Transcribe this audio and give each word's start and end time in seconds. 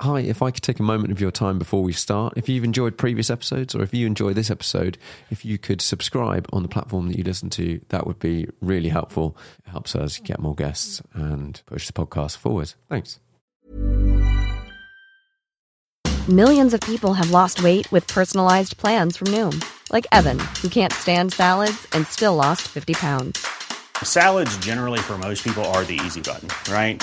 hi, 0.00 0.20
if 0.20 0.42
I 0.42 0.50
could 0.50 0.62
take 0.62 0.78
a 0.78 0.82
moment 0.82 1.12
of 1.12 1.20
your 1.20 1.30
time 1.30 1.58
before 1.58 1.82
we 1.82 1.92
start, 1.92 2.34
if 2.36 2.48
you've 2.48 2.64
enjoyed 2.64 2.96
previous 2.96 3.30
episodes 3.30 3.74
or 3.74 3.82
if 3.82 3.92
you 3.92 4.06
enjoy 4.06 4.32
this 4.32 4.50
episode, 4.50 4.98
if 5.30 5.44
you 5.44 5.58
could 5.58 5.80
subscribe 5.80 6.48
on 6.52 6.62
the 6.62 6.68
platform 6.68 7.08
that 7.08 7.18
you 7.18 7.24
listen 7.24 7.50
to, 7.50 7.80
that 7.88 8.06
would 8.06 8.18
be 8.18 8.48
really 8.60 8.88
helpful. 8.88 9.36
It 9.66 9.70
helps 9.70 9.96
us 9.96 10.18
get 10.18 10.38
more 10.38 10.54
guests 10.54 11.02
and 11.14 11.60
push 11.66 11.86
the 11.86 11.92
podcast 11.92 12.38
forward. 12.38 12.74
Thanks. 12.88 13.18
Millions 16.28 16.74
of 16.74 16.80
people 16.80 17.14
have 17.14 17.30
lost 17.30 17.62
weight 17.62 17.90
with 17.90 18.06
personalized 18.06 18.76
plans 18.76 19.16
from 19.16 19.28
Noom, 19.28 19.64
like 19.90 20.06
Evan, 20.12 20.38
who 20.60 20.68
can't 20.68 20.92
stand 20.92 21.32
salads 21.32 21.86
and 21.92 22.06
still 22.06 22.34
lost 22.34 22.68
50 22.68 22.92
pounds. 22.94 23.46
Salads, 24.02 24.56
generally, 24.58 24.98
for 25.00 25.16
most 25.16 25.42
people, 25.42 25.64
are 25.66 25.84
the 25.84 25.98
easy 26.04 26.20
button, 26.20 26.50
right? 26.70 27.02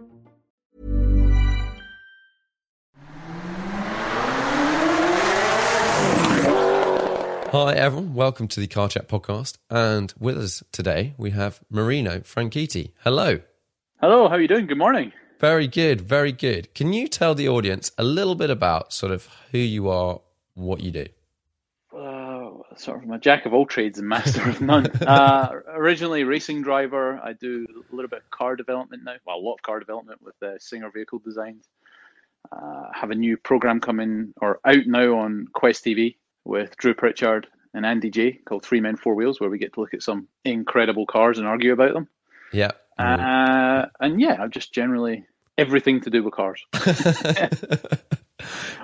Hi, 7.51 7.73
everyone. 7.73 8.13
Welcome 8.13 8.47
to 8.47 8.61
the 8.61 8.67
Car 8.67 8.87
Chat 8.87 9.09
podcast. 9.09 9.57
And 9.69 10.13
with 10.17 10.37
us 10.37 10.63
today, 10.71 11.15
we 11.17 11.31
have 11.31 11.59
Marino 11.69 12.19
Franchitti. 12.21 12.93
Hello. 13.03 13.41
Hello, 13.99 14.29
how 14.29 14.35
are 14.35 14.41
you 14.41 14.47
doing? 14.47 14.67
Good 14.67 14.77
morning. 14.77 15.11
Very 15.37 15.67
good. 15.67 15.99
Very 15.99 16.31
good. 16.31 16.73
Can 16.73 16.93
you 16.93 17.09
tell 17.09 17.35
the 17.35 17.49
audience 17.49 17.91
a 17.97 18.05
little 18.05 18.35
bit 18.35 18.49
about 18.49 18.93
sort 18.93 19.11
of 19.11 19.27
who 19.51 19.57
you 19.57 19.89
are, 19.89 20.21
what 20.53 20.79
you 20.79 20.91
do? 20.91 21.07
Uh, 21.93 22.51
sort 22.77 23.03
of 23.03 23.09
a 23.09 23.17
jack 23.17 23.45
of 23.45 23.53
all 23.53 23.65
trades 23.65 23.99
and 23.99 24.07
master 24.07 24.47
of 24.47 24.61
none. 24.61 24.87
uh, 25.05 25.51
originally 25.73 26.23
racing 26.23 26.61
driver. 26.61 27.19
I 27.21 27.33
do 27.33 27.67
a 27.69 27.93
little 27.93 28.07
bit 28.07 28.19
of 28.19 28.29
car 28.29 28.55
development 28.55 29.03
now. 29.03 29.15
Well, 29.27 29.35
a 29.35 29.43
lot 29.43 29.55
of 29.55 29.61
car 29.61 29.81
development 29.81 30.21
with 30.21 30.41
uh, 30.41 30.57
Singer 30.57 30.89
Vehicle 30.89 31.19
Designs. 31.19 31.65
Uh, 32.49 32.85
have 32.93 33.11
a 33.11 33.15
new 33.15 33.35
program 33.35 33.81
coming 33.81 34.33
or 34.41 34.61
out 34.63 34.87
now 34.87 35.17
on 35.17 35.47
Quest 35.53 35.83
TV 35.83 36.15
with 36.45 36.75
Drew 36.77 36.93
Pritchard 36.93 37.47
and 37.73 37.85
Andy 37.85 38.11
Jaye 38.11 38.43
called 38.45 38.63
Three 38.65 38.81
Men 38.81 38.97
Four 38.97 39.15
Wheels, 39.15 39.39
where 39.39 39.49
we 39.49 39.57
get 39.57 39.73
to 39.73 39.79
look 39.81 39.93
at 39.93 40.03
some 40.03 40.27
incredible 40.43 41.05
cars 41.05 41.37
and 41.37 41.47
argue 41.47 41.73
about 41.73 41.93
them. 41.93 42.07
Yeah. 42.51 42.71
Uh, 42.97 43.87
and 43.99 44.19
yeah, 44.21 44.45
just 44.47 44.73
generally 44.73 45.25
everything 45.57 46.01
to 46.01 46.09
do 46.09 46.23
with 46.23 46.33
cars. 46.33 46.63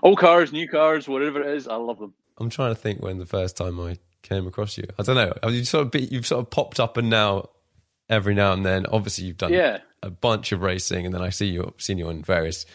Old 0.03 0.19
cars, 0.19 0.51
new 0.53 0.67
cars, 0.67 1.07
whatever 1.07 1.41
it 1.41 1.55
is, 1.55 1.67
I 1.67 1.75
love 1.75 1.99
them. 1.99 2.13
I'm 2.37 2.49
trying 2.49 2.73
to 2.73 2.79
think 2.79 3.01
when 3.01 3.17
the 3.17 3.25
first 3.25 3.57
time 3.57 3.79
I 3.79 3.97
came 4.21 4.45
across 4.47 4.77
you. 4.77 4.85
I 4.99 5.03
don't 5.03 5.15
know. 5.15 5.49
You 5.49 5.63
sort 5.65 5.85
of 5.85 5.91
be, 5.91 6.03
you've 6.05 6.27
sort 6.27 6.41
of 6.41 6.49
popped 6.51 6.79
up 6.79 6.97
and 6.97 7.09
now 7.09 7.49
every 8.09 8.35
now 8.35 8.53
and 8.53 8.65
then. 8.65 8.85
Obviously, 8.85 9.25
you've 9.25 9.37
done 9.37 9.53
Yeah. 9.53 9.79
a 10.03 10.09
bunch 10.11 10.51
of 10.51 10.61
racing, 10.61 11.05
and 11.05 11.13
then 11.13 11.21
I 11.21 11.29
see 11.29 11.47
you 11.47 11.73
seen 11.77 11.97
you 11.97 12.07
on 12.09 12.21
various 12.21 12.65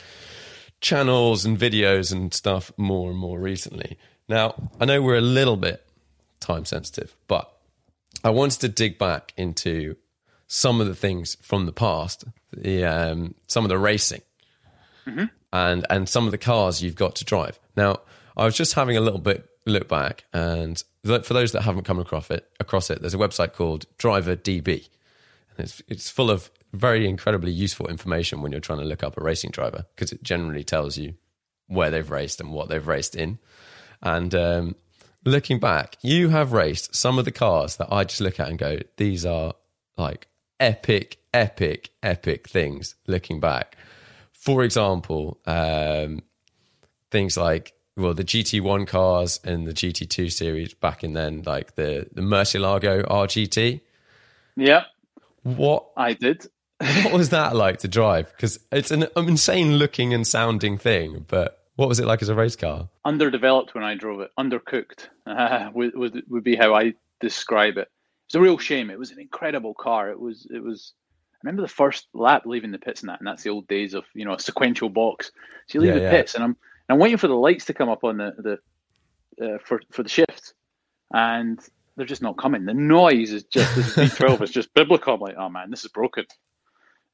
channels 0.81 1.45
and 1.45 1.57
videos 1.57 2.11
and 2.13 2.35
stuff 2.35 2.73
more 2.77 3.11
and 3.11 3.19
more 3.19 3.39
recently. 3.39 3.97
Now, 4.33 4.55
I 4.81 4.87
know 4.87 5.03
we're 5.03 5.17
a 5.17 5.21
little 5.21 5.59
bit 5.59 5.85
time 6.41 6.65
sensitive, 6.65 7.15
but 7.29 7.53
I 8.25 8.31
wanted 8.31 8.61
to 8.61 8.69
dig 8.71 8.97
back 8.97 9.35
into 9.37 9.97
some 10.47 10.81
of 10.81 10.87
the 10.87 10.95
things 10.95 11.37
from 11.43 11.67
the 11.67 11.73
past, 11.73 12.25
the 12.51 12.83
um, 12.87 13.35
some 13.47 13.63
of 13.67 13.69
the 13.69 13.77
racing, 13.77 14.23
and 15.53 15.87
and 15.91 16.09
some 16.09 16.25
of 16.25 16.31
the 16.31 16.39
cars 16.39 16.83
you've 16.83 16.97
got 16.97 17.15
to 17.17 17.27
drive. 17.27 17.61
Now, 17.77 18.01
I 18.35 18.47
was 18.47 18.57
just 18.57 18.73
having 18.73 18.97
a 18.97 19.03
little 19.03 19.21
bit 19.21 19.51
look 19.67 19.87
back, 19.87 20.25
and 20.33 20.83
for 21.05 21.35
those 21.35 21.53
that 21.53 21.61
haven't 21.61 21.85
come 21.85 21.99
across 21.99 22.31
it, 22.31 22.49
across 22.59 22.89
it, 22.89 23.03
there's 23.03 23.13
a 23.13 23.19
website 23.19 23.53
called 23.53 23.85
Driver 23.99 24.35
DB, 24.35 24.89
and 25.51 25.67
it's 25.67 25.83
it's 25.89 26.09
full 26.09 26.31
of 26.31 26.51
very 26.73 27.07
incredibly 27.07 27.53
useful 27.53 27.87
information 27.87 28.41
when 28.41 28.51
you're 28.51 28.63
trying 28.63 28.79
to 28.79 28.87
look 28.87 29.03
up 29.03 29.19
a 29.19 29.23
racing 29.23 29.51
driver 29.51 29.85
because 29.95 30.11
it 30.11 30.23
generally 30.23 30.65
tells 30.65 30.97
you 30.97 31.13
where 31.67 31.91
they've 31.91 32.11
raced 32.11 32.41
and 32.41 32.51
what 32.51 32.71
they've 32.71 32.87
raced 32.87 33.15
in. 33.15 33.39
And 34.03 34.35
um, 34.35 34.75
looking 35.25 35.59
back, 35.61 35.97
you 36.03 36.31
have 36.31 36.53
raced 36.53 36.95
some 36.95 37.19
of 37.19 37.25
the 37.25 37.33
cars 37.33 37.77
that 37.77 37.93
I 37.93 38.05
just 38.05 38.21
look 38.21 38.41
at 38.41 38.49
and 38.49 38.59
go, 38.59 38.79
these 38.97 39.25
are 39.25 39.55
like 39.97 40.27
epic, 40.59 41.19
epic, 41.33 41.91
epic 42.03 42.49
things 42.49 42.95
looking 43.07 43.41
back. 43.41 43.77
For 44.33 44.65
example, 44.65 45.39
um, 45.47 46.23
things 47.11 47.37
like, 47.37 47.73
well, 47.97 48.15
the 48.15 48.25
GT1 48.25 48.87
cars 48.89 49.39
and 49.45 49.67
the 49.67 49.73
GT2 49.73 50.33
series 50.33 50.75
back 50.75 51.05
in 51.05 51.13
then, 51.13 51.43
like 51.45 51.77
the, 51.77 52.09
the 52.13 52.23
Murcielago 52.23 53.07
RGT. 53.07 53.81
Yeah, 54.57 54.85
What 55.43 55.87
I 55.97 56.15
did. 56.15 56.47
what 57.05 57.13
was 57.13 57.29
that 57.31 57.55
like 57.55 57.79
to 57.81 57.89
drive? 57.89 58.33
Because 58.33 58.59
it's 58.73 58.91
an 58.91 59.07
insane 59.17 59.77
looking 59.77 60.13
and 60.13 60.27
sounding 60.27 60.77
thing, 60.79 61.25
but 61.29 61.62
what 61.77 61.89
was 61.89 61.99
it 62.01 62.07
like 62.07 62.23
as 62.23 62.29
a 62.29 62.35
race 62.35 62.57
car? 62.57 62.89
underdeveloped 63.05 63.75
when 63.75 63.85
I 63.85 63.95
drove 63.95 64.21
it, 64.21 64.31
undercooked 64.39 65.09
uh, 65.27 65.71
would, 65.75 65.97
would 65.97 66.23
would 66.29 66.45
be 66.45 66.57
how 66.57 66.75
I 66.75 66.95
describe 67.21 67.77
it. 67.79 67.89
It's 68.27 68.35
a 68.35 68.41
real 68.41 68.59
shame. 68.59 68.91
It 68.91 68.99
was 68.99 69.11
an 69.11 69.21
incredible 69.21 69.75
car. 69.75 70.11
It 70.11 70.21
was 70.21 70.47
it 70.51 70.63
was. 70.63 70.93
I 71.35 71.39
remember 71.45 71.63
the 71.63 71.69
first 71.69 72.07
lap 72.15 72.45
leaving 72.47 72.71
the 72.71 72.79
pits 72.79 73.01
and 73.03 73.09
that, 73.11 73.21
and 73.21 73.27
that's 73.27 73.43
the 73.43 73.51
old 73.51 73.67
days 73.69 73.95
of 73.95 74.05
you 74.15 74.25
know 74.25 74.35
a 74.35 74.39
sequential 74.41 74.89
box. 74.89 75.33
So 75.69 75.79
you 75.79 75.83
leave 75.83 75.95
Yeah, 75.95 76.01
the 76.01 76.05
yeah. 76.05 76.11
pits, 76.11 76.35
and 76.35 76.45
I'm 76.45 76.51
and 76.51 76.97
I'm 76.97 76.99
waiting 76.99 77.19
for 77.19 77.29
the 77.29 77.35
lights 77.35 77.65
to 77.67 77.75
come 77.75 77.89
up 77.89 78.05
on 78.05 78.17
the 78.19 78.59
the 79.39 79.45
uh, 79.55 79.59
for 79.65 79.81
for 79.91 80.03
the 80.03 80.09
shift, 80.09 80.55
and 81.13 81.59
they're 81.97 82.07
just 82.07 82.23
not 82.23 82.39
coming. 82.39 82.65
The 82.65 82.75
noise 82.75 83.33
is 83.33 83.45
just 83.45 83.75
this 83.75 83.95
V12 83.97 84.43
is 84.43 84.51
just 84.59 84.73
biblical. 84.75 85.15
I'm 85.15 85.21
like, 85.21 85.37
oh 85.39 85.49
man, 85.49 85.71
this 85.71 85.85
is 85.85 85.91
broken. 85.91 86.25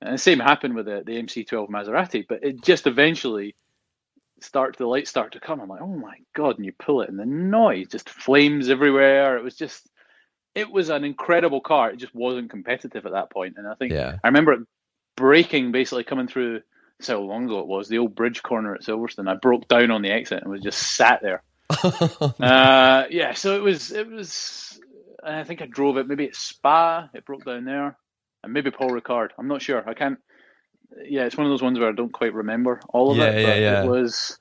And 0.01 0.15
the 0.15 0.19
same 0.19 0.39
happened 0.39 0.77
with 0.77 0.87
the, 0.87 1.03
the 1.05 1.21
MC12 1.21 1.69
Maserati, 1.71 2.25
but 2.29 2.45
it 2.45 2.63
just 2.63 2.87
eventually 2.87 3.57
start 4.41 4.77
the 4.77 4.87
lights 4.87 5.11
start 5.11 5.33
to 5.33 5.41
come. 5.41 5.61
I'm 5.61 5.69
like, 5.69 5.83
oh 5.83 5.87
my 5.87 6.17
god! 6.35 6.57
And 6.57 6.65
you 6.65 6.73
pull 6.73 7.03
it, 7.03 7.09
and 7.09 7.19
the 7.19 7.27
noise 7.27 7.89
just 7.89 8.09
flames 8.09 8.69
everywhere. 8.71 9.37
It 9.37 9.45
was 9.45 9.57
just, 9.57 9.89
it 10.55 10.71
was 10.71 10.89
an 10.89 11.05
incredible 11.05 11.61
car. 11.61 11.91
It 11.91 11.99
just 11.99 12.15
wasn't 12.15 12.51
competitive 12.51 13.07
at 13.07 13.13
that 13.13 13.31
point. 13.31 13.55
And 13.57 13.67
I 13.67 13.75
think 13.75 13.93
Yeah. 13.93 14.17
I 14.23 14.29
remember 14.29 14.53
it 14.53 14.61
braking 15.17 15.73
basically 15.73 16.05
coming 16.05 16.29
through. 16.29 16.63
So 17.01 17.23
long 17.23 17.45
ago 17.45 17.61
it 17.61 17.69
was. 17.69 17.89
The 17.89 17.99
old 17.99 18.17
bridge 18.17 18.43
corner 18.43 18.75
at 18.75 18.81
Silverstone. 18.83 19.31
I 19.31 19.35
broke 19.35 19.69
down 19.69 19.93
on 19.93 20.03
the 20.03 20.11
exit 20.11 20.43
and 20.43 20.51
was 20.51 20.63
just 20.63 20.97
sat 20.97 21.21
there. 21.23 21.43
uh, 22.41 23.05
yeah, 23.11 23.35
so 23.35 23.55
it 23.57 23.63
was. 23.63 23.93
It 23.93 24.09
was. 24.09 24.81
I 25.23 25.45
think 25.45 25.63
I 25.63 25.67
drove 25.67 25.97
it 25.99 26.09
maybe 26.09 26.27
at 26.27 26.35
Spa. 26.35 27.09
It 27.15 27.25
broke 27.25 27.45
down 27.45 27.65
there, 27.65 27.97
and 28.43 28.53
maybe 28.53 28.71
Paul 28.71 28.91
Ricard. 28.91 29.29
I'm 29.39 29.49
not 29.49 29.63
sure. 29.63 29.89
I 29.89 29.95
can't. 29.95 30.19
Yeah, 31.07 31.25
it's 31.25 31.37
one 31.37 31.47
of 31.47 31.51
those 31.51 31.63
ones 31.63 31.79
where 31.79 31.89
I 31.89 31.93
don't 31.93 32.13
quite 32.13 32.35
remember 32.35 32.81
all 32.91 33.11
of 33.11 33.17
Yeah, 33.19 33.31
it. 33.31 33.41
yeah, 33.41 33.47
but 33.47 33.61
yeah. 33.61 33.83
It 33.85 33.89
was. 33.89 34.39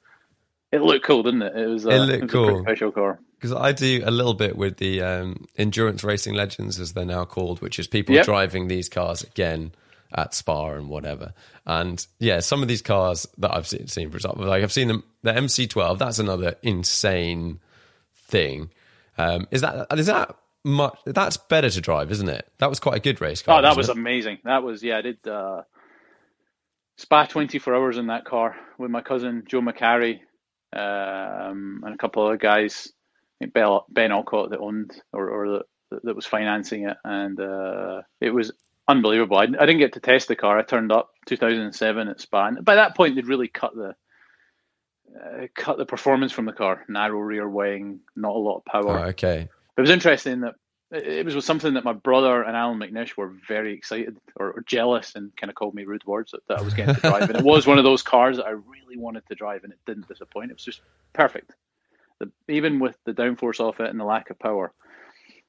It 0.71 0.81
looked 0.81 1.05
cool, 1.05 1.23
didn't 1.23 1.41
it? 1.44 1.55
It 1.55 1.67
was. 1.67 1.85
Uh, 1.85 1.89
It 1.91 1.99
looked 1.99 2.09
was 2.09 2.15
a 2.15 2.19
pretty 2.19 2.53
cool. 2.53 2.61
special 2.63 2.91
car. 2.91 3.19
Because 3.39 3.53
I 3.53 3.71
do 3.71 4.01
a 4.03 4.11
little 4.11 4.33
bit 4.33 4.57
with 4.57 4.77
the 4.77 5.01
um, 5.01 5.45
endurance 5.57 6.03
racing 6.03 6.33
legends, 6.33 6.79
as 6.79 6.94
they're 6.94 7.05
now 7.05 7.23
called, 7.25 7.61
which 7.61 7.77
is 7.79 7.88
people 7.88 8.15
Yep. 8.15 8.25
driving 8.25 8.67
these 8.67 8.89
cars 8.89 9.21
again 9.23 9.71
at 10.13 10.33
Spa 10.33 10.71
and 10.71 10.89
whatever. 10.89 11.33
And 11.65 12.05
yeah, 12.19 12.39
some 12.39 12.61
of 12.61 12.67
these 12.67 12.81
cars 12.81 13.27
that 13.38 13.53
I've 13.55 13.67
seen, 13.67 13.88
seen 13.88 14.09
for 14.09 14.17
example, 14.17 14.45
like 14.45 14.63
I've 14.63 14.71
seen 14.71 14.88
them, 14.88 15.03
the 15.21 15.33
MC12. 15.33 15.99
That's 15.99 16.17
another 16.19 16.55
insane 16.63 17.59
thing. 18.15 18.69
Um, 19.17 19.47
is 19.51 19.61
that 19.61 19.88
is 19.97 20.07
that 20.07 20.35
much? 20.63 20.97
That's 21.05 21.38
better 21.38 21.69
to 21.69 21.81
drive, 21.81 22.11
isn't 22.11 22.29
it? 22.29 22.47
That 22.57 22.69
was 22.69 22.79
quite 22.79 22.95
a 22.97 22.99
good 22.99 23.21
race 23.21 23.41
car. 23.41 23.59
Oh, 23.59 23.61
that 23.61 23.77
was 23.77 23.89
it? 23.89 23.97
amazing. 23.97 24.39
That 24.44 24.63
was 24.63 24.83
yeah. 24.83 24.97
I 24.97 25.01
did 25.01 25.27
uh, 25.27 25.61
spa 26.97 27.25
twenty 27.25 27.59
four 27.59 27.75
hours 27.75 27.97
in 27.97 28.07
that 28.07 28.25
car 28.25 28.55
with 28.77 28.91
my 28.91 29.01
cousin 29.01 29.44
Joe 29.47 29.61
Macari 29.61 30.19
um, 30.73 31.81
and 31.85 31.94
a 31.94 31.97
couple 31.97 32.23
of 32.23 32.29
other 32.29 32.38
guys. 32.38 32.91
Ben, 33.53 33.79
ben 33.89 34.11
Aucott 34.11 34.49
that 34.49 34.59
owned 34.59 34.99
or, 35.13 35.29
or 35.29 35.63
that, 35.91 36.03
that 36.03 36.15
was 36.15 36.25
financing 36.25 36.89
it, 36.89 36.97
and 37.03 37.39
uh, 37.39 38.01
it 38.19 38.31
was 38.31 38.51
unbelievable. 38.88 39.38
I, 39.38 39.44
I 39.44 39.65
didn't 39.65 39.79
get 39.79 39.94
to 39.94 39.99
test 39.99 40.27
the 40.27 40.35
car. 40.35 40.57
I 40.57 40.63
turned 40.63 40.91
up 40.91 41.11
2007 41.27 42.07
at 42.07 42.21
Spa. 42.21 42.47
And 42.47 42.65
by 42.65 42.75
that 42.75 42.95
point, 42.95 43.15
they'd 43.15 43.27
really 43.27 43.47
cut 43.47 43.75
the 43.75 43.95
uh, 45.15 45.47
cut 45.55 45.77
the 45.77 45.85
performance 45.85 46.31
from 46.31 46.45
the 46.45 46.53
car. 46.53 46.83
Narrow 46.88 47.19
rear 47.19 47.49
wing, 47.49 47.99
not 48.15 48.35
a 48.35 48.39
lot 48.39 48.57
of 48.57 48.65
power. 48.65 48.99
Oh, 48.99 49.03
okay. 49.09 49.47
It 49.77 49.81
was 49.81 49.89
interesting 49.89 50.41
that 50.41 50.55
it 50.91 51.25
was 51.25 51.45
something 51.45 51.73
that 51.73 51.83
my 51.83 51.93
brother 51.93 52.43
and 52.43 52.55
Allan 52.55 52.79
McNish 52.79 53.17
were 53.17 53.33
very 53.47 53.73
excited 53.73 54.17
or, 54.37 54.51
or 54.53 54.63
jealous 54.65 55.15
and 55.15 55.35
kind 55.35 55.49
of 55.49 55.55
called 55.55 55.75
me 55.75 55.83
rude 55.83 56.05
words 56.05 56.31
that, 56.31 56.47
that 56.47 56.59
I 56.59 56.61
was 56.61 56.73
getting 56.73 56.95
to 56.95 57.01
drive. 57.01 57.29
and 57.29 57.39
it 57.39 57.43
was 57.43 57.67
one 57.67 57.77
of 57.77 57.83
those 57.83 58.01
cars 58.01 58.37
that 58.37 58.45
I 58.45 58.51
really 58.51 58.95
wanted 58.97 59.23
to 59.27 59.35
drive 59.35 59.63
and 59.63 59.73
it 59.73 59.79
didn't 59.85 60.07
disappoint. 60.07 60.51
It 60.51 60.55
was 60.55 60.63
just 60.63 60.81
perfect. 61.13 61.51
The, 62.19 62.31
even 62.47 62.79
with 62.79 62.97
the 63.05 63.13
downforce 63.13 63.59
off 63.59 63.79
it 63.79 63.89
and 63.89 63.99
the 63.99 64.05
lack 64.05 64.29
of 64.29 64.39
power, 64.39 64.71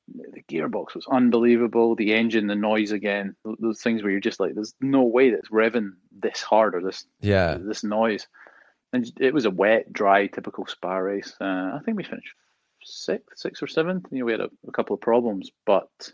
the 0.08 0.42
gearbox 0.50 0.94
was 0.94 1.06
unbelievable. 1.10 1.94
The 1.94 2.14
engine, 2.14 2.46
the 2.46 2.54
noise 2.56 2.90
again, 2.92 3.36
those 3.60 3.80
things 3.80 4.02
where 4.02 4.10
you're 4.10 4.20
just 4.20 4.40
like, 4.40 4.54
there's 4.54 4.74
no 4.80 5.02
way 5.04 5.30
that's 5.30 5.50
revving 5.50 5.90
this 6.10 6.42
hard 6.42 6.74
or 6.74 6.82
this 6.82 7.06
Yeah. 7.20 7.58
this 7.60 7.84
noise. 7.84 8.26
And 8.92 9.08
it 9.20 9.34
was 9.34 9.44
a 9.44 9.50
wet, 9.50 9.92
dry, 9.92 10.26
typical 10.26 10.66
spa 10.66 10.96
race. 10.96 11.34
Uh, 11.40 11.44
I 11.76 11.80
think 11.84 11.96
we 11.96 12.04
finished 12.04 12.34
sixth, 12.88 13.38
sixth 13.38 13.62
or 13.62 13.66
seventh. 13.66 14.06
You 14.10 14.20
know, 14.20 14.24
we 14.24 14.32
had 14.32 14.40
a, 14.40 14.50
a 14.66 14.72
couple 14.72 14.94
of 14.94 15.00
problems, 15.00 15.50
but 15.66 16.12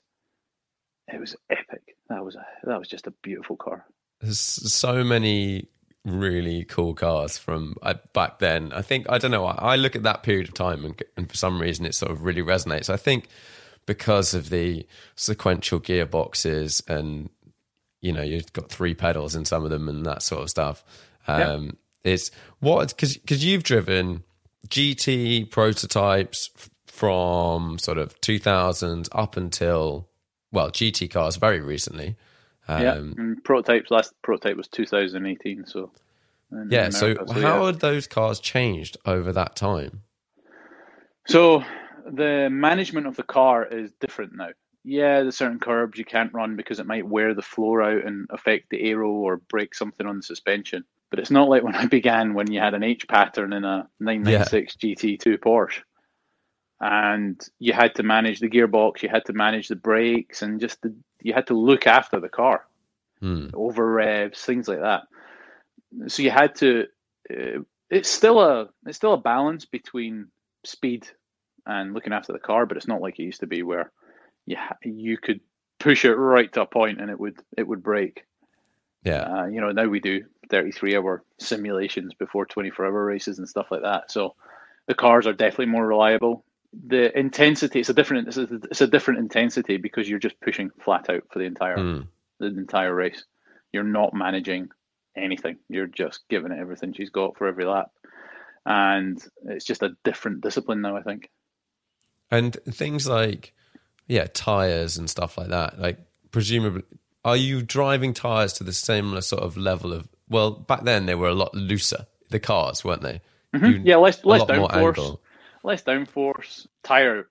it 1.09 1.21
was 1.21 1.37
epic. 1.51 1.97
That 2.09 2.25
was 2.25 2.37
a, 2.37 2.47
that 2.65 2.79
was 2.79 2.89
just 2.89 3.07
a 3.07 3.13
beautiful 3.23 3.57
car. 3.57 3.87
There's 4.21 4.39
so 4.39 5.05
many 5.05 5.69
really 6.05 6.65
cool 6.65 6.95
cars 6.95 7.39
from 7.39 7.77
uh, 7.83 7.95
back 8.13 8.39
then. 8.39 8.73
I 8.73 8.83
think 8.83 9.07
I 9.09 9.19
don't 9.19 9.31
know. 9.31 9.47
I, 9.47 9.75
I 9.75 9.77
look 9.77 9.97
at 9.97 10.03
that 10.03 10.23
period 10.23 10.49
of 10.49 10.55
time, 10.55 10.85
and, 10.85 11.03
and 11.17 11.29
for 11.29 11.37
some 11.37 11.61
reason, 11.61 11.87
it 11.87 11.95
sort 11.95 12.13
of 12.13 12.25
really 12.25 12.43
resonates. 12.43 12.91
I 12.91 12.97
think 12.97 13.29
because 13.87 14.35
of 14.35 14.51
the 14.51 14.87
sequential 15.17 15.81
gearboxes, 15.81 16.89
and 16.89 17.31
you 18.01 18.13
know, 18.13 18.23
you've 18.23 18.53
got 18.53 18.71
three 18.71 18.95
pedals 18.95 19.35
in 19.35 19.45
some 19.45 19.65
of 19.65 19.71
them, 19.71 19.89
and 19.89 20.05
that 20.07 20.23
sort 20.23 20.43
of 20.43 20.51
stuff. 20.51 20.85
Um, 21.27 21.79
It's 22.05 22.31
what 22.61 22.89
because 22.89 23.17
because 23.17 23.43
you've 23.43 23.63
driven 23.63 24.25
GT 24.69 25.51
prototypes 25.51 26.51
from 26.87 27.79
sort 27.79 27.99
of 27.99 28.21
2000 28.21 29.09
up 29.13 29.37
until 29.37 30.09
well 30.53 30.71
GT 30.71 31.11
cars 31.11 31.37
very 31.37 31.61
recently. 31.61 32.17
yeah, 32.69 32.93
Um, 32.93 33.15
and 33.19 33.45
prototypes. 33.45 33.91
Last 33.91 34.15
prototype 34.23 34.57
was 34.57 34.69
2018. 34.69 35.67
So 35.67 35.91
Yeah. 36.69 36.91
So, 36.91 37.07
America, 37.13 37.33
how 37.35 37.61
yeah. 37.61 37.67
had 37.67 37.81
those 37.81 38.07
cars 38.07 38.41
changed 38.41 38.97
over 39.05 39.33
that 39.33 39.57
time? 39.57 40.03
So 41.27 41.65
the 42.07 42.49
management 42.51 43.07
of 43.07 43.17
the 43.17 43.23
car 43.23 43.67
is 43.67 43.93
different 44.01 44.35
now. 44.37 44.51
Yeah, 44.85 45.23
there's 45.23 45.37
certain 45.37 45.61
curbs 45.61 45.99
you 45.99 46.05
can't 46.05 46.35
run 46.35 46.57
because 46.57 46.79
it 46.79 46.87
might 46.87 47.09
wear 47.09 47.33
the 47.33 47.43
floor 47.43 47.83
out 47.83 48.05
and 48.05 48.27
affect 48.31 48.69
the 48.69 48.83
aero 48.83 49.11
or 49.11 49.39
break 49.39 49.75
something 49.75 50.07
on 50.07 50.19
the 50.19 50.23
suspension. 50.23 50.85
But 51.11 51.19
it's 51.21 51.31
not 51.31 51.49
like 51.49 51.63
when 51.63 51.75
I 51.75 51.87
began 51.87 52.35
when 52.35 52.51
you 52.51 52.61
had 52.61 52.75
an 52.75 52.83
H 52.83 53.07
pattern 53.09 53.53
in 53.53 53.65
a 53.65 53.89
996 54.01 54.77
GT2 54.77 55.39
Porsche. 55.39 55.81
And 56.81 57.41
you 57.59 57.73
had 57.73 57.95
to 57.95 58.03
manage 58.03 58.41
the 58.41 58.51
gearbox, 58.51 59.03
you 59.03 59.09
had 59.09 59.25
to 59.27 59.33
manage 59.33 59.69
the 59.69 59.77
brakes, 59.77 60.43
and 60.43 60.61
just 60.61 60.83
the, 60.83 60.95
you 61.23 61.33
had 61.33 61.47
to 61.47 61.55
look 61.55 61.87
after 61.87 62.21
the 62.21 62.29
car, 62.29 62.67
Hmm. 63.21 63.49
over 63.55 63.91
revs, 63.91 64.43
things 64.43 64.69
like 64.69 64.81
that. 64.81 65.03
So 66.09 66.23
you 66.23 66.31
had 66.31 66.57
to. 66.57 66.87
Uh, 67.31 67.61
it's 67.91 68.11
still 68.11 68.41
a 68.41 68.69
it's 68.87 68.97
still 68.97 69.15
a 69.15 69.19
balance 69.19 69.65
between 69.65 70.27
speed 70.65 71.07
and 71.65 71.95
looking 71.95 72.13
after 72.13 72.33
the 72.33 72.39
car, 72.39 72.67
but 72.67 72.77
it's 72.77 72.89
not 72.89 73.01
like 73.01 73.19
it 73.19 73.23
used 73.25 73.41
to 73.41 73.47
be 73.47 73.63
where 73.63 73.93
you 74.47 74.57
ha- 74.57 74.77
you 74.83 75.17
could 75.17 75.41
push 75.79 76.05
it 76.05 76.15
right 76.15 76.53
to 76.53 76.63
a 76.63 76.67
point 76.67 77.01
and 77.01 77.11
it 77.11 77.19
would 77.19 77.39
it 77.57 77.67
would 77.67 77.83
break. 77.83 78.25
Yeah. 79.05 79.23
Uh, 79.23 79.47
you 79.47 79.61
know, 79.61 79.71
now 79.71 79.87
we 79.87 80.01
do 80.01 80.25
33 80.55 80.97
hour 80.97 81.25
simulations 81.39 82.15
before 82.15 82.47
24 82.47 82.87
hour 82.87 83.05
races 83.05 83.39
and 83.39 83.49
stuff 83.49 83.67
like 83.73 83.83
that. 83.83 84.13
So 84.13 84.37
the 84.87 84.95
cars 84.95 85.27
are 85.27 85.33
definitely 85.33 85.67
more 85.67 85.85
reliable. 85.85 86.45
The 86.87 87.17
intensity 87.19 87.81
it's 87.81 87.89
a 87.89 87.95
different 87.95 88.29
it's 88.29 88.37
a, 88.37 88.49
it's 88.71 88.81
a 88.81 88.87
different 88.87 89.19
intensity 89.21 89.79
because 89.79 90.09
you're 90.09 90.21
just 90.21 90.41
pushing 90.41 90.71
flat 90.85 91.11
out 91.11 91.25
for 91.33 91.41
the 91.41 91.45
entire 91.45 91.77
Mm. 91.77 92.07
the 92.39 92.47
entire 92.47 92.95
race. 92.95 93.25
You're 93.73 93.83
not 93.83 94.15
managing 94.15 94.69
anything. 95.17 95.57
You're 95.69 95.89
just 95.89 96.21
giving 96.29 96.53
it 96.53 96.61
everything 96.61 96.93
she's 96.93 97.11
got 97.11 97.37
for 97.37 97.49
every 97.49 97.65
lap. 97.65 97.91
And 98.65 99.21
it's 99.47 99.65
just 99.65 99.83
a 99.83 99.97
different 100.05 100.41
discipline 100.41 100.81
now, 100.83 100.97
I 100.97 101.03
think. 101.03 101.31
And 102.31 102.57
things 102.71 103.07
like, 103.09 103.53
yeah, 104.07 104.27
tires 104.33 104.97
and 104.97 105.11
stuff 105.11 105.37
like 105.37 105.49
that. 105.49 105.79
Like, 105.79 105.99
presumably, 106.31 106.83
are 107.25 107.37
you 107.37 107.63
driving 107.63 108.15
tires 108.15 108.53
to 108.55 108.65
the 108.65 108.73
similar 108.73 109.21
sort 109.21 109.43
of 109.43 109.57
level 109.57 109.93
of? 109.93 110.09
Well, 110.29 110.53
back 110.53 110.83
then 110.85 111.07
they 111.07 111.15
were 111.15 111.29
a 111.29 111.35
lot 111.35 111.55
looser. 111.55 112.07
The 112.31 112.41
cars, 112.41 112.85
weren't 112.85 113.03
they? 113.03 113.21
Mm-hmm. 113.55 113.87
Yeah, 113.87 113.97
less 113.97 114.25
less 114.25 114.43
downforce. 114.43 115.19
Less 115.63 115.83
downforce. 115.83 116.67
Tire. 116.83 117.29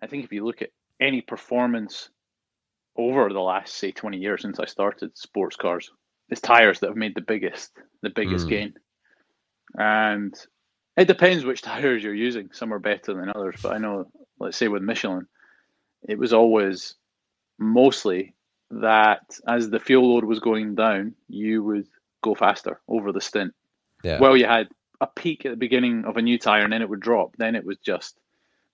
I 0.00 0.06
think 0.06 0.24
if 0.24 0.32
you 0.32 0.44
look 0.44 0.62
at 0.62 0.70
any 1.00 1.20
performance 1.20 2.08
over 2.96 3.32
the 3.32 3.40
last 3.40 3.74
say 3.74 3.92
twenty 3.92 4.18
years 4.18 4.42
since 4.42 4.58
I 4.58 4.64
started 4.64 5.16
sports 5.18 5.56
cars, 5.56 5.90
it's 6.30 6.40
tires 6.40 6.80
that 6.80 6.88
have 6.88 6.96
made 6.96 7.14
the 7.14 7.20
biggest 7.20 7.72
the 8.02 8.10
biggest 8.10 8.46
Mm. 8.46 8.50
gain. 8.50 8.74
And 9.76 10.34
it 10.96 11.06
depends 11.06 11.44
which 11.44 11.62
tires 11.62 12.02
you're 12.02 12.14
using. 12.14 12.50
Some 12.52 12.72
are 12.72 12.78
better 12.78 13.14
than 13.14 13.30
others, 13.34 13.60
but 13.62 13.74
I 13.74 13.78
know, 13.78 14.10
let's 14.40 14.56
say 14.56 14.68
with 14.68 14.82
Michelin, 14.82 15.26
it 16.08 16.18
was 16.18 16.32
always 16.32 16.94
mostly 17.58 18.34
that 18.70 19.38
as 19.46 19.70
the 19.70 19.80
fuel 19.80 20.14
load 20.14 20.24
was 20.24 20.40
going 20.40 20.74
down, 20.74 21.14
you 21.28 21.62
would 21.64 21.86
go 22.22 22.34
faster 22.34 22.80
over 22.88 23.12
the 23.12 23.20
stint. 23.20 23.54
Yeah. 24.02 24.18
Well, 24.18 24.36
you 24.36 24.46
had 24.46 24.68
a 25.00 25.06
peak 25.06 25.46
at 25.46 25.50
the 25.50 25.56
beginning 25.56 26.04
of 26.04 26.16
a 26.16 26.22
new 26.22 26.38
tire 26.38 26.64
and 26.64 26.72
then 26.72 26.82
it 26.82 26.88
would 26.88 27.00
drop. 27.00 27.36
Then 27.36 27.54
it 27.54 27.64
was 27.64 27.78
just 27.78 28.18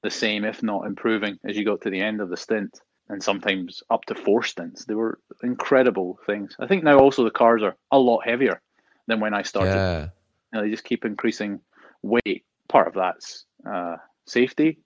the 0.03 0.11
same, 0.11 0.45
if 0.45 0.63
not 0.63 0.87
improving, 0.87 1.39
as 1.45 1.57
you 1.57 1.65
got 1.65 1.81
to 1.83 1.91
the 1.91 2.01
end 2.01 2.21
of 2.21 2.29
the 2.29 2.37
stint. 2.37 2.81
And 3.09 3.23
sometimes 3.23 3.83
up 3.91 4.07
to 4.07 4.15
four 4.15 4.43
stints. 4.43 4.87
They 4.87 4.95
were 4.95 5.19
incredible 5.43 6.19
things. 6.25 6.57
I 6.59 6.67
think 6.67 6.85
now 6.85 6.99
also 6.99 7.23
the 7.23 7.31
cars 7.31 7.63
are 7.63 7.77
a 7.91 7.99
lot 7.99 8.21
heavier 8.25 8.63
than 9.07 9.21
when 9.21 9.35
I 9.35 9.43
started. 9.43 9.75
yeah. 9.75 10.01
You 10.03 10.09
know, 10.53 10.63
they 10.63 10.71
just 10.71 10.85
keep 10.85 11.05
increasing 11.05 11.61
weight. 12.03 12.45
Part 12.69 12.89
of 12.89 12.95
that's 12.95 13.45
uh, 13.69 13.97
safety. 14.27 14.79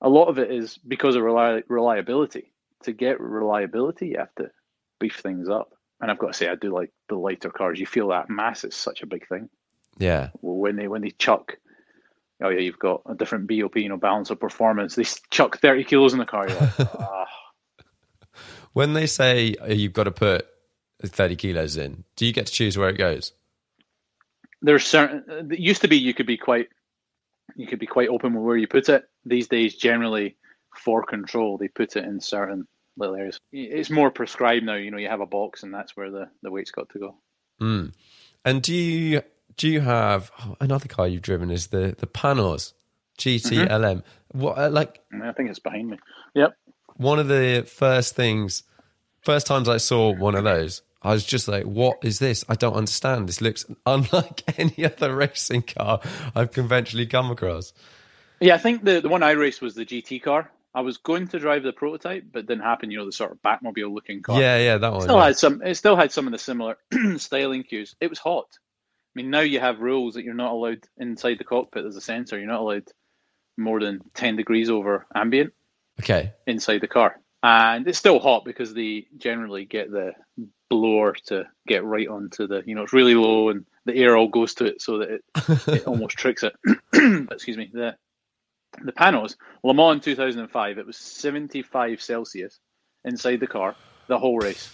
A 0.00 0.08
lot 0.08 0.26
of 0.26 0.38
it 0.38 0.50
is 0.50 0.76
because 0.78 1.14
of 1.14 1.22
reli- 1.22 1.62
reliability. 1.68 2.52
To 2.84 2.92
get 2.92 3.20
reliability, 3.20 4.08
you 4.08 4.18
have 4.18 4.34
to 4.36 4.50
beef 4.98 5.20
things 5.22 5.48
up. 5.48 5.74
And 6.00 6.10
I've 6.10 6.18
got 6.18 6.28
to 6.28 6.34
say, 6.34 6.48
I 6.48 6.54
do 6.54 6.72
like 6.72 6.92
the 7.08 7.16
lighter 7.16 7.50
cars. 7.50 7.78
You 7.78 7.86
feel 7.86 8.08
that 8.08 8.30
mass 8.30 8.64
is 8.64 8.74
such 8.74 9.02
a 9.02 9.06
big 9.06 9.28
thing. 9.28 9.48
Yeah. 9.98 10.30
Well, 10.40 10.56
when 10.56 10.76
they 10.76 10.88
when 10.88 11.02
they 11.02 11.10
chuck, 11.10 11.58
oh 12.42 12.48
yeah, 12.48 12.60
you've 12.60 12.78
got 12.78 13.02
a 13.06 13.14
different 13.14 13.48
BOP, 13.48 13.76
you 13.76 13.88
know, 13.88 13.98
balance 13.98 14.30
of 14.30 14.40
performance. 14.40 14.94
They 14.94 15.04
chuck 15.30 15.58
thirty 15.58 15.84
kilos 15.84 16.12
in 16.12 16.18
the 16.18 16.26
car. 16.26 16.48
You're 16.48 16.60
like, 16.60 16.78
ah. 16.98 17.26
When 18.72 18.94
they 18.94 19.06
say 19.06 19.56
uh, 19.60 19.66
you've 19.66 19.92
got 19.92 20.04
to 20.04 20.12
put 20.12 20.46
30 21.04 21.34
kilos 21.34 21.76
in, 21.76 22.04
do 22.14 22.24
you 22.24 22.32
get 22.32 22.46
to 22.46 22.52
choose 22.52 22.78
where 22.78 22.88
it 22.88 22.96
goes? 22.96 23.32
there's 24.62 24.86
certain 24.86 25.50
it 25.50 25.58
used 25.58 25.82
to 25.82 25.88
be 25.88 25.96
you 25.96 26.14
could 26.14 26.26
be 26.26 26.36
quite 26.36 26.68
you 27.56 27.66
could 27.66 27.78
be 27.78 27.86
quite 27.86 28.08
open 28.08 28.34
with 28.34 28.44
where 28.44 28.56
you 28.56 28.66
put 28.66 28.88
it 28.88 29.04
these 29.24 29.48
days 29.48 29.74
generally 29.76 30.36
for 30.76 31.02
control 31.02 31.56
they 31.56 31.68
put 31.68 31.96
it 31.96 32.04
in 32.04 32.20
certain 32.20 32.66
little 32.96 33.16
areas 33.16 33.38
it's 33.52 33.90
more 33.90 34.10
prescribed 34.10 34.64
now 34.64 34.74
you 34.74 34.90
know 34.90 34.98
you 34.98 35.08
have 35.08 35.20
a 35.20 35.26
box 35.26 35.62
and 35.62 35.72
that's 35.72 35.96
where 35.96 36.10
the 36.10 36.28
the 36.42 36.50
weight's 36.50 36.70
got 36.70 36.88
to 36.90 36.98
go 36.98 37.14
Mm. 37.60 37.92
And 38.44 38.62
do 38.62 38.74
you 38.74 39.22
do 39.56 39.68
you 39.68 39.80
have 39.80 40.30
oh, 40.40 40.56
another 40.60 40.88
car 40.88 41.06
you've 41.06 41.22
driven 41.22 41.50
is 41.50 41.68
the 41.68 41.94
the 41.98 42.06
Panoz 42.06 42.72
GT 43.18 43.66
Mm-hmm. 43.66 44.38
What 44.38 44.58
uh, 44.58 44.70
like 44.70 45.00
i 45.22 45.32
think 45.32 45.50
it's 45.50 45.58
behind 45.58 45.90
me 45.90 45.98
yep 46.34 46.54
one 46.96 47.18
of 47.18 47.28
the 47.28 47.66
first 47.66 48.14
things, 48.14 48.62
first 49.22 49.46
times 49.46 49.68
I 49.68 49.78
saw 49.78 50.14
one 50.14 50.34
of 50.34 50.44
those, 50.44 50.82
I 51.02 51.12
was 51.12 51.24
just 51.24 51.48
like, 51.48 51.64
"What 51.64 51.98
is 52.02 52.18
this? 52.18 52.44
I 52.48 52.54
don't 52.54 52.74
understand. 52.74 53.26
This 53.28 53.40
looks 53.40 53.64
unlike 53.86 54.42
any 54.58 54.84
other 54.84 55.14
racing 55.14 55.62
car 55.62 56.00
I've 56.34 56.52
conventionally 56.52 57.06
come 57.06 57.30
across." 57.30 57.72
yeah 58.40 58.54
i 58.54 58.58
think 58.58 58.84
the 58.84 59.00
the 59.02 59.08
one 59.08 59.22
i 59.22 59.32
raced 59.32 59.60
was 59.60 59.74
the 59.74 59.84
gt 59.84 60.22
car 60.22 60.50
I 60.74 60.82
was 60.82 60.98
going 60.98 61.28
to 61.28 61.38
drive 61.38 61.62
the 61.64 61.72
prototype, 61.72 62.24
but 62.32 62.46
didn't 62.46 62.62
happen. 62.62 62.90
You 62.90 62.98
know, 62.98 63.06
the 63.06 63.12
sort 63.12 63.32
of 63.32 63.42
Batmobile 63.42 63.92
looking 63.92 64.22
car. 64.22 64.40
Yeah, 64.40 64.58
yeah, 64.58 64.78
that 64.78 64.92
one. 64.92 65.00
still 65.02 65.16
yeah. 65.16 65.26
had 65.26 65.36
some. 65.36 65.62
It 65.62 65.74
still 65.74 65.96
had 65.96 66.12
some 66.12 66.26
of 66.26 66.32
the 66.32 66.38
similar 66.38 66.76
styling 67.16 67.64
cues. 67.64 67.96
It 68.00 68.08
was 68.08 68.18
hot. 68.18 68.46
I 68.52 69.12
mean, 69.16 69.30
now 69.30 69.40
you 69.40 69.58
have 69.58 69.80
rules 69.80 70.14
that 70.14 70.22
you're 70.24 70.34
not 70.34 70.52
allowed 70.52 70.86
inside 70.96 71.38
the 71.38 71.44
cockpit. 71.44 71.82
There's 71.82 71.96
a 71.96 72.00
sensor. 72.00 72.38
You're 72.38 72.46
not 72.46 72.60
allowed 72.60 72.88
more 73.56 73.80
than 73.80 74.00
ten 74.14 74.36
degrees 74.36 74.70
over 74.70 75.06
ambient 75.14 75.52
Okay. 75.98 76.32
inside 76.46 76.80
the 76.80 76.86
car, 76.88 77.20
and 77.42 77.88
it's 77.88 77.98
still 77.98 78.20
hot 78.20 78.44
because 78.44 78.72
they 78.72 79.08
generally 79.18 79.64
get 79.64 79.90
the 79.90 80.12
blower 80.68 81.14
to 81.26 81.46
get 81.66 81.84
right 81.84 82.06
onto 82.06 82.46
the. 82.46 82.62
You 82.64 82.76
know, 82.76 82.84
it's 82.84 82.92
really 82.92 83.14
low, 83.16 83.48
and 83.48 83.66
the 83.86 83.96
air 83.96 84.16
all 84.16 84.28
goes 84.28 84.54
to 84.54 84.66
it, 84.66 84.80
so 84.80 84.98
that 84.98 85.10
it, 85.10 85.24
it 85.66 85.84
almost 85.88 86.16
tricks 86.16 86.44
it. 86.44 86.54
Excuse 87.32 87.56
me. 87.56 87.70
The 87.72 87.96
the 88.82 88.92
Panoz. 88.92 89.36
Le 89.62 89.74
Mans 89.74 89.94
in 89.94 90.00
2005. 90.00 90.78
It 90.78 90.86
was 90.86 90.96
75 90.96 92.00
Celsius 92.02 92.58
inside 93.04 93.40
the 93.40 93.46
car 93.46 93.74
the 94.08 94.18
whole 94.18 94.38
race. 94.38 94.70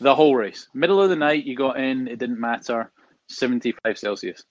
The 0.00 0.14
whole 0.14 0.34
race. 0.34 0.68
Middle 0.74 1.02
of 1.02 1.10
the 1.10 1.16
night, 1.16 1.44
you 1.44 1.56
got 1.56 1.78
in. 1.78 2.08
It 2.08 2.18
didn't 2.18 2.40
matter. 2.40 2.90
75 3.30 3.96
Celsius, 3.96 4.44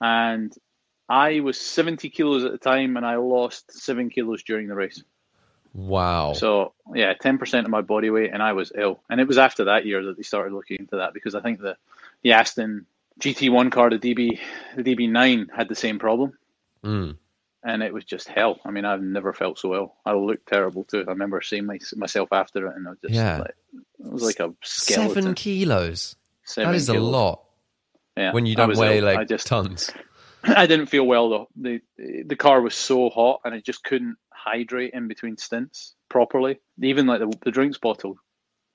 and 0.00 0.52
I 1.08 1.40
was 1.40 1.60
70 1.60 2.08
kilos 2.10 2.44
at 2.44 2.52
the 2.52 2.58
time, 2.58 2.96
and 2.96 3.04
I 3.04 3.16
lost 3.16 3.72
seven 3.72 4.08
kilos 4.10 4.42
during 4.44 4.68
the 4.68 4.74
race. 4.74 5.02
Wow. 5.74 6.32
So 6.34 6.72
yeah, 6.94 7.14
10% 7.14 7.64
of 7.64 7.70
my 7.70 7.80
body 7.80 8.10
weight, 8.10 8.30
and 8.32 8.42
I 8.42 8.52
was 8.52 8.72
ill. 8.76 9.00
And 9.10 9.20
it 9.20 9.26
was 9.26 9.38
after 9.38 9.64
that 9.64 9.86
year 9.86 10.04
that 10.04 10.16
they 10.16 10.22
started 10.22 10.54
looking 10.54 10.78
into 10.80 10.96
that 10.96 11.14
because 11.14 11.34
I 11.34 11.40
think 11.40 11.60
the 11.60 11.76
the 12.22 12.32
Aston 12.32 12.86
GT1 13.20 13.72
car, 13.72 13.90
the 13.90 13.98
DB 13.98 14.38
the 14.76 14.82
DB9, 14.82 15.48
had 15.54 15.68
the 15.68 15.74
same 15.74 15.98
problem. 15.98 16.38
Mm. 16.84 17.16
And 17.64 17.82
it 17.82 17.92
was 17.92 18.04
just 18.04 18.28
hell. 18.28 18.58
I 18.64 18.70
mean, 18.70 18.84
I've 18.84 19.02
never 19.02 19.32
felt 19.32 19.58
so 19.58 19.74
ill. 19.74 19.94
I 20.04 20.12
looked 20.14 20.48
terrible 20.48 20.84
too. 20.84 21.04
I 21.06 21.10
remember 21.10 21.40
seeing 21.40 21.66
my, 21.66 21.78
myself 21.96 22.28
after 22.32 22.66
it, 22.68 22.76
and 22.76 22.86
I 22.86 22.90
was 22.90 22.98
just 23.00 23.14
Yeah. 23.14 23.38
like, 23.38 23.54
it 24.00 24.12
was 24.12 24.22
like 24.22 24.40
a 24.40 24.52
skeleton. 24.62 25.22
Seven 25.22 25.34
kilos. 25.34 26.16
Seven 26.44 26.72
that 26.72 26.76
is 26.76 26.88
a 26.88 26.94
lot 26.94 27.44
Yeah, 28.16 28.32
when 28.32 28.46
you 28.46 28.56
don't 28.56 28.76
weigh 28.76 28.98
ill. 28.98 29.04
like 29.04 29.18
I 29.18 29.24
just, 29.24 29.46
tons. 29.46 29.90
I 30.44 30.66
didn't 30.66 30.86
feel 30.86 31.06
well 31.06 31.30
though. 31.30 31.48
the 31.56 31.80
The 31.96 32.36
car 32.36 32.60
was 32.60 32.74
so 32.74 33.10
hot, 33.10 33.40
and 33.44 33.54
I 33.54 33.60
just 33.60 33.84
couldn't 33.84 34.16
hydrate 34.32 34.92
in 34.92 35.06
between 35.08 35.36
stints 35.36 35.94
properly. 36.08 36.58
Even 36.82 37.06
like 37.06 37.20
the, 37.20 37.32
the 37.44 37.52
drinks 37.52 37.78
bottle, 37.78 38.16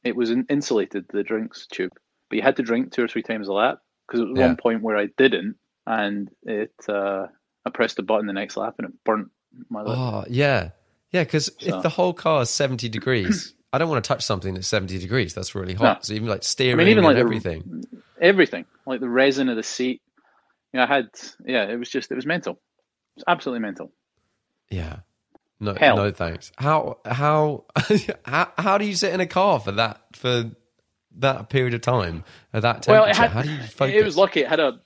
it 0.06 0.15
was 0.15 0.32
in, 0.32 0.46
insulated 0.50 1.06
the 1.10 1.24
drinks 1.24 1.67
tube, 1.67 1.91
but 2.29 2.38
you 2.38 2.41
had 2.41 2.56
to 2.56 2.63
drink 2.63 2.91
two 2.94 3.03
or 3.03 3.08
three 3.10 3.22
times 3.24 3.50
a 3.50 3.53
lap 3.53 3.79
because 4.08 4.22
it 4.22 4.29
was 4.29 4.39
Yeah. 4.39 4.48
one 4.48 4.56
point 4.58 4.82
where 4.82 4.96
I 4.98 5.08
didn't, 5.17 5.58
and 5.86 6.29
it. 6.44 6.72
Uh, 6.88 7.27
I 7.68 7.70
pressed 7.70 7.98
the 7.98 8.04
button 8.04 8.26
the 8.28 8.34
next 8.34 8.58
lap, 8.58 8.76
and 8.80 8.88
it 8.88 8.94
burnt 9.04 9.30
my 9.70 9.82
lip. 9.84 9.98
Oh, 9.98 10.26
yeah. 10.30 10.70
Yeah, 11.12 11.24
because 11.24 11.46
So- 11.60 11.78
if 11.78 11.84
the 11.84 11.90
whole 11.90 12.14
car 12.14 12.42
is 12.42 12.50
70 12.50 12.90
degrees, 12.90 13.54
I 13.74 13.78
don't 13.78 13.90
want 13.90 14.04
to 14.04 14.08
touch 14.08 14.24
something 14.24 14.54
that's 14.54 14.68
70 14.68 14.98
degrees. 15.00 15.34
That's 15.34 15.54
really 15.56 15.74
hot. 15.74 15.84
No. 15.84 15.98
So 16.02 16.14
even 16.14 16.28
like 16.28 16.44
steering 16.44 16.80
even 16.88 17.00
and 17.00 17.06
like 17.06 17.16
the- 17.16 17.22
everything. 17.22 17.84
everything, 18.22 18.66
like 18.86 19.00
the 19.02 19.10
resin 19.10 19.50
of 19.50 19.56
the 19.58 19.64
seat. 19.64 20.02
You 20.74 20.80
know, 20.80 20.84
I 20.84 20.88
had, 20.88 21.10
yeah, 21.46 21.64
it 21.70 21.78
was 21.78 21.90
just, 21.90 22.12
it 22.12 22.16
was 22.16 22.26
mental. 22.26 22.54
It 22.54 23.18
was 23.18 23.24
absolutely 23.28 23.62
mental. 23.62 23.92
Yeah. 24.70 24.98
No, 25.60 25.74
Hell. 25.74 25.96
no 25.98 26.12
thanks. 26.12 26.52
How, 26.58 27.00
how, 27.06 27.66
how, 28.26 28.52
how 28.58 28.78
do 28.78 28.86
you 28.86 28.96
sit 28.96 29.14
in 29.14 29.20
a 29.22 29.26
car 29.28 29.60
for 29.60 29.72
that, 29.74 30.02
for 30.14 30.52
that 31.20 31.50
period 31.50 31.74
of 31.74 31.82
time 31.82 32.24
at 32.54 32.62
that 32.62 32.84
temperature? 32.84 32.92
Well, 33.02 33.10
it 33.10 33.16
had, 33.16 33.32
how 33.32 33.42
do 33.42 33.50
you 33.52 33.62
focus? 33.64 33.96
it 33.96 34.04
was 34.06 34.18
lucky. 34.18 34.42
It 34.42 34.48
had 34.48 34.60
a, 34.60 34.80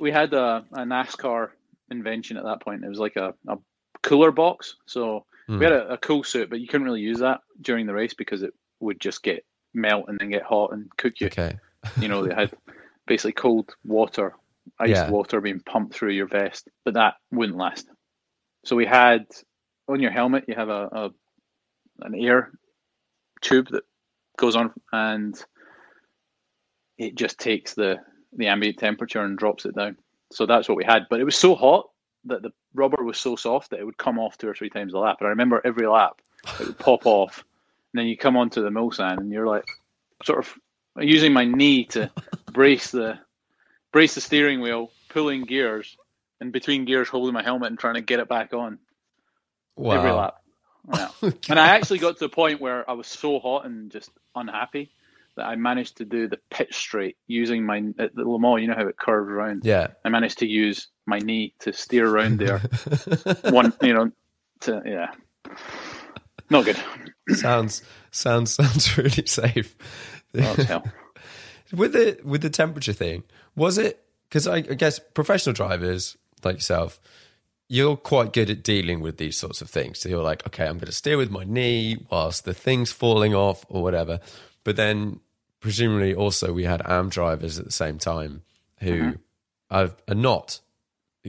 we 0.00 0.10
had 0.10 0.32
a, 0.34 0.64
a 0.72 0.78
NASCAR 0.80 1.50
invention 1.90 2.36
at 2.36 2.44
that 2.44 2.60
point. 2.60 2.84
It 2.84 2.88
was 2.88 2.98
like 2.98 3.16
a, 3.16 3.34
a 3.48 3.56
cooler 4.02 4.32
box. 4.32 4.76
So 4.86 5.24
Hmm. 5.48 5.58
we 5.58 5.64
had 5.64 5.74
a, 5.74 5.92
a 5.92 5.98
cool 5.98 6.24
suit, 6.24 6.50
but 6.50 6.58
you 6.60 6.66
couldn't 6.66 6.84
really 6.86 7.00
use 7.02 7.20
that 7.20 7.40
during 7.60 7.86
the 7.86 7.94
race 7.94 8.14
because 8.14 8.42
it 8.42 8.52
would 8.80 9.00
just 9.00 9.22
get 9.22 9.44
melt 9.74 10.06
and 10.08 10.18
then 10.18 10.28
get 10.30 10.42
hot 10.42 10.72
and 10.72 10.90
cook 10.96 11.20
you. 11.20 11.28
Okay. 11.28 11.56
You 12.00 12.08
know, 12.08 12.26
they 12.26 12.34
had 12.34 12.50
basically 13.06 13.32
cold 13.32 13.72
water, 13.84 14.34
iced 14.80 14.90
Yeah. 14.90 15.08
water 15.10 15.40
being 15.40 15.60
pumped 15.60 15.94
through 15.94 16.10
your 16.10 16.26
vest, 16.26 16.68
but 16.84 16.94
that 16.94 17.14
wouldn't 17.30 17.56
last. 17.56 17.88
So 18.64 18.74
we 18.74 18.86
had 18.86 19.26
on 19.88 20.00
your 20.00 20.10
helmet, 20.10 20.46
you 20.48 20.56
have 20.56 20.68
a, 20.68 20.88
a 20.90 21.10
an 22.00 22.14
air 22.16 22.50
tube 23.40 23.68
that 23.70 23.84
goes 24.36 24.56
on, 24.56 24.72
and 24.92 25.40
it 26.98 27.14
just 27.14 27.38
takes 27.38 27.74
the 27.74 27.96
the 28.32 28.48
ambient 28.48 28.78
temperature 28.78 29.22
and 29.22 29.38
drops 29.38 29.64
it 29.64 29.76
down. 29.76 29.96
So 30.32 30.46
that's 30.46 30.68
what 30.68 30.76
we 30.76 30.84
had. 30.84 31.06
But 31.08 31.20
it 31.20 31.24
was 31.24 31.36
so 31.36 31.54
hot 31.54 31.88
that 32.24 32.42
the 32.42 32.50
rubber 32.74 33.04
was 33.04 33.18
so 33.18 33.36
soft 33.36 33.70
that 33.70 33.78
it 33.80 33.84
would 33.84 33.96
come 33.98 34.18
off 34.18 34.36
two 34.38 34.48
or 34.48 34.54
three 34.54 34.70
times 34.70 34.92
a 34.94 34.98
lap. 34.98 35.18
And 35.20 35.26
I 35.26 35.30
remember 35.30 35.60
every 35.64 35.86
lap 35.86 36.20
it 36.60 36.66
would 36.66 36.78
pop 36.78 37.06
off, 37.06 37.44
and 37.92 38.00
then 38.00 38.06
you 38.06 38.16
come 38.16 38.36
onto 38.36 38.62
the 38.62 38.70
Mulsanne, 38.70 39.18
and 39.18 39.30
you're 39.32 39.46
like 39.46 39.64
sort 40.24 40.38
of 40.38 40.52
using 40.98 41.32
my 41.32 41.44
knee 41.44 41.84
to 41.86 42.10
brace 42.52 42.90
the 42.90 43.18
brace 43.92 44.14
the 44.14 44.20
steering 44.20 44.60
wheel, 44.60 44.90
pulling 45.08 45.44
gears, 45.44 45.96
and 46.40 46.52
between 46.52 46.84
gears 46.84 47.08
holding 47.08 47.34
my 47.34 47.42
helmet 47.42 47.68
and 47.70 47.78
trying 47.78 47.94
to 47.94 48.00
get 48.00 48.20
it 48.20 48.28
back 48.28 48.52
on 48.52 48.78
Wow. 49.76 49.94
every 49.98 50.10
lap. 50.10 50.34
Yeah. 50.94 51.30
and 51.50 51.58
I 51.58 51.68
actually 51.68 51.98
got 51.98 52.14
to 52.14 52.24
the 52.24 52.28
point 52.28 52.60
where 52.60 52.88
I 52.88 52.94
was 52.94 53.06
so 53.06 53.38
hot 53.38 53.66
and 53.66 53.90
just 53.90 54.10
unhappy 54.34 54.90
that 55.36 55.46
I 55.46 55.56
managed 55.56 55.98
to 55.98 56.04
do 56.04 56.28
the 56.28 56.38
pitch 56.50 56.74
straight 56.74 57.16
using 57.26 57.64
my 57.64 57.82
at 57.98 58.14
the 58.14 58.24
Le 58.24 58.38
Mans. 58.38 58.60
You 58.60 58.68
know 58.68 58.74
how 58.74 58.86
it 58.86 58.96
curves 58.96 59.30
around. 59.30 59.64
Yeah. 59.64 59.88
I 60.04 60.08
managed 60.08 60.38
to 60.38 60.46
use 60.46 60.88
my 61.06 61.18
knee 61.18 61.54
to 61.60 61.72
steer 61.72 62.08
around 62.08 62.38
there. 62.38 62.58
One, 63.50 63.72
you 63.82 63.94
know, 63.94 64.10
to 64.60 64.82
yeah, 64.84 65.12
not 66.50 66.64
good. 66.64 66.78
sounds, 67.36 67.82
sounds, 68.10 68.54
sounds 68.54 68.96
really 68.98 69.26
safe. 69.26 69.76
Oh, 70.38 70.82
with 71.72 71.92
the 71.92 72.18
with 72.24 72.42
the 72.42 72.50
temperature 72.50 72.92
thing 72.92 73.24
was 73.54 73.78
it 73.78 74.04
because 74.28 74.46
I, 74.46 74.56
I 74.56 74.60
guess 74.60 74.98
professional 74.98 75.52
drivers 75.52 76.16
like 76.44 76.56
yourself 76.56 77.00
you're 77.68 77.96
quite 77.96 78.32
good 78.32 78.50
at 78.50 78.62
dealing 78.62 79.00
with 79.00 79.16
these 79.16 79.36
sorts 79.36 79.60
of 79.60 79.70
things 79.70 79.98
so 79.98 80.08
you're 80.08 80.22
like 80.22 80.46
okay 80.46 80.66
i'm 80.66 80.76
going 80.76 80.86
to 80.86 80.92
steer 80.92 81.16
with 81.16 81.30
my 81.30 81.44
knee 81.44 82.06
whilst 82.10 82.44
the 82.44 82.54
thing's 82.54 82.92
falling 82.92 83.34
off 83.34 83.64
or 83.68 83.82
whatever 83.82 84.20
but 84.64 84.76
then 84.76 85.20
presumably 85.66 86.14
also 86.14 86.52
we 86.52 86.64
had 86.64 86.80
am 86.86 87.08
drivers 87.08 87.58
at 87.58 87.64
the 87.64 87.72
same 87.72 87.98
time 87.98 88.42
who 88.80 89.08
uh-huh. 89.08 89.12
are, 89.70 89.90
are 90.08 90.14
not 90.14 90.60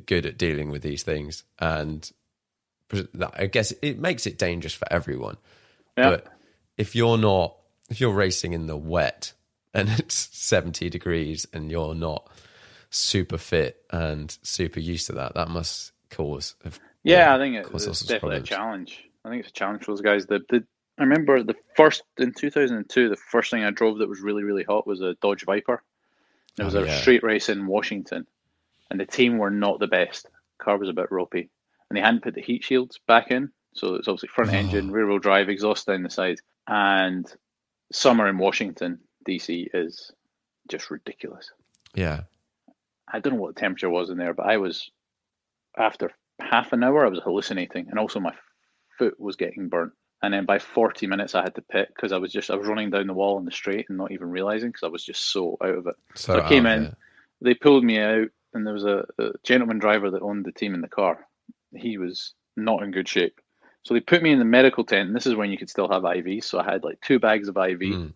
good 0.05 0.25
at 0.25 0.37
dealing 0.37 0.69
with 0.69 0.83
these 0.83 1.03
things 1.03 1.43
and 1.59 2.11
i 3.33 3.47
guess 3.47 3.73
it 3.81 3.99
makes 3.99 4.27
it 4.27 4.37
dangerous 4.37 4.73
for 4.73 4.87
everyone 4.91 5.37
Yeah. 5.97 6.11
but 6.11 6.27
if 6.77 6.95
you're 6.95 7.17
not, 7.17 7.55
if 7.89 7.99
you're 7.99 8.13
racing 8.13 8.53
in 8.53 8.67
the 8.67 8.77
wet 8.77 9.33
and 9.73 9.89
it's 9.99 10.29
70 10.37 10.89
degrees 10.89 11.47
and 11.51 11.69
you're 11.71 11.95
not 11.95 12.29
super 12.89 13.37
fit 13.37 13.83
and 13.89 14.37
super 14.43 14.79
used 14.79 15.07
to 15.07 15.13
that, 15.13 15.33
that 15.35 15.49
must 15.49 15.91
cause. 16.09 16.55
Yeah, 17.03 17.35
I 17.35 17.37
think 17.37 17.55
it, 17.55 17.67
it's 17.73 18.01
definitely 18.01 18.37
a 18.37 18.41
challenge. 18.41 19.03
I 19.25 19.29
think 19.29 19.41
it's 19.41 19.49
a 19.49 19.53
challenge 19.53 19.83
for 19.83 19.91
those 19.91 20.01
guys. 20.01 20.25
The, 20.25 20.39
the 20.49 20.63
I 20.97 21.03
remember 21.03 21.43
the 21.43 21.55
first 21.75 22.03
in 22.17 22.33
2002, 22.33 23.09
the 23.09 23.15
first 23.15 23.51
thing 23.51 23.63
I 23.63 23.69
drove 23.71 23.99
that 23.99 24.09
was 24.09 24.21
really 24.21 24.43
really 24.43 24.63
hot 24.63 24.87
was 24.87 25.01
a 25.01 25.15
Dodge 25.21 25.45
Viper. 25.45 25.83
It 26.59 26.63
was 26.63 26.75
Oh, 26.75 26.83
a 26.83 26.87
yeah. 26.87 26.99
street 26.99 27.23
race 27.23 27.49
in 27.49 27.67
Washington, 27.67 28.25
and 28.89 28.99
the 28.99 29.05
team 29.05 29.37
were 29.37 29.51
not 29.51 29.79
the 29.79 29.87
best. 29.87 30.27
car 30.57 30.77
was 30.77 30.89
a 30.89 30.93
bit 30.93 31.11
ropey, 31.11 31.49
and 31.89 31.95
they 31.97 32.01
hadn't 32.01 32.23
put 32.23 32.33
the 32.33 32.41
heat 32.41 32.63
shields 32.63 32.99
back 33.07 33.29
in, 33.29 33.51
so 33.73 33.93
it's 33.93 34.07
obviously 34.07 34.29
front 34.29 34.51
engine, 34.51 34.89
oh. 34.89 34.93
rear 34.93 35.07
wheel 35.07 35.19
drive, 35.19 35.49
exhaust 35.49 35.85
down 35.85 36.01
the 36.01 36.09
side, 36.09 36.39
and 36.67 37.31
summer 37.91 38.27
in 38.27 38.39
Washington 38.39 38.99
DC 39.27 39.67
is 39.73 40.11
just 40.67 40.89
ridiculous. 40.89 41.51
Yeah. 41.93 42.21
I 43.07 43.19
don't 43.19 43.33
know 43.35 43.39
what 43.39 43.53
the 43.55 43.61
temperature 43.61 43.89
was 43.89 44.09
in 44.09 44.17
there, 44.17 44.33
but 44.33 44.47
I 44.47 44.57
was 44.57 44.89
after 45.77 46.11
half 46.39 46.73
an 46.73 46.83
hour 46.83 47.05
I 47.05 47.09
was 47.09 47.19
hallucinating, 47.23 47.87
and 47.89 47.99
also 47.99 48.19
my 48.19 48.33
foot 48.97 49.19
was 49.19 49.35
getting 49.35 49.69
burnt. 49.69 49.93
And 50.21 50.33
then 50.33 50.45
by 50.45 50.59
forty 50.59 51.05
minutes 51.05 51.35
I 51.35 51.43
had 51.43 51.55
to 51.55 51.61
pit 51.61 51.89
because 51.95 52.11
I 52.11 52.17
was 52.17 52.31
just 52.31 52.49
I 52.49 52.55
was 52.55 52.67
running 52.67 52.89
down 52.89 53.07
the 53.07 53.13
wall 53.13 53.37
on 53.37 53.45
the 53.45 53.51
straight 53.51 53.85
and 53.89 53.97
not 53.97 54.11
even 54.11 54.29
realizing 54.29 54.69
because 54.69 54.83
I 54.83 54.91
was 54.91 55.03
just 55.03 55.31
so 55.31 55.57
out 55.63 55.75
of 55.75 55.87
it. 55.87 55.95
So, 56.15 56.33
So 56.33 56.41
I 56.41 56.49
came 56.49 56.65
in, 56.65 56.95
they 57.41 57.53
pulled 57.53 57.83
me 57.83 57.99
out, 57.99 58.27
and 58.53 58.65
there 58.65 58.73
was 58.73 58.85
a, 58.85 59.05
a 59.19 59.29
gentleman 59.43 59.77
driver 59.79 60.09
that 60.09 60.21
owned 60.21 60.45
the 60.45 60.51
team 60.51 60.73
in 60.73 60.81
the 60.81 60.87
car. 60.87 61.27
He 61.75 61.97
was 61.97 62.33
not 62.55 62.81
in 62.81 62.91
good 62.91 63.07
shape. 63.07 63.39
So 63.83 63.93
they 63.93 63.99
put 63.99 64.21
me 64.21 64.31
in 64.31 64.39
the 64.39 64.45
medical 64.45 64.83
tent, 64.83 65.07
and 65.07 65.15
this 65.15 65.27
is 65.27 65.35
when 65.35 65.51
you 65.51 65.57
could 65.57 65.69
still 65.69 65.89
have 65.89 66.03
IVs. 66.03 66.43
So 66.43 66.59
I 66.59 66.65
had 66.65 66.83
like 66.83 66.99
two 67.01 67.19
bags 67.19 67.47
of 67.47 67.55
IV. 67.55 67.79
Mm. 67.79 68.13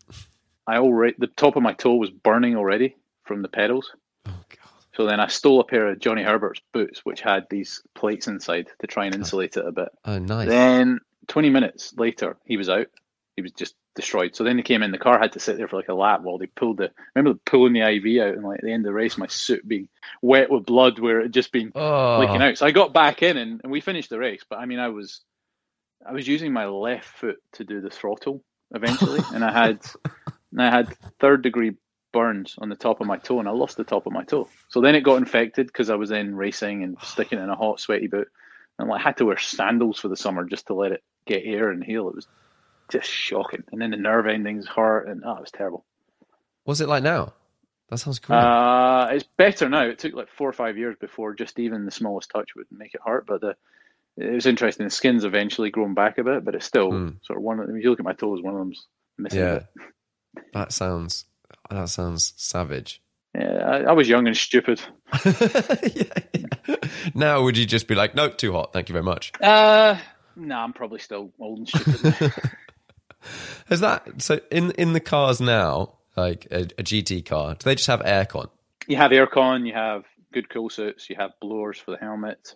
I 0.67 0.77
already 0.77 1.15
the 1.17 1.27
top 1.27 1.55
of 1.55 1.63
my 1.63 1.73
toe 1.73 1.95
was 1.95 2.09
burning 2.09 2.55
already 2.55 2.95
from 3.23 3.41
the 3.41 3.47
pedals. 3.47 3.91
Oh, 4.25 4.31
God. 4.49 4.71
So 4.93 5.05
then 5.05 5.19
I 5.19 5.27
stole 5.27 5.59
a 5.59 5.63
pair 5.63 5.87
of 5.87 5.99
Johnny 5.99 6.23
Herbert's 6.23 6.61
boots, 6.73 7.05
which 7.05 7.21
had 7.21 7.45
these 7.49 7.81
plates 7.95 8.27
inside 8.27 8.67
to 8.79 8.87
try 8.87 9.05
and 9.05 9.15
insulate 9.15 9.55
it 9.55 9.65
a 9.65 9.71
bit. 9.71 9.89
Oh, 10.03 10.19
nice. 10.19 10.49
Then 10.49 10.99
20 11.31 11.49
minutes 11.49 11.93
later, 11.97 12.35
he 12.43 12.57
was 12.57 12.67
out. 12.67 12.87
He 13.37 13.41
was 13.41 13.53
just 13.53 13.75
destroyed. 13.95 14.35
So 14.35 14.43
then 14.43 14.57
he 14.57 14.63
came 14.63 14.83
in. 14.83 14.91
The 14.91 14.97
car 14.97 15.17
had 15.17 15.31
to 15.31 15.39
sit 15.39 15.55
there 15.55 15.69
for 15.69 15.77
like 15.77 15.87
a 15.87 15.93
lap 15.93 16.21
while 16.23 16.37
they 16.37 16.47
pulled 16.47 16.77
the. 16.77 16.91
Remember 17.15 17.39
pulling 17.45 17.71
the 17.71 17.79
IV 17.79 18.21
out 18.21 18.35
and 18.35 18.43
like 18.43 18.59
at 18.59 18.65
the 18.65 18.73
end 18.73 18.85
of 18.85 18.89
the 18.89 18.93
race, 18.93 19.17
my 19.17 19.27
suit 19.27 19.65
being 19.65 19.87
wet 20.21 20.51
with 20.51 20.65
blood 20.65 20.99
where 20.99 21.21
it 21.21 21.23
had 21.23 21.33
just 21.33 21.53
been 21.53 21.71
oh, 21.73 22.19
leaking 22.19 22.41
out. 22.41 22.57
So 22.57 22.65
I 22.65 22.71
got 22.71 22.91
back 22.91 23.23
in 23.23 23.37
and, 23.37 23.61
and 23.63 23.71
we 23.71 23.79
finished 23.79 24.09
the 24.09 24.19
race. 24.19 24.43
But 24.47 24.59
I 24.59 24.65
mean, 24.65 24.79
I 24.79 24.89
was 24.89 25.21
I 26.05 26.11
was 26.11 26.27
using 26.27 26.51
my 26.51 26.65
left 26.65 27.07
foot 27.07 27.37
to 27.53 27.63
do 27.63 27.79
the 27.79 27.89
throttle 27.89 28.43
eventually, 28.75 29.21
and 29.33 29.45
I 29.45 29.53
had 29.53 29.79
and 30.51 30.61
I 30.61 30.69
had 30.69 30.93
third 31.21 31.43
degree 31.43 31.75
burns 32.11 32.55
on 32.57 32.67
the 32.67 32.75
top 32.75 32.99
of 32.99 33.07
my 33.07 33.17
toe, 33.17 33.39
and 33.39 33.47
I 33.47 33.51
lost 33.51 33.77
the 33.77 33.85
top 33.85 34.05
of 34.05 34.11
my 34.11 34.25
toe. 34.25 34.49
So 34.67 34.81
then 34.81 34.95
it 34.95 35.05
got 35.05 35.15
infected 35.15 35.67
because 35.67 35.89
I 35.89 35.95
was 35.95 36.11
in 36.11 36.35
racing 36.35 36.83
and 36.83 36.97
sticking 37.01 37.39
in 37.39 37.49
a 37.49 37.55
hot, 37.55 37.79
sweaty 37.79 38.07
boot, 38.07 38.27
and 38.77 38.91
I 38.91 38.99
had 38.99 39.15
to 39.17 39.25
wear 39.25 39.37
sandals 39.37 39.97
for 39.97 40.09
the 40.09 40.17
summer 40.17 40.43
just 40.43 40.67
to 40.67 40.73
let 40.73 40.91
it 40.91 41.01
get 41.25 41.43
air 41.45 41.69
and 41.69 41.83
heal. 41.83 42.09
It 42.09 42.15
was 42.15 42.27
just 42.89 43.09
shocking, 43.09 43.63
and 43.71 43.81
then 43.81 43.91
the 43.91 43.97
nerve 43.97 44.27
endings 44.27 44.67
hurt, 44.67 45.07
and 45.07 45.23
oh, 45.25 45.35
it 45.35 45.41
was 45.41 45.51
terrible. 45.51 45.85
What's 46.63 46.79
it 46.81 46.89
like 46.89 47.03
now? 47.03 47.33
That 47.89 47.97
sounds 47.97 48.19
great. 48.19 48.37
Uh, 48.37 49.09
it's 49.11 49.25
better 49.37 49.67
now. 49.67 49.83
It 49.83 49.99
took 49.99 50.13
like 50.13 50.29
four 50.29 50.47
or 50.47 50.53
five 50.53 50.77
years 50.77 50.95
before 50.99 51.33
just 51.33 51.59
even 51.59 51.85
the 51.85 51.91
smallest 51.91 52.29
touch 52.29 52.55
would 52.55 52.67
make 52.71 52.93
it 52.93 53.01
hurt, 53.05 53.25
but 53.27 53.41
the 53.41 53.55
it 54.17 54.31
was 54.33 54.45
interesting. 54.45 54.85
The 54.85 54.89
skin's 54.91 55.23
eventually 55.25 55.69
grown 55.71 55.93
back 55.93 56.17
a 56.17 56.23
bit, 56.23 56.43
but 56.45 56.55
it's 56.55 56.65
still 56.65 56.91
Hmm. 56.91 57.09
sort 57.23 57.37
of 57.37 57.43
one. 57.43 57.59
Of, 57.59 57.69
if 57.69 57.83
you 57.83 57.89
look 57.89 57.99
at 57.99 58.05
my 58.05 58.13
toes, 58.13 58.41
one 58.41 58.53
of 58.53 58.59
them's 58.59 58.85
missing. 59.17 59.39
yeah, 59.39 59.59
that 60.53 60.71
sounds 60.71 61.25
that 61.69 61.89
sounds 61.89 62.33
savage. 62.37 63.01
Yeah, 63.35 63.57
I, 63.65 63.77
I 63.83 63.91
was 63.93 64.09
young 64.09 64.27
and 64.27 64.35
stupid. 64.35 64.81
yeah, 65.25 66.03
yeah. 66.33 66.75
Now, 67.15 67.43
would 67.43 67.57
you 67.57 67.65
just 67.65 67.87
be 67.87 67.95
like, 67.95 68.13
nope, 68.15 68.37
too 68.37 68.51
hot, 68.51 68.73
thank 68.73 68.89
you 68.89 68.93
very 68.93 69.03
much? 69.03 69.31
Uh, 69.41 69.97
no, 70.47 70.55
I'm 70.57 70.73
probably 70.73 70.99
still 70.99 71.31
old 71.39 71.59
and 71.59 71.69
stupid. 71.69 72.33
Is 73.69 73.81
that 73.81 74.21
so 74.21 74.39
in 74.49 74.71
in 74.71 74.93
the 74.93 74.99
cars 74.99 75.39
now, 75.39 75.99
like 76.17 76.47
a, 76.51 76.61
a 76.61 76.83
GT 76.83 77.25
car, 77.25 77.53
do 77.53 77.63
they 77.65 77.75
just 77.75 77.87
have 77.87 78.01
aircon? 78.01 78.49
you 78.87 78.97
have 78.97 79.11
aircon, 79.11 79.67
you 79.67 79.73
have 79.73 80.03
good 80.33 80.49
cool 80.49 80.69
suits, 80.69 81.09
you 81.09 81.15
have 81.17 81.31
blowers 81.39 81.77
for 81.77 81.91
the 81.91 81.97
helmet, 81.97 82.55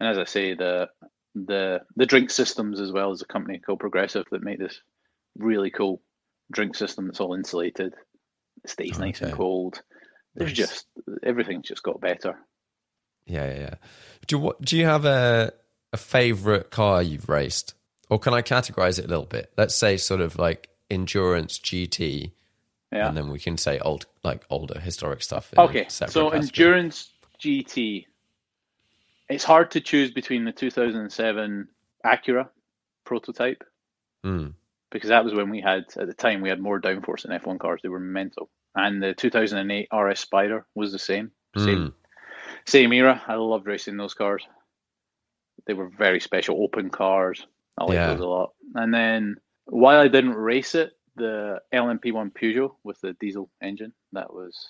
and 0.00 0.08
as 0.08 0.18
I 0.18 0.24
say, 0.24 0.54
the 0.54 0.88
the 1.34 1.82
the 1.94 2.06
drink 2.06 2.30
systems 2.30 2.80
as 2.80 2.90
well 2.90 3.12
as 3.12 3.22
a 3.22 3.26
company 3.26 3.58
called 3.58 3.80
Progressive 3.80 4.26
that 4.30 4.42
make 4.42 4.58
this 4.58 4.80
really 5.38 5.70
cool 5.70 6.02
drink 6.50 6.74
system 6.74 7.06
that's 7.06 7.20
all 7.20 7.34
insulated. 7.34 7.94
It 8.64 8.70
stays 8.70 8.96
oh, 8.96 9.00
nice 9.00 9.20
and 9.20 9.32
cold. 9.32 9.82
There's 10.34 10.50
Nice. 10.50 10.56
just 10.56 10.86
everything's 11.22 11.68
just 11.68 11.82
got 11.82 12.00
better. 12.00 12.36
Yeah, 13.26 13.46
yeah, 13.46 13.60
yeah. 13.60 13.74
Do 14.26 14.36
you, 14.36 14.38
what, 14.40 14.60
do 14.62 14.76
you 14.76 14.84
have 14.84 15.04
a 15.04 15.52
a 15.96 15.98
favorite 15.98 16.70
car 16.70 17.02
you've 17.02 17.28
raced, 17.28 17.72
or 18.10 18.18
can 18.18 18.34
I 18.34 18.42
categorize 18.42 18.98
it 18.98 19.06
a 19.06 19.08
little 19.08 19.24
bit? 19.24 19.50
Let's 19.56 19.74
say 19.74 19.96
sort 19.96 20.20
of 20.20 20.38
like 20.38 20.68
endurance 20.90 21.58
GT, 21.58 22.32
Yeah. 22.92 23.08
and 23.08 23.16
then 23.16 23.30
we 23.30 23.38
can 23.38 23.56
say 23.56 23.78
old 23.78 24.04
like 24.22 24.44
older 24.50 24.78
historic 24.78 25.22
stuff. 25.22 25.52
Okay, 25.56 25.86
so 25.88 26.06
category. 26.06 26.36
endurance 26.38 27.10
GT. 27.42 28.06
It's 29.28 29.42
hard 29.44 29.70
to 29.72 29.80
choose 29.80 30.10
between 30.12 30.44
the 30.44 30.52
2007 30.52 31.66
Acura 32.04 32.48
prototype 33.04 33.64
Mm, 34.24 34.54
because 34.90 35.08
that 35.10 35.24
was 35.24 35.34
when 35.34 35.50
we 35.50 35.60
had 35.60 35.84
at 35.96 36.06
the 36.08 36.14
time 36.14 36.40
we 36.42 36.48
had 36.48 36.60
more 36.60 36.80
downforce 36.80 37.24
in 37.24 37.30
F1 37.30 37.58
cars. 37.58 37.80
They 37.82 37.88
were 37.88 38.00
mental, 38.00 38.50
and 38.74 39.02
the 39.02 39.14
2008 39.14 39.88
RS 39.92 40.20
Spider 40.20 40.66
was 40.74 40.92
the 40.92 40.98
same, 40.98 41.30
same, 41.56 41.88
Mm. 41.88 41.92
same 42.66 42.92
era. 42.92 43.22
I 43.26 43.34
loved 43.36 43.66
racing 43.66 43.96
those 43.96 44.14
cars. 44.14 44.42
They 45.66 45.74
were 45.74 45.88
very 45.88 46.20
special, 46.20 46.62
open 46.62 46.90
cars. 46.90 47.46
I 47.78 47.84
like 47.84 47.96
Yeah. 47.96 48.12
those 48.12 48.20
a 48.20 48.26
lot. 48.26 48.52
And 48.74 48.92
then 48.92 49.36
while 49.66 49.98
I 50.00 50.08
didn't 50.08 50.34
race 50.34 50.74
it, 50.74 50.92
the 51.16 51.60
LMP1 51.72 52.32
Peugeot 52.34 52.76
with 52.84 53.00
the 53.00 53.14
diesel 53.14 53.50
engine 53.62 53.92
that 54.12 54.32
was 54.32 54.66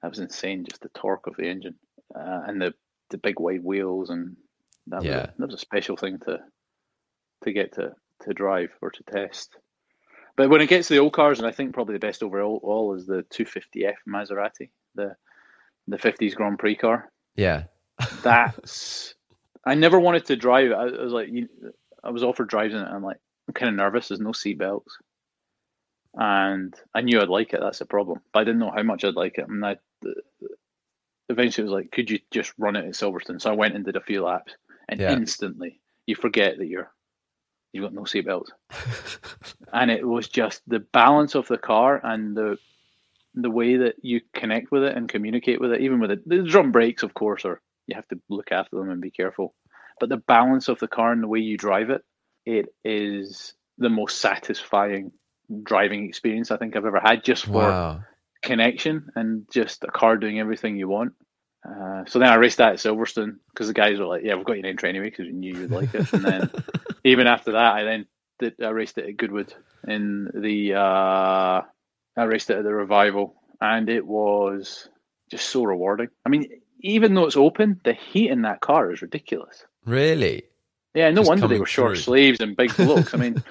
that 0.00 0.08
was 0.08 0.18
insane. 0.20 0.64
Just 0.64 0.82
the 0.82 0.88
torque 0.90 1.26
of 1.26 1.36
the 1.36 1.48
engine 1.48 1.74
uh, 2.14 2.42
and 2.46 2.60
the 2.60 2.74
the 3.10 3.18
big 3.18 3.38
wide 3.38 3.62
wheels 3.62 4.10
and 4.10 4.36
that 4.86 5.02
was, 5.02 5.08
a, 5.10 5.32
that 5.38 5.46
was 5.46 5.54
a 5.54 5.58
special 5.58 5.96
thing 5.96 6.18
to 6.20 6.40
to 7.44 7.52
get 7.52 7.72
to 7.74 7.92
to 8.22 8.32
drive 8.34 8.70
or 8.80 8.90
to 8.90 9.02
test. 9.04 9.56
But 10.36 10.48
when 10.48 10.60
it 10.62 10.68
gets 10.68 10.88
to 10.88 10.94
the 10.94 11.00
old 11.00 11.12
cars, 11.12 11.38
and 11.38 11.46
I 11.46 11.52
think 11.52 11.74
probably 11.74 11.94
the 11.94 11.98
best 12.06 12.22
overall 12.22 12.58
all 12.62 12.94
is 12.94 13.06
the 13.06 13.24
250F 13.34 13.94
Maserati, 14.08 14.70
the 14.94 15.14
the 15.88 15.98
50s 15.98 16.34
Grand 16.34 16.58
Prix 16.58 16.76
car. 16.76 17.10
yeah, 17.36 17.64
That's 18.22 19.14
I 19.64 19.74
never 19.74 20.00
wanted 20.00 20.26
to 20.26 20.36
drive. 20.36 20.72
I, 20.72 20.84
I 20.84 21.02
was 21.02 21.12
like, 21.12 21.28
you, 21.30 21.48
I 22.02 22.10
was 22.10 22.22
offered 22.24 22.48
driving 22.48 22.78
it. 22.78 22.86
And 22.86 22.94
I'm 22.94 23.04
like, 23.04 23.18
I'm 23.48 23.54
kind 23.54 23.70
of 23.70 23.76
nervous. 23.76 24.08
There's 24.08 24.20
no 24.20 24.32
seat 24.32 24.58
belts, 24.58 24.96
and 26.14 26.74
I 26.94 27.00
knew 27.02 27.20
I'd 27.20 27.28
like 27.28 27.52
it. 27.54 27.60
That's 27.60 27.78
the 27.80 27.86
problem, 27.86 28.20
but 28.32 28.40
I 28.40 28.44
didn't 28.44 28.60
know 28.60 28.72
how 28.74 28.82
much 28.82 29.04
I'd 29.04 29.14
like 29.14 29.38
it. 29.38 29.48
And 29.48 29.64
I 29.64 29.76
eventually 31.28 31.64
was 31.64 31.72
like, 31.72 31.90
could 31.92 32.10
you 32.10 32.18
just 32.30 32.52
run 32.58 32.76
it 32.76 32.84
at 32.86 32.92
Silverstone? 32.94 33.40
So 33.40 33.50
I 33.50 33.54
went 33.56 33.74
and 33.74 33.84
did 33.84 33.96
a 33.96 34.00
few 34.00 34.22
laps, 34.22 34.54
and 34.88 35.00
Yeah. 35.00 35.12
instantly 35.12 35.80
you 36.06 36.14
forget 36.16 36.58
that 36.58 36.66
you're 36.66 36.90
you've 37.72 37.84
got 37.84 37.94
no 37.94 38.04
seat 38.04 38.26
belts, 38.26 38.52
and 39.72 39.90
it 39.90 40.06
was 40.06 40.28
just 40.28 40.62
the 40.68 40.80
balance 40.80 41.34
of 41.34 41.48
the 41.48 41.58
car 41.58 42.00
and 42.04 42.36
the 42.36 42.58
the 43.34 43.50
way 43.50 43.76
that 43.78 43.96
you 44.02 44.20
connect 44.34 44.70
with 44.72 44.84
it 44.84 44.96
and 44.96 45.08
communicate 45.08 45.60
with 45.60 45.72
it, 45.72 45.80
even 45.80 46.00
with 46.00 46.10
it, 46.10 46.28
the 46.28 46.42
drum 46.42 46.72
brakes, 46.72 47.02
of 47.02 47.14
course, 47.14 47.44
are 47.46 47.60
you 47.86 47.94
have 47.94 48.08
to 48.08 48.20
look 48.28 48.52
after 48.52 48.76
them 48.76 48.90
and 48.90 49.00
be 49.00 49.10
careful. 49.10 49.54
But 50.00 50.08
the 50.08 50.16
balance 50.16 50.68
of 50.68 50.78
the 50.78 50.88
car 50.88 51.12
and 51.12 51.22
the 51.22 51.28
way 51.28 51.40
you 51.40 51.56
drive 51.56 51.90
it, 51.90 52.02
it 52.44 52.74
is 52.84 53.54
the 53.78 53.90
most 53.90 54.20
satisfying 54.20 55.12
driving 55.62 56.08
experience 56.08 56.50
I 56.50 56.56
think 56.56 56.76
I've 56.76 56.86
ever 56.86 57.00
had. 57.00 57.24
Just 57.24 57.46
for 57.46 57.52
wow, 57.52 58.00
connection 58.42 59.10
and 59.14 59.46
just 59.50 59.84
a 59.84 59.90
car 59.90 60.16
doing 60.16 60.40
everything 60.40 60.76
you 60.76 60.88
want. 60.88 61.12
Uh, 61.68 62.04
so 62.06 62.18
then 62.18 62.28
I 62.28 62.34
raced 62.34 62.58
that 62.58 62.72
at 62.72 62.78
Silverstone 62.78 63.36
because 63.50 63.68
the 63.68 63.74
guys 63.74 63.98
were 63.98 64.06
like, 64.06 64.22
"Yeah, 64.24 64.34
we've 64.34 64.44
got 64.44 64.54
your 64.54 64.62
name 64.62 64.76
anyway 64.82 65.10
because 65.10 65.26
we 65.26 65.32
knew 65.32 65.56
you'd 65.56 65.70
like 65.70 65.94
it." 65.94 66.12
And 66.12 66.24
then 66.24 66.50
even 67.04 67.26
after 67.26 67.52
that, 67.52 67.74
I 67.74 67.84
then 67.84 68.06
did 68.40 68.54
I 68.60 68.70
raced 68.70 68.98
it 68.98 69.08
at 69.08 69.16
Goodwood 69.16 69.54
in 69.86 70.28
the 70.34 70.74
uh, 70.74 71.62
I 72.16 72.24
raced 72.24 72.50
it 72.50 72.58
at 72.58 72.64
the 72.64 72.74
Revival, 72.74 73.36
and 73.60 73.88
it 73.88 74.04
was 74.04 74.88
just 75.30 75.48
so 75.48 75.62
rewarding. 75.62 76.08
I 76.26 76.28
mean, 76.28 76.61
even 76.82 77.14
though 77.14 77.24
it's 77.26 77.36
open, 77.36 77.80
the 77.84 77.92
heat 77.94 78.30
in 78.30 78.42
that 78.42 78.60
car 78.60 78.92
is 78.92 79.02
ridiculous. 79.02 79.64
really? 79.86 80.44
Yeah, 80.94 81.08
no 81.10 81.22
Just 81.22 81.28
wonder 81.30 81.48
they 81.48 81.58
were 81.58 81.64
short 81.64 81.92
through. 81.96 82.02
sleeves 82.02 82.40
and 82.40 82.54
big 82.54 82.76
blokes. 82.76 83.14
I 83.14 83.16
mean, 83.16 83.42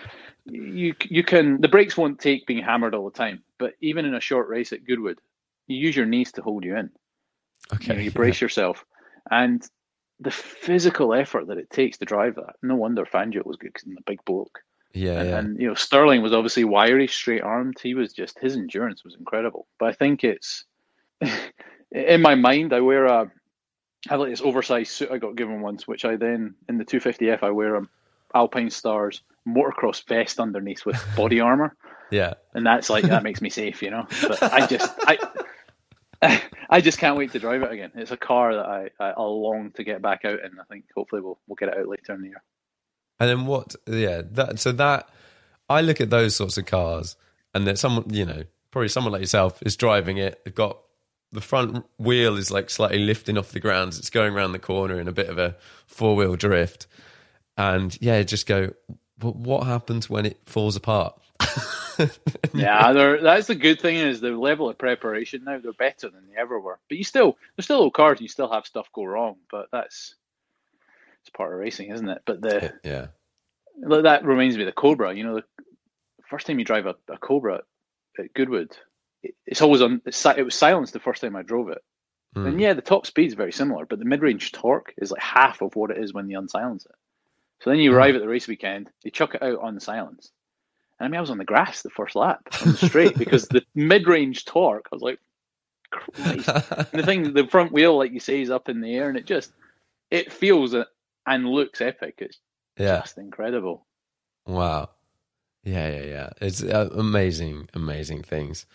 you 0.45 0.93
you 1.05 1.23
can 1.23 1.59
the 1.59 1.67
brakes 1.67 1.97
won't 1.97 2.19
take 2.19 2.45
being 2.45 2.63
hammered 2.63 2.93
all 2.93 3.09
the 3.09 3.17
time, 3.17 3.41
but 3.57 3.73
even 3.81 4.05
in 4.05 4.13
a 4.13 4.19
short 4.21 4.47
race 4.47 4.71
at 4.73 4.85
Goodwood, 4.85 5.19
you 5.67 5.77
use 5.77 5.95
your 5.95 6.05
knees 6.05 6.31
to 6.33 6.41
hold 6.43 6.63
you 6.63 6.75
in. 6.77 6.91
Okay, 7.73 7.85
You, 7.87 7.93
know, 7.93 7.99
you 7.99 8.05
yeah. 8.05 8.11
brace 8.13 8.41
yourself, 8.41 8.85
and 9.31 9.67
the 10.19 10.29
physical 10.29 11.15
effort 11.15 11.47
that 11.47 11.57
it 11.57 11.71
takes 11.71 11.97
to 11.97 12.05
drive 12.05 12.35
that. 12.35 12.53
No 12.61 12.75
wonder 12.75 13.05
Fangio 13.05 13.43
was 13.43 13.57
good 13.57 13.73
because 13.73 13.87
a 13.87 14.01
big 14.05 14.23
bloke. 14.25 14.59
Yeah, 14.93 15.19
and, 15.21 15.29
yeah. 15.29 15.37
and 15.39 15.59
you 15.61 15.67
know 15.67 15.73
Stirling 15.73 16.21
was 16.21 16.33
obviously 16.33 16.63
wiry, 16.63 17.07
straight 17.07 17.41
armed. 17.41 17.79
He 17.81 17.95
was 17.95 18.13
just 18.13 18.37
his 18.37 18.55
endurance 18.55 19.03
was 19.03 19.15
incredible. 19.15 19.65
But 19.79 19.89
I 19.89 19.93
think 19.93 20.23
it's 20.23 20.65
in 21.91 22.21
my 22.21 22.35
mind. 22.35 22.73
I 22.73 22.81
wear 22.81 23.05
a 23.05 23.31
I 24.09 24.13
have 24.13 24.19
like 24.19 24.29
this 24.29 24.41
oversized 24.41 24.91
suit 24.91 25.11
I 25.11 25.17
got 25.17 25.35
given 25.35 25.61
once, 25.61 25.87
which 25.87 26.05
I 26.05 26.15
then 26.15 26.55
in 26.67 26.77
the 26.77 26.85
250F 26.85 27.43
I 27.43 27.51
wear 27.51 27.75
a 27.75 27.87
Alpinestars 28.33 29.21
motocross 29.47 30.07
vest 30.07 30.39
underneath 30.39 30.85
with 30.85 31.03
body 31.15 31.39
armor, 31.39 31.75
yeah. 32.09 32.35
and 32.53 32.65
that's 32.65 32.89
like 32.89 33.03
that 33.05 33.23
makes 33.23 33.41
me 33.41 33.49
safe, 33.49 33.81
you 33.81 33.91
know. 33.91 34.07
But 34.21 34.41
I 34.41 34.67
just 34.67 34.93
I. 34.99 35.17
I 36.69 36.81
just 36.81 36.99
can't 36.99 37.17
wait 37.17 37.31
to 37.31 37.39
drive 37.39 37.63
it 37.63 37.71
again. 37.71 37.91
It's 37.95 38.11
a 38.11 38.17
car 38.17 38.53
that 38.53 38.65
I, 38.65 38.89
I, 38.99 39.09
I 39.09 39.21
long 39.21 39.71
to 39.71 39.83
get 39.83 40.03
back 40.03 40.23
out 40.23 40.39
in. 40.39 40.51
I 40.59 40.63
think 40.69 40.85
hopefully 40.95 41.21
we'll 41.21 41.39
we'll 41.47 41.55
get 41.55 41.69
it 41.69 41.77
out 41.77 41.87
later 41.87 42.13
in 42.13 42.21
the 42.21 42.27
year. 42.27 42.43
And 43.19 43.29
then 43.29 43.45
what? 43.45 43.75
Yeah, 43.87 44.21
that 44.31 44.59
so 44.59 44.71
that 44.73 45.09
I 45.67 45.81
look 45.81 45.99
at 45.99 46.09
those 46.09 46.35
sorts 46.35 46.57
of 46.57 46.65
cars, 46.65 47.17
and 47.53 47.67
that 47.67 47.79
someone 47.79 48.13
you 48.13 48.25
know, 48.25 48.43
probably 48.69 48.87
someone 48.87 49.13
like 49.13 49.21
yourself 49.21 49.61
is 49.63 49.75
driving 49.75 50.17
it. 50.17 50.41
They've 50.45 50.55
got 50.55 50.77
the 51.31 51.41
front 51.41 51.85
wheel 51.97 52.37
is 52.37 52.51
like 52.51 52.69
slightly 52.69 52.99
lifting 52.99 53.37
off 53.37 53.51
the 53.51 53.59
ground. 53.59 53.95
It's 53.97 54.09
going 54.09 54.33
around 54.33 54.51
the 54.51 54.59
corner 54.59 54.99
in 54.99 55.07
a 55.07 55.13
bit 55.13 55.29
of 55.29 55.37
a 55.37 55.55
four 55.87 56.15
wheel 56.15 56.35
drift, 56.35 56.87
and 57.57 57.97
yeah, 58.01 58.21
just 58.23 58.47
go. 58.47 58.73
But 59.17 59.35
what 59.35 59.67
happens 59.67 60.09
when 60.09 60.25
it 60.25 60.39
falls 60.45 60.75
apart? 60.75 61.19
yeah, 62.53 63.17
that's 63.21 63.47
the 63.47 63.55
good 63.55 63.79
thing 63.79 63.95
is 63.95 64.19
the 64.19 64.31
level 64.31 64.69
of 64.69 64.77
preparation 64.77 65.43
now 65.43 65.59
they're 65.59 65.73
better 65.73 66.09
than 66.09 66.23
they 66.29 66.39
ever 66.39 66.59
were. 66.59 66.79
But 66.89 66.97
you 66.97 67.03
still 67.03 67.37
they're 67.55 67.63
still 67.63 67.77
old 67.77 67.93
cars 67.93 68.17
and 68.17 68.21
you 68.21 68.27
still 68.27 68.51
have 68.51 68.65
stuff 68.65 68.89
go 68.93 69.05
wrong. 69.05 69.37
But 69.49 69.67
that's 69.71 70.15
it's 71.21 71.29
part 71.29 71.53
of 71.53 71.59
racing, 71.59 71.91
isn't 71.91 72.09
it? 72.09 72.21
But 72.25 72.41
the 72.41 72.73
yeah, 72.83 73.07
that 73.77 74.25
reminds 74.25 74.57
me 74.57 74.63
of 74.63 74.67
the 74.67 74.73
Cobra. 74.73 75.13
You 75.13 75.23
know, 75.23 75.35
the 75.35 75.43
first 76.29 76.47
time 76.47 76.59
you 76.59 76.65
drive 76.65 76.85
a, 76.85 76.95
a 77.09 77.17
Cobra 77.17 77.61
at 78.19 78.33
Goodwood, 78.33 78.75
it's 79.45 79.61
always 79.61 79.81
on. 79.81 80.01
It 80.05 80.43
was 80.45 80.55
silenced 80.55 80.93
the 80.93 80.99
first 80.99 81.21
time 81.21 81.35
I 81.35 81.41
drove 81.43 81.69
it. 81.69 81.83
Hmm. 82.35 82.47
And 82.47 82.61
yeah, 82.61 82.73
the 82.73 82.81
top 82.81 83.05
speed's 83.05 83.33
very 83.33 83.51
similar, 83.51 83.85
but 83.85 83.99
the 83.99 84.05
mid-range 84.05 84.51
torque 84.53 84.93
is 84.97 85.11
like 85.11 85.21
half 85.21 85.61
of 85.61 85.75
what 85.75 85.91
it 85.91 85.97
is 85.97 86.13
when 86.13 86.29
you 86.29 86.39
unsilence 86.39 86.85
it. 86.85 86.95
So 87.61 87.69
then 87.69 87.79
you 87.79 87.93
arrive 87.93 88.15
at 88.15 88.21
the 88.21 88.27
race 88.27 88.47
weekend, 88.47 88.89
they 89.03 89.09
chuck 89.09 89.35
it 89.35 89.43
out 89.43 89.59
on 89.59 89.75
the 89.75 89.81
silence. 89.81 90.31
And 90.99 91.05
I 91.05 91.09
mean, 91.09 91.17
I 91.17 91.21
was 91.21 91.29
on 91.29 91.37
the 91.37 91.45
grass 91.45 91.81
the 91.81 91.89
first 91.89 92.15
lap 92.15 92.41
on 92.65 92.71
the 92.71 92.77
straight 92.77 93.17
because 93.17 93.47
the 93.47 93.63
mid-range 93.75 94.45
torque, 94.45 94.87
I 94.91 94.95
was 94.95 95.01
like, 95.03 95.19
Christ. 95.91 96.47
and 96.47 96.87
the 97.01 97.03
thing, 97.05 97.33
the 97.33 97.47
front 97.47 97.71
wheel, 97.73 97.97
like 97.97 98.13
you 98.13 98.19
say, 98.19 98.41
is 98.41 98.49
up 98.49 98.69
in 98.69 98.79
the 98.81 98.95
air, 98.95 99.09
and 99.09 99.17
it 99.17 99.25
just, 99.25 99.51
it 100.09 100.31
feels 100.31 100.73
it 100.73 100.87
and 101.27 101.45
looks 101.47 101.81
epic. 101.81 102.15
It's 102.19 102.39
Yeah. 102.77 103.01
just 103.01 103.17
incredible. 103.17 103.85
Wow. 104.45 104.89
Yeah, 105.63 105.89
yeah, 105.89 106.03
yeah. 106.05 106.29
It's 106.41 106.63
uh, 106.63 106.89
amazing, 106.93 107.69
amazing 107.73 108.23
things. 108.23 108.65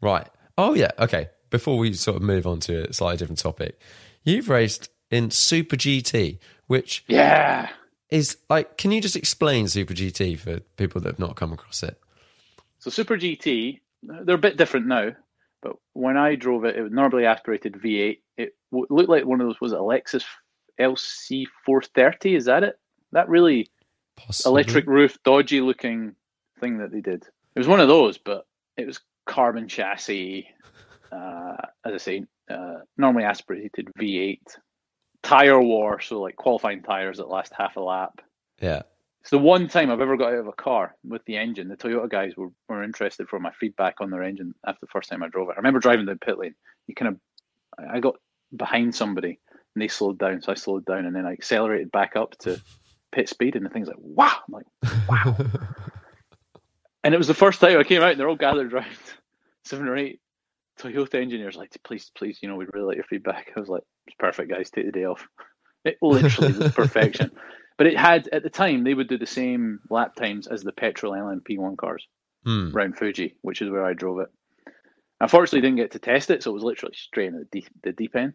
Right. 0.00 0.28
Oh, 0.58 0.74
yeah. 0.74 0.90
Okay. 0.98 1.28
Before 1.50 1.78
we 1.78 1.92
sort 1.92 2.16
of 2.16 2.22
move 2.22 2.46
on 2.46 2.60
to 2.60 2.88
a 2.88 2.92
slightly 2.92 3.18
different 3.18 3.38
topic, 3.38 3.80
you've 4.24 4.48
raced 4.48 4.90
in 5.10 5.30
Super 5.30 5.76
GT, 5.76 6.38
which 6.66 7.04
Yeah. 7.08 7.68
is 8.10 8.36
like, 8.50 8.76
can 8.76 8.90
you 8.90 9.00
just 9.00 9.16
explain 9.16 9.68
Super 9.68 9.94
GT 9.94 10.38
for 10.38 10.60
people 10.76 11.00
that 11.02 11.08
have 11.10 11.18
not 11.18 11.36
come 11.36 11.52
across 11.52 11.82
it? 11.82 11.98
So 12.78 12.90
Super 12.90 13.16
GT, 13.16 13.80
they're 14.02 14.34
a 14.34 14.38
bit 14.38 14.56
different 14.56 14.86
now, 14.86 15.12
but 15.62 15.76
when 15.92 16.16
I 16.16 16.34
drove 16.34 16.64
it, 16.64 16.76
it 16.76 16.82
was 16.82 16.92
normally 16.92 17.26
aspirated 17.26 17.74
V8. 17.74 18.18
It 18.36 18.54
looked 18.72 19.08
like 19.08 19.24
one 19.24 19.40
of 19.40 19.46
those 19.46 19.60
was 19.60 19.72
it 19.72 19.78
a 19.78 19.82
Lexus 19.82 20.24
LC 20.78 21.46
430. 21.64 22.34
Is 22.34 22.44
that 22.46 22.62
it? 22.64 22.78
That 23.12 23.28
really 23.28 23.70
Possibly. 24.16 24.50
electric 24.50 24.86
roof, 24.86 25.16
dodgy 25.24 25.60
looking 25.60 26.14
thing 26.60 26.78
that 26.78 26.90
they 26.90 27.00
did. 27.00 27.22
It 27.54 27.58
was 27.58 27.68
one 27.68 27.80
of 27.80 27.88
those, 27.88 28.18
but 28.18 28.46
it 28.76 28.86
was 28.86 29.00
carbon 29.26 29.68
chassis. 29.68 30.48
Uh, 31.12 31.56
as 31.84 31.94
I 31.94 31.96
say, 31.98 32.24
uh, 32.50 32.78
normally 32.96 33.24
aspirated 33.24 33.90
V8. 33.98 34.40
Tire 35.22 35.60
war, 35.60 36.00
so 36.00 36.20
like 36.20 36.36
qualifying 36.36 36.82
tires 36.82 37.18
that 37.18 37.28
last 37.28 37.52
half 37.56 37.76
a 37.76 37.80
lap. 37.80 38.20
Yeah. 38.60 38.82
It's 39.20 39.30
the 39.30 39.38
one 39.38 39.66
time 39.66 39.90
I've 39.90 40.00
ever 40.00 40.16
got 40.16 40.32
out 40.32 40.38
of 40.38 40.46
a 40.46 40.52
car 40.52 40.94
with 41.02 41.24
the 41.24 41.36
engine. 41.36 41.66
The 41.66 41.76
Toyota 41.76 42.08
guys 42.08 42.36
were, 42.36 42.50
were 42.68 42.84
interested 42.84 43.28
for 43.28 43.40
my 43.40 43.50
feedback 43.58 43.96
on 44.00 44.10
their 44.10 44.22
engine 44.22 44.54
after 44.64 44.78
the 44.82 44.90
first 44.92 45.10
time 45.10 45.22
I 45.24 45.28
drove 45.28 45.48
it. 45.48 45.54
I 45.54 45.56
remember 45.56 45.80
driving 45.80 46.06
down 46.06 46.18
pit 46.18 46.38
lane. 46.38 46.54
You 46.86 46.94
kind 46.94 47.08
of, 47.08 47.90
I 47.90 47.98
got 47.98 48.14
behind 48.54 48.94
somebody 48.94 49.40
and 49.74 49.82
they 49.82 49.88
slowed 49.88 50.18
down, 50.18 50.42
so 50.42 50.52
I 50.52 50.54
slowed 50.54 50.86
down 50.86 51.06
and 51.06 51.16
then 51.16 51.26
I 51.26 51.32
accelerated 51.32 51.90
back 51.90 52.14
up 52.14 52.38
to 52.38 52.60
pit 53.12 53.28
speed, 53.28 53.56
and 53.56 53.64
the 53.64 53.70
thing's 53.70 53.88
like, 53.88 53.96
wow! 53.98 54.36
I'm 54.46 54.54
like, 54.54 54.66
wow! 55.08 55.36
and 57.06 57.14
it 57.14 57.18
was 57.18 57.28
the 57.28 57.34
first 57.34 57.60
time 57.60 57.78
I 57.78 57.84
came 57.84 58.02
out, 58.02 58.10
and 58.10 58.20
they're 58.20 58.28
all 58.28 58.36
gathered 58.36 58.72
around 58.72 58.96
seven 59.64 59.88
or 59.88 59.96
eight 59.96 60.20
Toyota 60.80 61.14
engineers, 61.14 61.56
like, 61.56 61.70
please, 61.84 62.10
please, 62.16 62.38
you 62.42 62.48
know, 62.48 62.56
we'd 62.56 62.68
really 62.74 62.86
like 62.86 62.96
your 62.96 63.04
feedback. 63.04 63.52
I 63.56 63.60
was 63.60 63.68
like, 63.68 63.82
it's 64.06 64.16
perfect, 64.18 64.50
guys. 64.50 64.70
Take 64.70 64.86
the 64.86 64.92
day 64.92 65.04
off. 65.04 65.26
It 65.84 65.96
literally 66.02 66.52
was 66.52 66.72
perfection. 66.72 67.30
But 67.78 67.86
it 67.86 67.96
had 67.96 68.28
at 68.32 68.42
the 68.42 68.50
time 68.50 68.84
they 68.84 68.94
would 68.94 69.08
do 69.08 69.18
the 69.18 69.26
same 69.26 69.78
lap 69.88 70.16
times 70.16 70.46
as 70.48 70.62
the 70.62 70.72
petrol 70.72 71.12
LMP1 71.12 71.76
cars 71.76 72.06
Hmm. 72.44 72.70
around 72.76 72.96
Fuji, 72.96 73.34
which 73.42 73.60
is 73.60 73.70
where 73.70 73.84
I 73.84 73.92
drove 73.92 74.20
it. 74.20 74.28
Unfortunately, 75.20 75.62
didn't 75.62 75.78
get 75.78 75.90
to 75.92 75.98
test 75.98 76.30
it, 76.30 76.42
so 76.42 76.50
it 76.50 76.54
was 76.54 76.62
literally 76.62 76.94
straight 76.94 77.28
in 77.28 77.38
the 77.38 77.46
deep, 77.50 77.68
the 77.82 77.92
deep 77.92 78.14
end. 78.14 78.34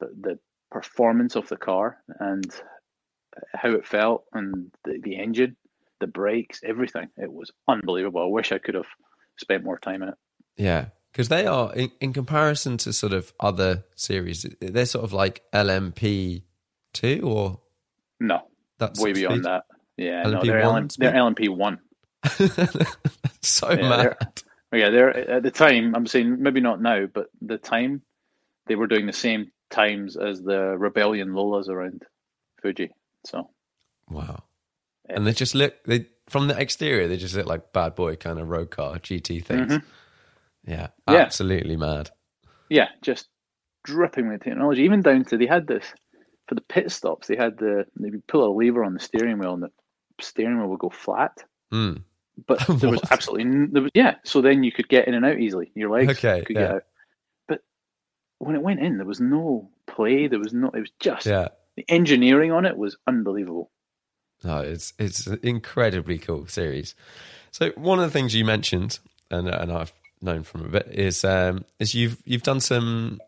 But 0.00 0.10
the 0.20 0.38
performance 0.70 1.36
of 1.36 1.48
the 1.48 1.56
car 1.56 1.98
and 2.18 2.44
how 3.54 3.70
it 3.70 3.86
felt, 3.86 4.24
and 4.32 4.72
the, 4.84 4.98
the 5.00 5.16
engine, 5.16 5.56
the 6.00 6.06
brakes, 6.06 6.60
everything, 6.64 7.08
it 7.16 7.32
was 7.32 7.50
unbelievable. 7.68 8.22
I 8.22 8.26
wish 8.26 8.52
I 8.52 8.58
could 8.58 8.74
have 8.74 8.86
spent 9.38 9.64
more 9.64 9.78
time 9.78 10.02
in 10.02 10.10
it. 10.10 10.14
Yeah. 10.56 10.86
Because 11.12 11.28
they 11.28 11.46
are, 11.46 11.72
in, 11.74 11.90
in 12.00 12.12
comparison 12.12 12.76
to 12.78 12.92
sort 12.92 13.14
of 13.14 13.32
other 13.40 13.84
series, 13.94 14.44
they're 14.60 14.84
sort 14.84 15.04
of 15.04 15.12
like 15.14 15.42
LMP2 15.54 17.22
or 17.24 17.60
No, 18.20 18.42
that's 18.78 19.00
way 19.00 19.12
beyond 19.14 19.44
that. 19.46 19.64
Yeah, 19.96 20.24
no, 20.24 20.42
they're, 20.42 20.62
one 20.68 20.82
LM, 20.82 20.88
they're 20.98 21.12
LMP 21.12 21.48
one. 21.48 21.78
so 23.42 23.70
Yeah, 23.70 23.88
mad. 23.88 23.98
they're- 24.70 24.78
Yeah, 24.80 24.90
they're 24.90 25.16
at 25.30 25.42
the 25.42 25.50
time. 25.50 25.94
I'm 25.94 26.06
saying 26.06 26.42
maybe 26.42 26.60
not 26.60 26.82
now, 26.82 27.06
but 27.06 27.28
the 27.40 27.56
time 27.56 28.02
they 28.66 28.74
were 28.74 28.88
doing 28.88 29.06
the 29.06 29.12
same 29.14 29.52
times 29.70 30.16
as 30.16 30.42
the 30.42 30.76
Rebellion 30.76 31.30
Lolas 31.30 31.68
around 31.68 32.02
Fuji. 32.60 32.90
So 33.24 33.48
Wow. 34.10 34.42
And 35.08 35.26
they 35.26 35.32
just 35.32 35.54
look 35.54 35.74
they 35.84 36.06
from 36.28 36.48
the 36.48 36.58
exterior 36.60 37.06
they 37.08 37.16
just 37.16 37.34
look 37.36 37.46
like 37.46 37.72
bad 37.72 37.94
boy 37.94 38.16
kind 38.16 38.38
of 38.40 38.48
road 38.48 38.70
car 38.70 38.96
GT 38.98 39.44
things. 39.44 39.72
Yeah, 39.72 39.78
Mm-hmm. 39.78 41.12
Yeah. 41.12 41.20
absolutely 41.20 41.76
mad. 41.76 42.10
yeah, 42.68 42.88
just 43.02 43.28
dripping 43.84 44.28
with 44.28 44.42
technology. 44.42 44.82
Even 44.82 45.02
down 45.02 45.24
to 45.26 45.36
they 45.36 45.46
had 45.46 45.66
this 45.68 45.84
for 46.48 46.54
the 46.56 46.60
pit 46.62 46.90
stops. 46.90 47.28
They 47.28 47.36
had 47.36 47.58
the 47.58 47.86
they 47.96 48.10
would 48.10 48.26
pull 48.26 48.44
a 48.44 48.52
lever 48.54 48.84
on 48.84 48.94
the 48.94 49.00
steering 49.00 49.38
wheel, 49.38 49.54
and 49.54 49.62
the 49.62 49.70
steering 50.20 50.58
wheel 50.58 50.68
would 50.68 50.80
go 50.80 50.90
flat. 50.90 51.38
Mm. 51.72 52.02
But 52.46 52.66
there 52.68 52.90
was 52.90 53.00
absolutely 53.10 53.66
there 53.70 53.82
was 53.82 53.92
yeah. 53.94 54.16
So 54.24 54.40
then 54.40 54.62
you 54.64 54.72
could 54.72 54.88
get 54.88 55.06
in 55.08 55.14
and 55.14 55.24
out 55.24 55.38
easily. 55.38 55.70
Your 55.74 55.90
legs 55.90 56.12
Okay, 56.18 56.42
could 56.44 56.56
get 56.56 56.70
out. 56.70 56.82
But 57.46 57.62
when 58.38 58.56
it 58.56 58.62
went 58.62 58.80
in, 58.80 58.96
there 58.98 59.06
was 59.06 59.20
no 59.20 59.70
play. 59.86 60.26
There 60.26 60.40
was 60.40 60.52
no. 60.52 60.68
It 60.70 60.80
was 60.80 60.90
just 60.98 61.26
Yeah. 61.26 61.48
the 61.76 61.84
engineering 61.88 62.50
on 62.52 62.64
it 62.66 62.76
was 62.76 62.96
unbelievable. 63.06 63.70
No, 64.44 64.58
it's 64.60 64.92
it's 64.98 65.26
an 65.26 65.40
incredibly 65.42 66.18
cool 66.18 66.46
series. 66.46 66.94
So 67.50 67.70
one 67.76 67.98
of 67.98 68.04
the 68.04 68.10
things 68.10 68.34
you 68.34 68.44
mentioned, 68.44 68.98
and 69.30 69.48
and 69.48 69.72
I've 69.72 69.92
known 70.20 70.42
from 70.42 70.64
a 70.64 70.68
bit, 70.68 70.88
is 70.92 71.24
um, 71.24 71.64
is 71.78 71.94
you've 71.94 72.18
you've 72.24 72.42
done 72.42 72.60
some 72.60 73.20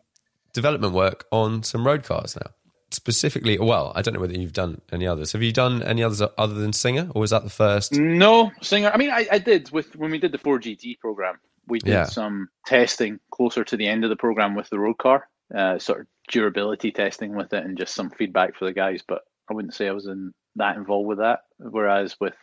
development 0.53 0.93
work 0.93 1.25
on 1.31 1.63
some 1.63 1.85
road 1.85 2.03
cars 2.03 2.35
now. 2.35 2.51
Specifically, 2.91 3.57
well, 3.59 3.91
I 3.95 4.01
don't 4.01 4.15
know 4.15 4.19
whether 4.19 4.33
you've 4.33 4.53
done 4.53 4.81
any 4.91 5.05
others. 5.05 5.31
Have 5.33 5.43
you 5.43 5.51
done 5.53 5.83
any 5.83 6.01
others 6.03 6.21
other 6.37 6.55
than 6.55 6.73
Singer, 6.73 7.09
or 7.13 7.21
was 7.21 7.29
that 7.31 7.43
the 7.43 7.49
first? 7.49 7.93
No 7.93 8.51
singer. 8.61 8.89
I 8.91 8.97
mean, 8.97 9.11
I, 9.11 9.27
I 9.31 9.37
did 9.37 9.69
with 9.71 9.95
when 9.95 10.09
we 10.09 10.17
did 10.17 10.31
the 10.31 10.39
Ford 10.39 10.63
GT 10.63 10.99
program. 10.99 11.39
We 11.67 11.77
did 11.79 11.91
Yeah. 11.91 12.05
some 12.05 12.49
testing 12.65 13.19
closer 13.29 13.63
to 13.63 13.77
the 13.77 13.87
end 13.87 14.03
of 14.03 14.09
the 14.09 14.15
program 14.15 14.55
with 14.55 14.69
the 14.71 14.79
road 14.79 14.97
car, 14.97 15.27
uh, 15.55 15.77
sort 15.77 16.01
of 16.01 16.07
durability 16.29 16.91
testing 16.91 17.35
with 17.35 17.53
it, 17.53 17.63
and 17.63 17.77
just 17.77 17.93
some 17.93 18.09
feedback 18.09 18.55
for 18.55 18.65
the 18.65 18.73
guys. 18.73 19.03
But 19.07 19.21
I 19.49 19.53
wouldn't 19.53 19.75
say 19.75 19.87
I 19.87 19.91
was 19.91 20.07
in 20.07 20.33
that 20.55 20.77
involved 20.77 21.07
with 21.07 21.19
that. 21.19 21.41
Whereas 21.57 22.15
with 22.19 22.35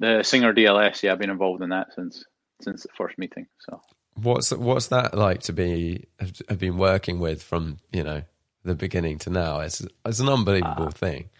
the 0.00 0.22
Singer 0.22 0.52
DLS, 0.52 1.02
yeah, 1.02 1.12
I've 1.12 1.18
been 1.18 1.30
involved 1.30 1.62
in 1.62 1.70
that 1.70 1.94
since 1.94 2.24
since 2.60 2.82
the 2.82 2.88
first 2.96 3.18
meeting. 3.18 3.46
So 3.58 3.80
What's 4.14 4.52
what's 4.52 4.88
that 4.88 5.14
like 5.14 5.40
to 5.42 5.52
be 5.52 6.04
have, 6.20 6.58
been 6.58 6.78
working 6.78 7.18
with 7.18 7.42
from 7.42 7.78
you 7.92 8.04
know 8.04 8.22
the 8.64 8.76
beginning 8.76 9.18
to 9.20 9.30
now? 9.30 9.60
It's 9.60 9.84
it's 10.04 10.20
an 10.20 10.28
unbelievable 10.28 10.90
thing. 10.90 11.30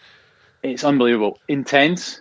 it's 0.63 0.83
unbelievable, 0.83 1.39
intense, 1.47 2.21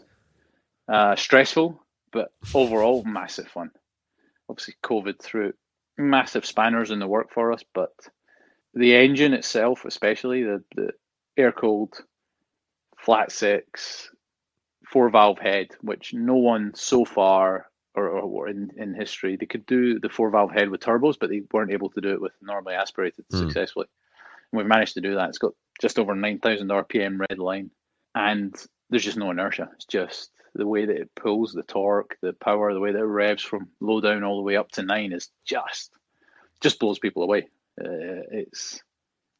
uh, 0.87 1.15
stressful, 1.15 1.81
but 2.11 2.31
overall 2.53 3.03
massive 3.05 3.47
fun. 3.47 3.71
Obviously, 4.47 4.75
COVID 4.83 5.19
threw 5.19 5.53
massive 5.97 6.45
spanners 6.45 6.91
in 6.91 6.99
the 6.99 7.07
work 7.07 7.31
for 7.33 7.51
us, 7.51 7.63
but 7.73 7.93
the 8.75 8.95
engine 8.95 9.33
itself, 9.33 9.85
especially 9.85 10.43
the 10.43 10.63
the 10.75 10.91
air 11.35 11.51
cooled 11.51 11.95
flat 13.03 13.31
six 13.31 14.09
four 14.87 15.09
valve 15.09 15.39
head, 15.39 15.69
which 15.81 16.13
no 16.13 16.35
one 16.35 16.71
so 16.75 17.03
far 17.03 17.67
or, 17.95 18.09
or, 18.09 18.47
in, 18.47 18.69
in 18.77 18.93
history 18.93 19.35
they 19.35 19.45
could 19.45 19.65
do 19.65 19.99
the 19.99 20.09
four 20.09 20.29
valve 20.29 20.51
head 20.51 20.69
with 20.69 20.81
turbos, 20.81 21.15
but 21.19 21.29
they 21.29 21.41
weren't 21.51 21.71
able 21.71 21.89
to 21.89 22.01
do 22.01 22.09
it 22.09 22.21
with 22.21 22.33
normally 22.41 22.75
aspirated 22.75 23.25
Hmm. 23.31 23.37
successfully. 23.39 23.87
And 24.51 24.57
we've 24.57 24.67
managed 24.67 24.95
to 24.95 25.01
do 25.01 25.15
that. 25.15 25.29
It's 25.29 25.37
got 25.37 25.53
just 25.81 25.99
over 25.99 26.15
nine 26.15 26.39
thousand 26.39 26.69
RPM 26.69 27.19
red 27.19 27.39
line, 27.39 27.69
and 28.15 28.55
there's 28.89 29.03
just 29.03 29.17
no 29.17 29.31
inertia. 29.31 29.69
It's 29.75 29.85
just 29.85 30.31
the 30.55 30.67
way 30.67 30.85
that 30.85 30.95
it 30.97 31.09
pulls, 31.15 31.53
the 31.53 31.63
torque, 31.63 32.17
the 32.21 32.33
power, 32.33 32.73
the 32.73 32.79
way 32.79 32.91
that 32.91 32.99
it 32.99 33.05
revs 33.05 33.41
from 33.43 33.67
low 33.79 33.99
down 33.99 34.23
all 34.23 34.37
the 34.37 34.43
way 34.43 34.55
up 34.55 34.71
to 34.73 34.83
nine 34.83 35.11
is 35.11 35.29
just 35.45 35.91
just 36.61 36.79
blows 36.79 36.99
people 36.99 37.23
away. 37.23 37.47
Uh, 37.79 38.23
it's 38.31 38.81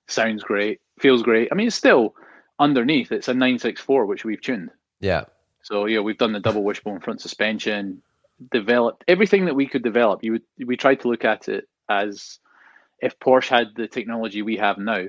sounds 0.08 0.44
great, 0.44 0.82
feels 1.00 1.22
great. 1.24 1.50
I 1.52 1.56
mean, 1.56 1.68
it's 1.68 1.76
still 1.76 2.16
underneath. 2.60 3.12
It's 3.12 3.28
a 3.28 3.34
nine 3.34 3.60
six 3.60 3.82
four, 3.82 4.06
which 4.06 4.26
we've 4.26 4.42
tuned. 4.42 4.70
Yeah, 5.00 5.26
So 5.64 5.86
yeah, 5.86 6.00
we've 6.00 6.18
done 6.18 6.34
the 6.34 6.40
double 6.40 6.64
wishbone 6.64 7.02
front 7.02 7.22
suspension, 7.22 8.02
developed 8.52 9.04
everything 9.08 9.46
that 9.46 9.56
we 9.56 9.68
could 9.68 9.84
develop. 9.84 10.24
You 10.24 10.34
would 10.34 10.44
we 10.66 10.78
tried 10.78 11.02
to 11.02 11.10
look 11.10 11.26
at 11.26 11.50
it 11.50 11.68
as 11.90 12.40
if 13.02 13.20
Porsche 13.20 13.50
had 13.50 13.68
the 13.76 13.88
technology 13.88 14.42
we 14.42 14.58
have 14.58 14.78
now, 14.78 15.06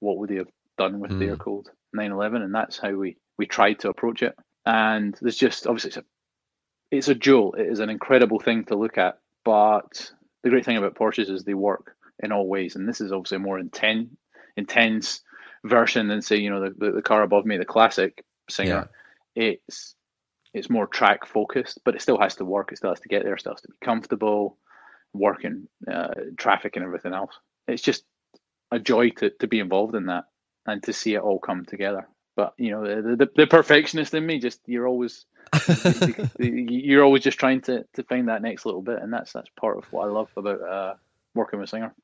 what 0.00 0.18
would 0.18 0.30
they 0.30 0.36
have 0.36 0.50
done 0.78 1.00
with 1.00 1.10
hmm. 1.10 1.18
the 1.18 1.26
air 1.26 1.36
cooled 1.36 1.70
911? 1.92 2.42
And 2.42 2.54
that's 2.54 2.78
how 2.78 2.92
we 2.92 3.16
we 3.38 3.46
tried 3.46 3.80
to 3.80 3.88
approach 3.88 4.22
it. 4.22 4.36
And 4.64 5.16
there's 5.20 5.36
just 5.36 5.66
obviously 5.66 5.88
it's 5.88 5.96
a 5.96 6.04
it's 6.90 7.08
a 7.08 7.14
jewel. 7.14 7.54
It 7.54 7.66
is 7.66 7.80
an 7.80 7.90
incredible 7.90 8.38
thing 8.38 8.64
to 8.66 8.76
look 8.76 8.98
at. 8.98 9.18
But 9.44 10.12
the 10.42 10.50
great 10.50 10.64
thing 10.64 10.76
about 10.76 10.94
Porsches 10.94 11.28
is 11.28 11.44
they 11.44 11.54
work 11.54 11.96
in 12.22 12.32
all 12.32 12.46
ways, 12.46 12.76
and 12.76 12.88
this 12.88 13.00
is 13.00 13.12
obviously 13.12 13.36
a 13.36 13.40
more 13.40 13.58
intense 13.58 14.08
intense 14.56 15.20
version 15.64 16.08
than 16.08 16.22
say 16.22 16.36
you 16.36 16.50
know 16.50 16.60
the, 16.60 16.74
the, 16.76 16.92
the 16.92 17.02
car 17.02 17.22
above 17.22 17.44
me, 17.44 17.56
the 17.56 17.64
classic 17.64 18.24
Singer 18.48 18.88
it's 19.34 19.94
it's 20.52 20.70
more 20.70 20.86
track 20.86 21.26
focused, 21.26 21.80
but 21.84 21.96
it 21.96 22.02
still 22.02 22.18
has 22.18 22.36
to 22.36 22.44
work. 22.44 22.70
It 22.70 22.78
still 22.78 22.90
has 22.90 23.00
to 23.00 23.08
get 23.08 23.24
there. 23.24 23.34
It 23.34 23.40
still 23.40 23.54
has 23.54 23.62
to 23.62 23.68
be 23.68 23.76
comfortable, 23.82 24.56
working 25.12 25.68
uh, 25.90 26.14
traffic 26.36 26.76
and 26.76 26.84
everything 26.84 27.12
else. 27.12 27.32
It's 27.66 27.82
just 27.82 28.04
a 28.70 28.78
joy 28.78 29.10
to, 29.10 29.30
to 29.40 29.48
be 29.48 29.58
involved 29.58 29.96
in 29.96 30.06
that 30.06 30.24
and 30.66 30.82
to 30.84 30.92
see 30.92 31.14
it 31.14 31.22
all 31.22 31.40
come 31.40 31.64
together. 31.64 32.06
But 32.36 32.54
you 32.56 32.70
know, 32.70 33.02
the, 33.02 33.16
the, 33.16 33.30
the 33.34 33.46
perfectionist 33.46 34.14
in 34.14 34.24
me, 34.24 34.38
just 34.38 34.60
you're 34.66 34.86
always 34.86 35.26
you're 36.38 37.04
always 37.04 37.22
just 37.22 37.38
trying 37.38 37.60
to, 37.62 37.84
to 37.94 38.02
find 38.04 38.28
that 38.28 38.42
next 38.42 38.64
little 38.64 38.82
bit, 38.82 39.00
and 39.02 39.12
that's 39.12 39.32
that's 39.32 39.50
part 39.58 39.78
of 39.78 39.92
what 39.92 40.04
I 40.04 40.10
love 40.10 40.30
about 40.36 40.60
uh, 40.60 40.94
working 41.34 41.60
with 41.60 41.68
Singer. 41.68 41.94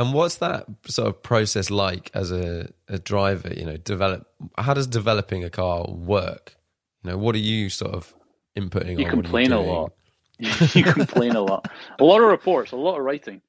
And 0.00 0.14
what's 0.14 0.36
that 0.36 0.64
sort 0.86 1.08
of 1.08 1.22
process 1.22 1.70
like 1.70 2.10
as 2.14 2.32
a, 2.32 2.70
a 2.88 2.98
driver? 2.98 3.52
You 3.54 3.66
know, 3.66 3.76
develop. 3.76 4.26
How 4.56 4.72
does 4.72 4.86
developing 4.86 5.44
a 5.44 5.50
car 5.50 5.84
work? 5.90 6.56
You 7.04 7.10
know, 7.10 7.18
what 7.18 7.34
are 7.34 7.38
you 7.38 7.68
sort 7.68 7.92
of 7.92 8.14
inputting 8.56 8.98
You 8.98 9.04
on? 9.04 9.10
Complain 9.10 9.52
a 9.52 9.60
lot. 9.60 9.92
you 10.38 10.84
complain 10.84 11.32
a 11.32 11.42
lot. 11.42 11.70
A 11.98 12.04
lot 12.04 12.22
of 12.22 12.28
reports, 12.28 12.72
a 12.72 12.76
lot 12.76 12.96
of 12.96 13.04
writing, 13.04 13.42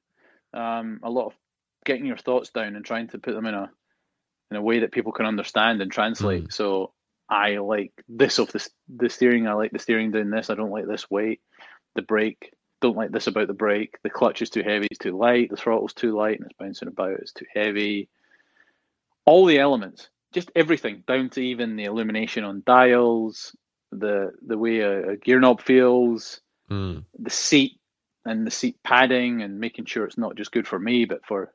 um, 0.54 1.00
a 1.04 1.10
lot 1.10 1.28
of 1.28 1.34
getting 1.86 2.06
your 2.06 2.18
thoughts 2.18 2.50
down 2.50 2.76
and 2.76 2.84
trying 2.84 3.08
to 3.08 3.18
put 3.18 3.34
them 3.34 3.46
in 3.46 3.54
a 3.54 3.72
in 4.50 4.58
a 4.58 4.62
way 4.62 4.80
that 4.80 4.92
people 4.92 5.14
can 5.14 5.26
understand 5.26 5.82
and 5.82 5.90
translate. 5.90 6.50
Mm. 6.50 6.54
So 6.54 6.92
I 7.30 7.60
like 7.60 7.94
this 8.10 8.40
of 8.40 8.52
the 8.52 8.70
the 8.94 9.10
steering. 9.10 9.48
I 9.48 9.54
like 9.54 9.72
the 9.72 9.80
steering 9.80 10.12
doing 10.12 10.30
this. 10.30 10.50
I 10.50 10.56
don't 10.56 10.70
like 10.70 10.86
this 10.86 11.10
weight. 11.10 11.40
The 11.96 12.02
brake. 12.02 12.52
Don't 12.82 12.98
like 12.98 13.12
this 13.12 13.28
about 13.28 13.48
the 13.48 13.54
brake. 13.54 13.98
The 14.04 14.10
clutch 14.10 14.41
is 14.41 14.50
too 14.50 14.63
heavy. 14.63 14.88
It's 14.89 15.00
too 15.00 15.17
light. 15.17 15.50
The 15.50 15.58
throttle's 15.58 15.94
too 15.94 16.15
light 16.15 16.39
and 16.39 16.46
it's 16.46 16.58
bouncing 16.58 16.88
about. 16.88 17.20
It's 17.20 17.34
too 17.34 17.46
heavy. 17.54 18.10
All 19.26 19.46
the 19.46 19.60
elements, 19.60 20.10
just 20.34 20.52
everything, 20.56 21.04
down 21.08 21.30
to 21.32 21.41
even 21.41 21.76
the 21.76 21.86
illumination 21.86 22.44
on 22.44 22.63
dials, 22.65 23.56
the 23.91 24.32
the 24.46 24.58
way 24.58 24.80
a, 24.80 25.12
a 25.12 25.17
gear 25.17 25.39
knob 25.39 25.62
feels, 25.62 26.41
Mm. 26.72 27.04
the 27.20 27.30
seat 27.30 27.82
and 28.24 28.48
the 28.48 28.52
seat 28.52 28.78
padding 28.82 29.41
and 29.41 29.60
making 29.60 29.84
sure 29.84 30.06
it's 30.06 30.17
not 30.17 30.38
just 30.38 30.54
good 30.54 30.65
for 30.65 30.80
me 30.80 31.04
but 31.04 31.26
for 31.26 31.54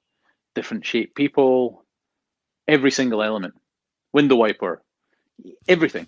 different 0.55 0.85
shaped 0.85 1.15
people 1.15 1.87
every 2.69 2.91
single 2.91 3.23
element 3.23 3.55
window 4.13 4.37
wiper 4.37 4.83
everything 5.69 6.07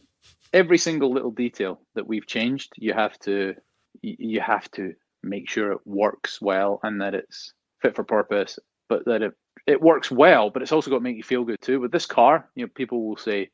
every 0.53 0.77
single 0.77 1.11
little 1.11 1.31
detail 1.31 1.81
that 1.95 2.07
we've 2.07 2.27
changed 2.27 2.71
you 2.77 2.93
have 2.93 3.19
to 3.21 3.55
you 4.03 4.43
have 4.43 4.71
to 4.73 4.93
make 5.23 5.49
sure 5.49 5.73
it 5.73 5.87
works 5.87 6.41
well 6.41 6.81
and 6.83 7.01
that 7.01 7.15
it's 7.15 7.53
fit 7.81 7.95
for 7.95 8.05
purpose 8.05 8.59
but 8.89 9.05
that 9.05 9.23
it 9.23 9.33
it 9.67 9.81
works 9.81 10.11
well 10.11 10.51
but 10.51 10.63
it's 10.63 10.73
also 10.73 10.91
got 10.91 10.99
to 10.99 11.03
make 11.03 11.17
you 11.17 11.23
feel 11.23 11.45
good 11.45 11.61
too 11.61 11.81
with 11.81 11.93
this 11.93 12.07
car 12.07 12.49
you 12.55 12.65
know 12.65 12.71
people 12.75 13.07
will 13.07 13.17
say 13.17 13.51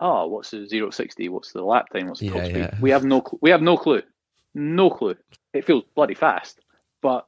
oh 0.00 0.26
what's 0.26 0.50
the 0.50 0.66
zero 0.66 0.90
sixty? 0.90 1.28
what's 1.28 1.52
the 1.52 1.62
lap 1.62 1.86
time 1.90 2.08
what's 2.08 2.20
the 2.20 2.30
top 2.30 2.44
speed 2.44 2.56
yeah. 2.56 2.74
we 2.80 2.90
have 2.90 3.04
no 3.04 3.20
cl- 3.20 3.38
we 3.42 3.50
have 3.50 3.62
no 3.62 3.76
clue 3.76 4.02
no 4.54 4.90
clue. 4.90 5.16
It 5.52 5.64
feels 5.64 5.84
bloody 5.94 6.14
fast, 6.14 6.60
but 7.00 7.26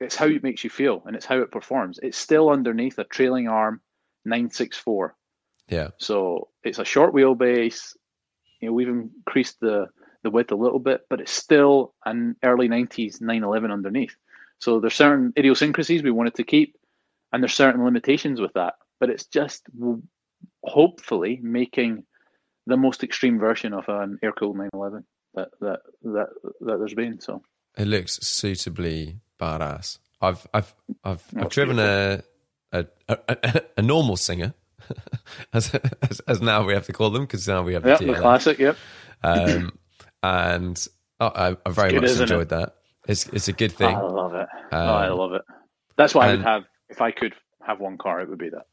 it's 0.00 0.16
how 0.16 0.26
it 0.26 0.42
makes 0.42 0.62
you 0.64 0.70
feel 0.70 1.02
and 1.06 1.16
it's 1.16 1.26
how 1.26 1.40
it 1.40 1.50
performs. 1.50 1.98
It's 2.02 2.16
still 2.16 2.50
underneath 2.50 2.98
a 2.98 3.04
trailing 3.04 3.48
arm 3.48 3.80
964. 4.24 5.16
Yeah. 5.68 5.88
So 5.98 6.48
it's 6.62 6.78
a 6.78 6.84
short 6.84 7.12
wheelbase. 7.12 7.96
You 8.60 8.68
know, 8.68 8.72
we've 8.72 8.88
increased 8.88 9.60
the, 9.60 9.86
the 10.22 10.30
width 10.30 10.52
a 10.52 10.56
little 10.56 10.78
bit, 10.78 11.02
but 11.08 11.20
it's 11.20 11.32
still 11.32 11.94
an 12.04 12.36
early 12.42 12.68
90s 12.68 13.20
911 13.20 13.70
underneath. 13.70 14.16
So 14.58 14.80
there's 14.80 14.94
certain 14.94 15.32
idiosyncrasies 15.36 16.02
we 16.02 16.10
wanted 16.10 16.34
to 16.34 16.44
keep, 16.44 16.76
and 17.32 17.42
there's 17.42 17.54
certain 17.54 17.84
limitations 17.84 18.40
with 18.40 18.52
that. 18.54 18.74
But 18.98 19.10
it's 19.10 19.26
just 19.26 19.66
hopefully 20.64 21.38
making 21.42 22.04
the 22.66 22.76
most 22.76 23.02
extreme 23.04 23.38
version 23.38 23.72
of 23.72 23.88
an 23.88 24.18
air 24.22 24.32
cooled 24.32 24.56
911 24.56 25.04
that 25.34 25.48
that 25.60 25.80
that 26.02 26.28
that 26.60 26.78
there's 26.78 26.94
been. 26.94 27.20
So 27.20 27.42
It 27.76 27.86
looks 27.86 28.18
suitably 28.22 29.20
badass. 29.40 29.98
I've 30.20 30.46
I've 30.52 30.74
I've, 31.04 31.22
I've 31.36 31.50
driven 31.50 31.78
a 31.78 32.22
a, 32.72 32.86
a 33.08 33.62
a 33.78 33.82
normal 33.82 34.16
singer, 34.16 34.54
as, 35.52 35.74
as 36.02 36.20
as 36.20 36.40
now 36.40 36.64
we 36.66 36.74
have 36.74 36.86
to 36.86 36.92
call 36.92 37.10
them 37.10 37.22
because 37.22 37.46
now 37.46 37.62
we 37.62 37.74
have 37.74 37.82
the 37.82 37.90
yeah, 37.90 38.12
the 38.12 38.14
classic. 38.14 38.58
Yep. 38.58 38.76
Um, 39.22 39.78
and 40.22 40.86
oh, 41.20 41.26
I, 41.34 41.56
I 41.66 41.70
very 41.70 41.90
good, 41.92 42.02
much 42.02 42.10
isn't 42.10 42.22
it? 42.24 42.30
enjoyed 42.32 42.48
that. 42.50 42.74
It's 43.06 43.26
it's 43.28 43.48
a 43.48 43.52
good 43.52 43.72
thing. 43.72 43.94
I 43.96 44.00
love 44.00 44.34
it. 44.34 44.46
oh, 44.72 44.76
I 44.76 45.08
Um, 45.08 45.18
love 45.18 45.32
it. 45.32 45.42
That's 45.96 46.14
what 46.14 46.28
I 46.28 46.32
would 46.32 46.42
have 46.42 46.64
if 46.88 47.00
I 47.00 47.10
could 47.10 47.34
have 47.66 47.80
one 47.80 47.98
car. 47.98 48.20
It 48.20 48.28
would 48.28 48.38
be 48.38 48.50
that. 48.50 48.66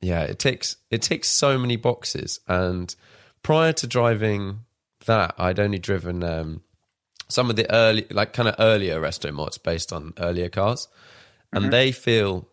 yeah, 0.00 0.22
it 0.22 0.38
takes 0.38 0.76
it 0.90 1.02
takes 1.02 1.28
so 1.28 1.58
many 1.58 1.76
boxes. 1.76 2.40
And 2.48 2.94
prior 3.42 3.72
to 3.74 3.86
driving 3.86 4.60
that, 5.06 5.34
I'd 5.38 5.60
only 5.60 5.78
driven 5.78 6.22
um, 6.24 6.62
some 7.28 7.50
of 7.50 7.56
the 7.56 7.70
early, 7.72 8.06
like 8.10 8.32
kind 8.32 8.48
of 8.48 8.54
earlier 8.58 9.00
resto 9.00 9.32
mods 9.32 9.58
based 9.58 9.92
on 9.92 10.12
earlier 10.18 10.48
cars, 10.48 10.88
and 11.52 11.72
they 11.72 11.92
feel, 11.92 12.48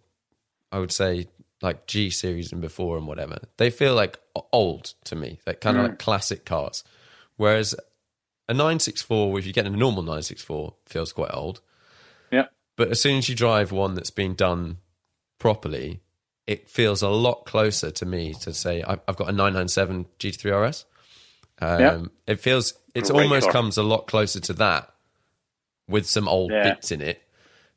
I 0.71 0.79
would 0.79 0.91
say, 0.91 1.27
like 1.61 1.87
G 1.87 2.09
series 2.09 2.51
and 2.51 2.61
before 2.61 2.97
and 2.97 3.07
whatever. 3.07 3.39
They 3.57 3.69
feel 3.69 3.95
like 3.95 4.19
old 4.53 4.93
to 5.05 5.15
me, 5.15 5.39
like 5.47 5.61
kind 5.61 5.77
of 5.77 5.83
like 5.83 5.99
classic 5.99 6.45
cars. 6.45 6.83
Whereas 7.37 7.75
a 8.49 8.53
964, 8.53 9.39
if 9.39 9.45
you 9.45 9.53
get 9.53 9.65
a 9.65 9.69
normal 9.69 10.03
964, 10.03 10.73
feels 10.85 11.11
quite 11.13 11.31
old. 11.33 11.61
Yeah. 12.31 12.45
But 12.75 12.89
as 12.89 13.01
soon 13.01 13.17
as 13.17 13.27
you 13.29 13.35
drive 13.35 13.71
one 13.71 13.95
that's 13.95 14.09
been 14.11 14.35
done 14.35 14.77
properly, 15.39 16.01
it 16.45 16.69
feels 16.69 17.01
a 17.01 17.09
lot 17.09 17.45
closer 17.45 17.91
to 17.91 18.05
me 18.05 18.33
to 18.35 18.53
say 18.53 18.81
I- 18.83 18.99
I've 19.07 19.17
got 19.17 19.29
a 19.29 19.33
997 19.33 20.05
GT3 20.19 20.51
RS. 20.51 20.85
Um, 21.59 21.79
Yeah. 21.81 22.01
It 22.27 22.39
feels 22.39 22.73
it's 22.95 23.11
Great 23.11 23.23
almost 23.23 23.45
car. 23.45 23.51
comes 23.53 23.77
a 23.77 23.83
lot 23.83 24.07
closer 24.07 24.39
to 24.39 24.53
that 24.53 24.93
with 25.87 26.05
some 26.07 26.27
old 26.27 26.51
Yeah. 26.51 26.63
bits 26.73 26.91
in 26.91 27.01
it 27.01 27.21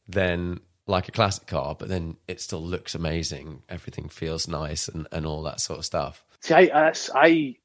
than 0.09 0.61
like 0.87 1.09
a 1.09 1.13
classic 1.13 1.47
car. 1.47 1.75
But 1.75 1.89
then 1.89 2.17
it 2.29 2.41
still 2.41 2.63
looks 2.63 2.95
amazing. 2.95 3.63
Everything 3.69 4.09
feels 4.09 4.47
nice 4.49 4.89
and, 4.89 5.07
and 5.13 5.27
all 5.27 5.43
that 5.43 5.61
sort 5.61 5.79
of 5.79 5.85
stuff. 5.85 6.25
See, 6.41 6.55
I 6.55 6.67
that's 6.67 7.11
I 7.15 7.57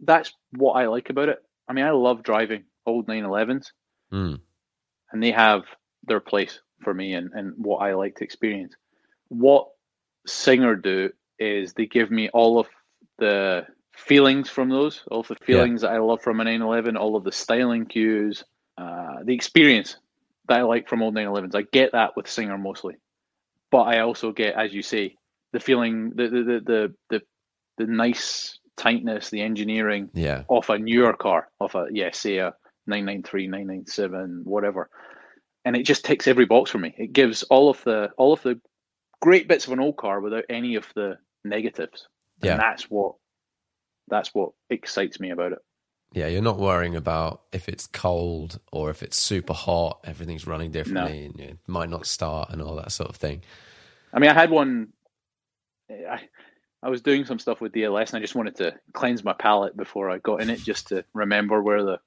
that's 0.00 0.32
what 0.52 0.72
I 0.74 0.86
like 0.86 1.10
about 1.10 1.28
it. 1.28 1.42
I 1.70 1.72
mean, 1.72 1.84
I 1.84 1.92
love 1.92 2.24
driving 2.24 2.64
old 2.84 3.06
911s, 3.06 3.72
Mm. 4.12 4.40
and 5.12 5.22
they 5.22 5.30
have 5.30 5.62
their 6.02 6.18
place 6.18 6.60
for 6.82 6.92
me 6.92 7.14
and, 7.14 7.30
and 7.32 7.54
what 7.56 7.78
I 7.78 7.94
like 7.94 8.16
to 8.16 8.24
experience. 8.24 8.74
What 9.28 9.68
Singer 10.26 10.74
do 10.74 11.10
is 11.38 11.72
they 11.72 11.86
give 11.86 12.10
me 12.10 12.28
all 12.30 12.58
of 12.58 12.66
the 13.18 13.66
feelings 13.92 14.50
from 14.50 14.68
those, 14.68 15.04
all 15.12 15.20
of 15.20 15.28
the 15.28 15.36
feelings 15.36 15.82
that 15.82 15.92
I 15.92 15.98
love 15.98 16.22
from 16.22 16.40
a 16.40 16.44
911, 16.44 16.96
all 16.96 17.14
of 17.14 17.22
the 17.22 17.30
styling 17.32 17.86
cues, 17.86 18.42
uh, 18.76 19.22
the 19.24 19.34
experience 19.34 19.96
that 20.48 20.58
I 20.58 20.62
like 20.62 20.88
from 20.88 21.02
old 21.02 21.14
911s. 21.14 21.54
I 21.54 21.62
get 21.72 21.92
that 21.92 22.16
with 22.16 22.28
Singer 22.28 22.58
mostly, 22.58 22.96
but 23.70 23.82
I 23.82 24.00
also 24.00 24.32
get, 24.32 24.56
as 24.56 24.74
you 24.74 24.82
say, 24.82 25.16
the 25.52 25.60
feeling, 25.60 26.10
the 26.16 26.28
the 26.28 26.42
the 26.42 26.60
the, 26.60 26.94
the, 27.10 27.22
the 27.78 27.86
nice 27.86 28.58
tightness, 28.80 29.30
the 29.30 29.42
engineering 29.42 30.08
Yeah. 30.14 30.44
off 30.48 30.70
a 30.70 30.78
newer 30.78 31.12
car, 31.12 31.48
of 31.60 31.74
a 31.74 31.86
yeah, 31.92 32.10
say 32.12 32.38
a 32.38 32.54
993, 32.86 33.46
997, 33.46 34.42
whatever, 34.44 34.88
and 35.64 35.76
it 35.76 35.82
just 35.84 36.04
ticks 36.04 36.26
every 36.26 36.46
box 36.46 36.70
for 36.70 36.78
me. 36.78 36.94
It 36.96 37.12
gives 37.12 37.42
all 37.44 37.68
of 37.68 37.82
the 37.84 38.10
all 38.16 38.32
of 38.32 38.42
the 38.42 38.60
great 39.20 39.46
bits 39.48 39.66
of 39.66 39.72
an 39.74 39.80
old 39.80 39.96
car 39.98 40.20
without 40.20 40.44
any 40.48 40.76
of 40.76 40.86
the 40.94 41.18
negatives, 41.44 42.08
Yeah. 42.42 42.52
and 42.52 42.60
that's 42.60 42.84
what 42.90 43.14
that's 44.08 44.30
what 44.34 44.52
excites 44.70 45.20
me 45.20 45.30
about 45.30 45.52
it. 45.52 45.58
Yeah, 46.12 46.26
you're 46.26 46.42
not 46.42 46.58
worrying 46.58 46.96
about 46.96 47.42
if 47.52 47.68
it's 47.68 47.86
cold 47.86 48.58
or 48.72 48.90
if 48.90 49.02
it's 49.02 49.16
super 49.16 49.52
hot, 49.52 50.00
everything's 50.04 50.46
running 50.46 50.72
differently 50.72 51.26
and 51.26 51.38
it 51.38 51.58
might 51.68 51.88
not 51.90 52.06
start 52.06 52.50
and 52.50 52.60
all 52.60 52.74
that 52.76 52.90
sort 52.90 53.10
of 53.10 53.16
thing. 53.16 53.42
I 54.12 54.18
mean, 54.18 54.30
I 54.30 54.34
had 54.34 54.50
one. 54.50 54.88
I 55.90 56.20
I 56.82 56.88
was 56.88 57.02
doing 57.02 57.24
some 57.26 57.38
stuff 57.38 57.60
with 57.60 57.72
DLS, 57.72 58.08
and 58.12 58.16
I 58.18 58.20
just 58.20 58.34
wanted 58.34 58.56
to 58.56 58.74
cleanse 58.94 59.22
my 59.22 59.34
palate 59.34 59.76
before 59.76 60.10
I 60.10 60.18
got 60.18 60.40
in 60.40 60.48
it, 60.50 60.62
just 60.62 60.88
to 60.88 61.04
remember 61.14 61.62
where 61.62 61.82
the 61.84 62.00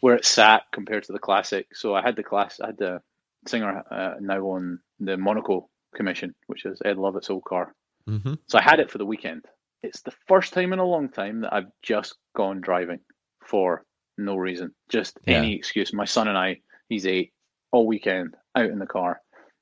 where 0.00 0.14
it 0.14 0.24
sat 0.24 0.62
compared 0.72 1.04
to 1.04 1.12
the 1.12 1.18
classic. 1.18 1.74
So 1.74 1.94
I 1.94 2.02
had 2.02 2.16
the 2.16 2.22
class, 2.22 2.60
I 2.60 2.66
had 2.66 2.78
the 2.78 3.00
singer 3.46 3.82
uh, 3.90 4.14
now 4.20 4.40
on 4.46 4.78
the 5.00 5.16
Monaco 5.16 5.68
commission, 5.94 6.34
which 6.46 6.64
is 6.64 6.80
Ed 6.84 6.98
Lovett's 6.98 7.30
old 7.30 7.44
car. 7.44 7.74
hmm 8.06 8.34
So 8.46 8.58
I 8.58 8.62
had 8.62 8.80
it 8.80 8.90
for 8.90 8.98
the 8.98 9.06
weekend. 9.06 9.44
It's 9.82 10.02
the 10.02 10.12
first 10.26 10.52
time 10.52 10.72
in 10.72 10.78
a 10.80 10.84
long 10.84 11.08
time 11.08 11.40
that 11.42 11.52
I've 11.52 11.70
just 11.82 12.16
gone 12.36 12.60
driving 12.60 13.00
for 13.44 13.84
no 14.16 14.36
reason, 14.36 14.72
just 14.88 15.18
Yeah. 15.26 15.38
any 15.38 15.54
excuse. 15.54 15.92
My 15.92 16.04
son 16.04 16.28
and 16.28 16.36
I, 16.38 16.60
he's 16.88 17.06
eight, 17.06 17.32
all 17.72 17.86
weekend 17.86 18.34
out 18.56 18.70
in 18.70 18.78
the 18.80 18.86
car. 18.86 19.20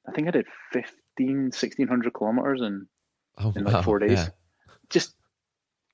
I 0.09 0.13
think 0.13 0.29
I 0.29 0.31
did 0.33 0.47
15, 0.73 1.51
1600 1.53 2.13
kilometers 2.15 2.61
and 2.63 2.87
Oh, 3.39 3.53
in 3.55 3.65
like 3.65 3.75
wow, 3.75 3.83
four 3.83 3.99
days. 3.99 4.13
yeah. 4.13 4.29
Just 4.91 5.15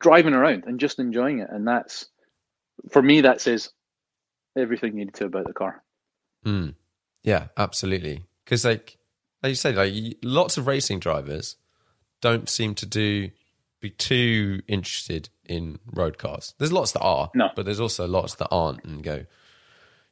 driving 0.00 0.34
around 0.34 0.64
and 0.66 0.80
just 0.80 0.98
enjoying 0.98 1.38
it. 1.40 1.48
And 1.50 1.66
that's, 1.66 2.06
for 2.90 3.02
me, 3.02 3.20
that 3.22 3.40
says 3.40 3.70
everything 4.56 4.98
you 4.98 5.04
need 5.04 5.14
to 5.14 5.26
about 5.26 5.46
the 5.46 5.52
car. 5.52 5.82
Mm. 6.44 6.74
Yeah, 7.22 7.48
absolutely. 7.56 8.24
Because, 8.44 8.64
like, 8.64 8.96
like 9.42 9.50
you 9.50 9.54
said, 9.56 9.76
like 9.76 9.94
lots 10.22 10.56
of 10.58 10.66
racing 10.66 10.98
drivers 11.00 11.56
don't 12.20 12.48
seem 12.48 12.74
to 12.76 12.86
do 12.86 13.30
be 13.80 13.90
too 13.90 14.62
interested 14.68 15.28
in 15.44 15.78
road 15.92 16.16
cars. 16.16 16.54
There's 16.58 16.72
lots 16.72 16.92
that 16.92 17.00
are, 17.00 17.30
No. 17.34 17.48
but 17.56 17.64
there's 17.64 17.80
also 17.80 18.06
lots 18.06 18.36
that 18.36 18.48
aren't, 18.50 18.84
and 18.84 19.02
go. 19.02 19.26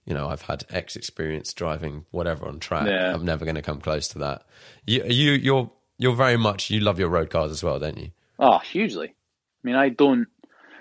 You 0.04 0.14
know, 0.14 0.28
I've 0.28 0.42
had 0.42 0.64
X 0.70 0.96
experience 0.96 1.52
driving 1.54 2.04
whatever 2.10 2.46
on 2.48 2.58
track. 2.58 2.88
Yeah. 2.88 3.14
I'm 3.14 3.24
never 3.24 3.44
going 3.44 3.54
to 3.54 3.62
come 3.62 3.80
close 3.80 4.08
to 4.08 4.18
that. 4.18 4.44
You, 4.86 5.04
you, 5.04 5.32
you're, 5.32 5.70
you're 5.98 6.16
very 6.16 6.36
much 6.36 6.68
you 6.70 6.80
love 6.80 6.98
your 6.98 7.10
road 7.10 7.30
cars 7.30 7.52
as 7.52 7.62
well, 7.62 7.78
don't 7.78 7.98
you? 7.98 8.10
Oh, 8.40 8.58
hugely. 8.58 9.08
I 9.08 9.62
mean, 9.62 9.76
I 9.76 9.90
don't, 9.90 10.26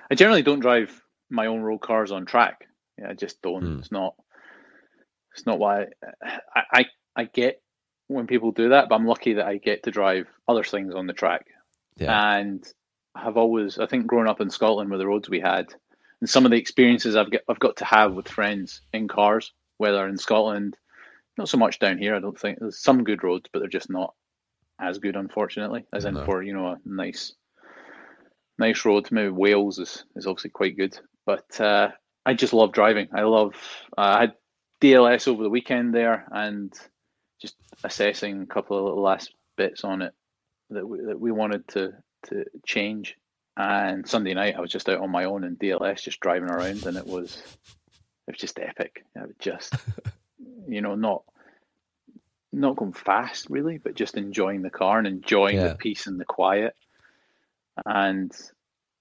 I 0.10 0.16
generally 0.16 0.42
don't 0.42 0.62
drive 0.62 1.02
my 1.30 1.48
own 1.48 1.62
road 1.62 1.80
cars 1.80 2.12
on 2.12 2.26
track. 2.26 2.68
Yeah, 2.98 3.10
I 3.10 3.14
just 3.14 3.42
don't. 3.42 3.64
Hmm. 3.64 3.80
It's 3.80 3.92
not, 3.92 4.16
it's 5.36 5.46
not 5.46 5.60
why 5.60 5.88
I, 6.56 6.62
I, 6.74 6.86
I 7.16 7.24
get 7.26 7.62
when 8.08 8.28
people 8.28 8.52
do 8.52 8.70
that, 8.70 8.90
but 8.90 8.96
I'm 8.96 9.06
lucky 9.06 9.34
that 9.34 9.46
I 9.46 9.58
get 9.58 9.84
to 9.84 9.92
drive 9.92 10.28
other 10.48 10.64
things 10.64 10.96
on 10.96 11.06
the 11.06 11.14
track. 11.14 11.46
Yeah. 11.98 12.38
And 12.38 12.66
I've 13.14 13.38
always, 13.38 13.78
I 13.78 13.86
think 13.86 14.08
growing 14.08 14.28
up 14.28 14.42
in 14.42 14.50
Scotland 14.50 14.90
with 14.90 15.00
the 15.00 15.08
roads 15.08 15.30
we 15.30 15.40
had, 15.40 15.68
and 16.22 16.30
some 16.30 16.46
of 16.46 16.52
the 16.52 16.58
experiences 16.58 17.16
I've 17.16 17.32
got 17.32 17.42
I've 17.48 17.60
got 17.60 17.78
to 17.78 17.86
have 17.86 18.14
with 18.14 18.28
friends 18.28 18.82
in 18.94 19.08
cars, 19.08 19.54
whether 19.78 20.08
in 20.08 20.18
Scotland, 20.18 20.76
not 21.38 21.50
so 21.50 21.58
much 21.58 21.80
down 21.80 21.98
here. 21.98 22.16
I 22.16 22.20
don't 22.20 22.40
think 22.40 22.60
there's 22.60 22.82
some 22.82 23.04
good 23.04 23.24
roads, 23.24 23.50
but 23.52 23.60
they're 23.60 23.70
just 23.70 23.90
not 23.90 24.14
as 24.80 24.98
good, 24.98 25.16
unfortunately. 25.16 25.86
As 25.94 26.06
in 26.06 26.16
for 26.26 26.44
you 26.44 26.54
know 26.54 26.68
a 26.68 26.78
nice, 26.86 27.34
nice 28.60 28.86
road. 28.86 29.10
Maybe 29.12 29.30
Wales 29.30 29.80
is 29.80 30.04
is 30.16 30.28
obviously 30.28 30.52
quite 30.52 30.78
good, 30.78 30.98
but 31.26 31.60
uh, 31.60 31.90
I 32.26 32.34
just 32.34 32.54
love 32.54 32.72
driving. 32.74 33.08
I 33.14 33.22
love. 33.24 33.56
Uh, 33.98 34.02
I 34.02 34.20
had 34.22 34.34
DLS 34.82 35.28
over 35.28 35.42
the 35.44 35.50
weekend 35.50 35.94
there, 35.96 36.26
and 36.32 36.72
just 37.42 37.56
assessing 37.84 38.42
a 38.42 38.46
couple 38.46 38.78
of 38.78 38.84
little 38.84 39.02
last 39.02 39.34
bits 39.58 39.84
on 39.84 40.02
it 40.02 40.14
that 40.70 40.88
we, 40.88 41.00
that 41.06 41.20
we 41.20 41.32
wanted 41.32 41.68
to 41.70 41.94
to 42.28 42.46
change. 42.66 43.16
And 43.58 44.08
Sunday 44.08 44.34
night, 44.34 44.56
I 44.56 44.62
was 44.62 44.72
just 44.72 44.88
out 44.88 45.02
on 45.02 45.10
my 45.10 45.26
own 45.26 45.44
in 45.44 45.58
DLS, 45.58 46.02
just 46.04 46.20
driving 46.22 46.50
around, 46.50 46.86
and 46.86 46.96
it 46.98 47.06
was 47.08 47.42
it 48.28 48.32
was 48.34 48.38
just 48.38 48.60
epic. 48.60 49.04
It 49.16 49.20
was 49.22 49.36
just 49.40 49.74
you 50.68 50.82
know 50.82 50.96
not 50.96 51.24
not 52.52 52.78
going 52.78 52.94
fast 52.94 53.48
really, 53.50 53.78
but 53.78 53.96
just 53.96 54.16
enjoying 54.16 54.62
the 54.62 54.70
car 54.70 54.98
and 54.98 55.08
enjoying 55.08 55.58
Yeah. 55.58 55.68
the 55.70 55.76
peace 55.76 56.08
and 56.08 56.20
the 56.20 56.26
quiet. 56.26 56.74
And 57.86 58.32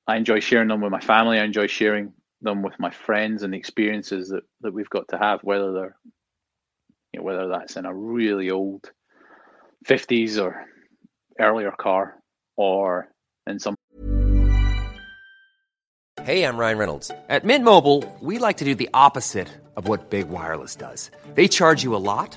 I 0.07 0.17
enjoy 0.17 0.41
sharing 0.41 0.69
them 0.69 0.81
with 0.81 0.93
my 0.93 1.01
family. 1.01 1.39
I 1.39 1.45
enjoy 1.45 1.67
sharing 1.67 2.13
them 2.41 2.63
with 2.63 2.75
my 2.79 2.91
friends 2.91 3.43
and 3.43 3.53
the 3.53 3.59
experiences 3.59 4.29
that, 4.29 4.45
that 4.61 4.73
we've 4.73 4.91
got 4.91 5.09
to 5.09 5.19
have, 5.19 5.41
whether 5.43 5.73
they're 5.73 5.97
you 7.13 7.21
know, 7.21 7.25
whether 7.25 7.49
that's 7.49 7.77
in 7.77 7.87
a 7.87 7.95
really 7.95 8.51
old 8.51 8.91
50s 9.87 10.43
or 10.43 10.67
earlier 11.41 11.73
car 11.73 12.19
or 12.57 13.09
in 13.47 13.59
some 13.59 13.75
Hey, 16.23 16.45
I'm 16.45 16.59
Ryan 16.59 16.79
Reynolds. 16.79 17.11
At 17.31 17.45
Mint 17.45 17.65
Mobile, 17.65 18.05
we 18.21 18.39
like 18.39 18.59
to 18.59 18.65
do 18.67 18.75
the 18.75 18.91
opposite 18.93 19.49
of 19.77 19.89
what 19.89 20.11
Big 20.11 20.29
Wireless 20.29 20.77
does. 20.77 21.11
They 21.35 21.49
charge 21.49 21.83
you 21.83 21.95
a 21.95 21.97
lot, 21.97 22.37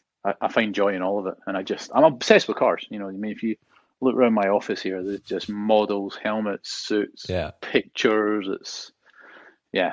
I, 0.23 0.33
I 0.41 0.47
find 0.49 0.73
joy 0.75 0.93
in 0.95 1.01
all 1.01 1.19
of 1.19 1.27
it, 1.27 1.35
and 1.47 1.55
I 1.57 1.63
just 1.63 1.91
I'm 1.93 2.03
obsessed 2.03 2.47
with 2.47 2.57
cars. 2.57 2.85
You 2.89 2.99
know, 2.99 3.07
I 3.07 3.11
mean, 3.11 3.31
if 3.31 3.43
you 3.43 3.55
look 4.01 4.15
around 4.15 4.33
my 4.33 4.47
office 4.49 4.81
here, 4.81 5.03
there's 5.03 5.19
just 5.21 5.49
models, 5.49 6.17
helmets, 6.21 6.71
suits, 6.71 7.25
Yeah. 7.29 7.51
pictures. 7.61 8.47
It's 8.49 8.91
yeah, 9.73 9.91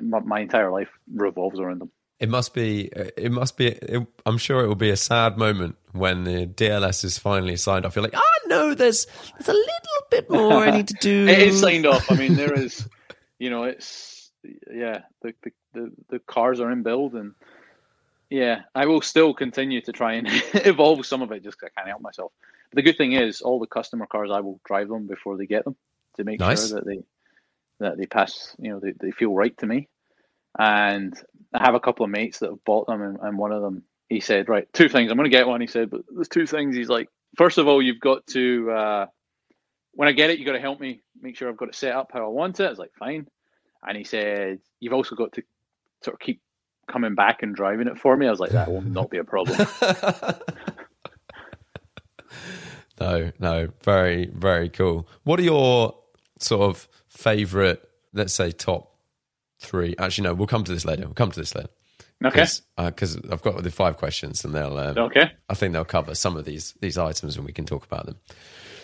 my, 0.00 0.20
my 0.20 0.40
entire 0.40 0.70
life 0.70 0.90
revolves 1.12 1.58
around 1.58 1.80
them. 1.80 1.90
It 2.18 2.28
must 2.28 2.52
be. 2.52 2.90
Uh, 2.94 3.04
it 3.16 3.32
must 3.32 3.56
be. 3.56 3.68
It, 3.68 4.06
I'm 4.26 4.36
sure 4.36 4.62
it 4.62 4.68
will 4.68 4.74
be 4.74 4.90
a 4.90 4.96
sad 4.96 5.38
moment 5.38 5.76
when 5.92 6.24
the 6.24 6.46
DLS 6.46 7.02
is 7.04 7.18
finally 7.18 7.56
signed 7.56 7.86
off. 7.86 7.96
You're 7.96 8.02
like, 8.02 8.14
oh 8.14 8.38
no, 8.46 8.74
there's 8.74 9.06
there's 9.38 9.48
a 9.48 9.52
little 9.52 10.06
bit 10.10 10.28
more 10.30 10.52
I 10.64 10.70
need 10.70 10.88
to 10.88 10.94
do. 11.00 11.26
It 11.26 11.38
is 11.38 11.60
signed 11.60 11.86
off. 11.86 12.10
I 12.10 12.16
mean, 12.16 12.34
there 12.34 12.52
is, 12.52 12.86
you 13.38 13.48
know, 13.48 13.64
it's 13.64 14.30
yeah, 14.70 15.00
the 15.22 15.32
the 15.42 15.52
the, 15.72 15.92
the 16.10 16.18
cars 16.18 16.60
are 16.60 16.70
in 16.70 16.82
build, 16.82 17.14
and 17.14 17.32
yeah, 18.30 18.62
I 18.74 18.86
will 18.86 19.02
still 19.02 19.34
continue 19.34 19.80
to 19.82 19.92
try 19.92 20.14
and 20.14 20.28
evolve 20.54 21.04
some 21.04 21.22
of 21.22 21.32
it 21.32 21.42
just 21.42 21.58
because 21.58 21.72
I 21.76 21.80
can't 21.80 21.88
help 21.88 22.02
myself. 22.02 22.32
But 22.70 22.76
the 22.76 22.82
good 22.82 22.96
thing 22.96 23.12
is, 23.12 23.40
all 23.40 23.58
the 23.58 23.66
customer 23.66 24.06
cars, 24.06 24.30
I 24.32 24.40
will 24.40 24.60
drive 24.64 24.88
them 24.88 25.06
before 25.06 25.36
they 25.36 25.46
get 25.46 25.64
them 25.64 25.76
to 26.16 26.24
make 26.24 26.40
Nice. 26.40 26.68
sure 26.68 26.78
that 26.78 26.86
they 26.86 27.02
that 27.80 27.98
they 27.98 28.06
pass. 28.06 28.54
You 28.58 28.72
know, 28.72 28.80
they, 28.80 28.92
they 28.92 29.10
feel 29.10 29.34
right 29.34 29.56
to 29.58 29.66
me. 29.66 29.88
And 30.58 31.14
I 31.52 31.64
have 31.64 31.74
a 31.74 31.80
couple 31.80 32.04
of 32.04 32.10
mates 32.10 32.38
that 32.40 32.50
have 32.50 32.64
bought 32.64 32.86
them, 32.86 33.02
and, 33.02 33.18
and 33.20 33.38
one 33.38 33.52
of 33.52 33.62
them 33.62 33.84
he 34.08 34.18
said, 34.20 34.48
right, 34.48 34.70
two 34.72 34.88
things. 34.88 35.10
I'm 35.10 35.16
going 35.16 35.30
to 35.30 35.36
get 35.36 35.46
one. 35.46 35.60
He 35.60 35.68
said, 35.68 35.88
but 35.88 36.02
there's 36.12 36.28
two 36.28 36.46
things. 36.46 36.74
He's 36.74 36.88
like, 36.88 37.08
first 37.36 37.58
of 37.58 37.68
all, 37.68 37.80
you've 37.80 38.00
got 38.00 38.26
to 38.28 38.70
uh, 38.70 39.06
when 39.92 40.08
I 40.08 40.12
get 40.12 40.30
it, 40.30 40.38
you 40.38 40.44
got 40.44 40.52
to 40.52 40.60
help 40.60 40.80
me 40.80 41.02
make 41.20 41.36
sure 41.36 41.48
I've 41.48 41.56
got 41.56 41.68
it 41.68 41.74
set 41.74 41.94
up 41.94 42.10
how 42.12 42.24
I 42.24 42.28
want 42.28 42.58
it. 42.60 42.66
I 42.66 42.70
was 42.70 42.78
like, 42.78 42.92
fine. 42.98 43.26
And 43.86 43.96
he 43.96 44.04
said, 44.04 44.58
you've 44.80 44.92
also 44.92 45.14
got 45.14 45.32
to 45.32 45.42
sort 46.02 46.14
of 46.14 46.20
keep 46.20 46.40
coming 46.90 47.14
back 47.14 47.42
and 47.42 47.54
driving 47.54 47.86
it 47.88 47.98
for 47.98 48.16
me. 48.16 48.26
I 48.26 48.30
was 48.30 48.40
like, 48.40 48.50
that 48.50 48.70
will 48.70 48.82
not 48.82 49.10
be 49.10 49.18
a 49.18 49.24
problem. 49.24 49.66
No, 53.00 53.32
no, 53.38 53.68
very, 53.82 54.26
very 54.26 54.68
cool. 54.68 55.08
What 55.24 55.40
are 55.40 55.42
your 55.42 55.96
sort 56.38 56.60
of 56.68 56.86
favorite, 57.08 57.82
let's 58.12 58.34
say, 58.34 58.52
top 58.52 58.94
three? 59.58 59.94
Actually, 59.98 60.24
no, 60.24 60.34
we'll 60.34 60.46
come 60.46 60.64
to 60.64 60.72
this 60.72 60.84
later. 60.84 61.04
We'll 61.04 61.14
come 61.14 61.30
to 61.30 61.40
this 61.40 61.54
later. 61.54 61.70
Okay. 62.22 62.44
Because 62.76 63.18
I've 63.32 63.40
got 63.40 63.62
the 63.62 63.70
five 63.70 63.96
questions, 63.96 64.44
and 64.44 64.54
they'll. 64.54 64.76
Um, 64.76 64.98
Okay. 64.98 65.32
I 65.48 65.54
think 65.54 65.72
they'll 65.72 65.86
cover 65.86 66.14
some 66.14 66.36
of 66.36 66.44
these 66.44 66.74
these 66.82 66.98
items, 66.98 67.36
and 67.38 67.46
we 67.46 67.52
can 67.54 67.64
talk 67.64 67.86
about 67.86 68.04
them. 68.04 68.16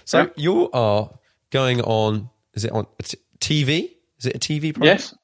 So 0.06 0.20
Yeah. 0.22 0.28
you 0.36 0.70
are 0.70 1.10
going 1.50 1.82
on. 1.82 2.30
Is 2.54 2.64
it 2.64 2.72
on 2.72 2.86
t- 3.02 3.18
TV? 3.38 3.90
Is 4.18 4.24
it 4.24 4.36
a 4.36 4.38
TV? 4.38 4.72
Program? 4.72 4.94
Yes, 4.96 5.14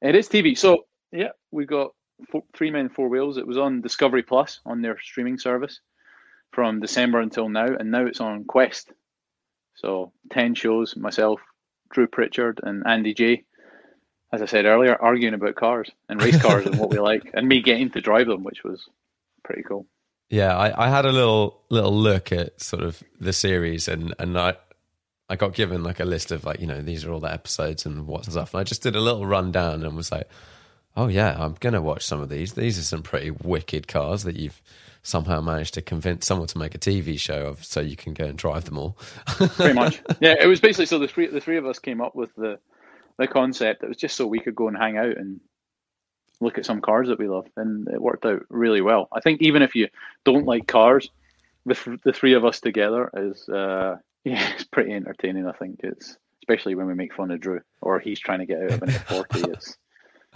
it 0.00 0.16
is 0.16 0.28
TV. 0.28 0.58
So 0.58 0.86
yeah, 1.12 1.28
we 1.52 1.64
got 1.64 1.92
four, 2.30 2.42
three 2.54 2.70
men, 2.70 2.88
four 2.88 3.08
wheels. 3.08 3.36
It 3.36 3.46
was 3.46 3.58
on 3.58 3.80
Discovery 3.80 4.22
Plus 4.22 4.60
on 4.64 4.82
their 4.82 4.98
streaming 5.00 5.38
service 5.38 5.80
from 6.52 6.80
December 6.80 7.20
until 7.20 7.48
now, 7.48 7.66
and 7.66 7.90
now 7.90 8.06
it's 8.06 8.20
on 8.20 8.44
Quest. 8.44 8.92
So 9.74 10.12
ten 10.30 10.54
shows. 10.54 10.96
Myself, 10.96 11.40
Drew 11.90 12.06
Pritchard, 12.06 12.60
and 12.62 12.86
Andy 12.86 13.14
Jaye. 13.14 13.44
As 14.32 14.40
I 14.40 14.46
said 14.46 14.64
earlier, 14.64 14.96
arguing 14.96 15.34
about 15.34 15.56
cars 15.56 15.90
and 16.08 16.22
race 16.22 16.40
cars 16.40 16.64
and 16.66 16.78
what 16.78 16.90
we 16.90 16.98
like, 17.00 17.30
and 17.34 17.46
me 17.46 17.60
getting 17.60 17.90
to 17.90 18.00
drive 18.00 18.26
them, 18.26 18.44
which 18.44 18.64
was 18.64 18.88
pretty 19.44 19.62
cool. 19.62 19.86
Yeah, 20.30 20.56
I, 20.56 20.86
I 20.86 20.88
had 20.88 21.04
a 21.04 21.12
little 21.12 21.62
little 21.68 21.94
look 21.94 22.32
at 22.32 22.60
sort 22.60 22.82
of 22.82 23.02
the 23.20 23.34
series, 23.34 23.88
and 23.88 24.14
and 24.18 24.38
I 24.38 24.56
I 25.28 25.36
got 25.36 25.54
given 25.54 25.82
like 25.82 26.00
a 26.00 26.04
list 26.04 26.32
of 26.32 26.44
like 26.44 26.60
you 26.60 26.66
know 26.66 26.80
these 26.80 27.04
are 27.04 27.12
all 27.12 27.20
the 27.20 27.32
episodes 27.32 27.84
and 27.84 28.06
what 28.06 28.24
stuff, 28.24 28.54
and 28.54 28.60
I 28.60 28.64
just 28.64 28.82
did 28.82 28.96
a 28.96 29.00
little 29.00 29.26
rundown 29.26 29.84
and 29.84 29.96
was 29.96 30.10
like, 30.10 30.28
oh 30.96 31.08
yeah, 31.08 31.36
I'm 31.38 31.56
gonna 31.60 31.82
watch 31.82 32.04
some 32.04 32.20
of 32.20 32.28
these. 32.28 32.54
These 32.54 32.78
are 32.78 32.82
some 32.82 33.02
pretty 33.02 33.30
wicked 33.30 33.88
cars 33.88 34.22
that 34.24 34.36
you've 34.36 34.60
somehow 35.02 35.40
managed 35.40 35.74
to 35.74 35.82
convince 35.82 36.26
someone 36.26 36.46
to 36.48 36.58
make 36.58 36.74
a 36.74 36.78
TV 36.78 37.18
show 37.18 37.46
of, 37.46 37.64
so 37.64 37.80
you 37.80 37.96
can 37.96 38.14
go 38.14 38.24
and 38.24 38.38
drive 38.38 38.64
them 38.64 38.78
all. 38.78 38.96
pretty 39.26 39.74
much. 39.74 40.00
Yeah, 40.20 40.36
it 40.40 40.46
was 40.46 40.60
basically 40.60 40.86
so 40.86 40.98
the 40.98 41.08
three 41.08 41.26
the 41.26 41.40
three 41.40 41.56
of 41.56 41.66
us 41.66 41.78
came 41.78 42.00
up 42.00 42.14
with 42.14 42.34
the 42.36 42.58
the 43.18 43.26
concept. 43.26 43.82
It 43.82 43.88
was 43.88 43.96
just 43.96 44.16
so 44.16 44.26
we 44.26 44.40
could 44.40 44.54
go 44.54 44.68
and 44.68 44.76
hang 44.76 44.96
out 44.96 45.16
and 45.16 45.40
look 46.40 46.58
at 46.58 46.66
some 46.66 46.80
cars 46.80 47.08
that 47.08 47.18
we 47.18 47.28
love, 47.28 47.46
and 47.56 47.88
it 47.88 48.00
worked 48.00 48.26
out 48.26 48.42
really 48.48 48.80
well. 48.80 49.08
I 49.12 49.20
think 49.20 49.42
even 49.42 49.62
if 49.62 49.74
you 49.74 49.88
don't 50.24 50.46
like 50.46 50.66
cars, 50.66 51.10
the 51.66 51.74
th- 51.74 52.00
the 52.04 52.12
three 52.12 52.34
of 52.34 52.44
us 52.44 52.60
together 52.60 53.10
is 53.14 53.48
uh, 53.48 53.96
yeah, 54.24 54.52
it's 54.54 54.64
pretty 54.64 54.92
entertaining. 54.92 55.46
I 55.46 55.52
think 55.52 55.80
it's 55.82 56.16
especially 56.42 56.74
when 56.74 56.86
we 56.86 56.94
make 56.94 57.14
fun 57.14 57.30
of 57.30 57.40
Drew 57.40 57.60
or 57.80 58.00
he's 58.00 58.18
trying 58.18 58.40
to 58.40 58.46
get 58.46 58.62
out 58.62 58.72
of 58.72 58.82
an 58.82 58.88
F40. 58.88 59.52
It's 59.54 59.76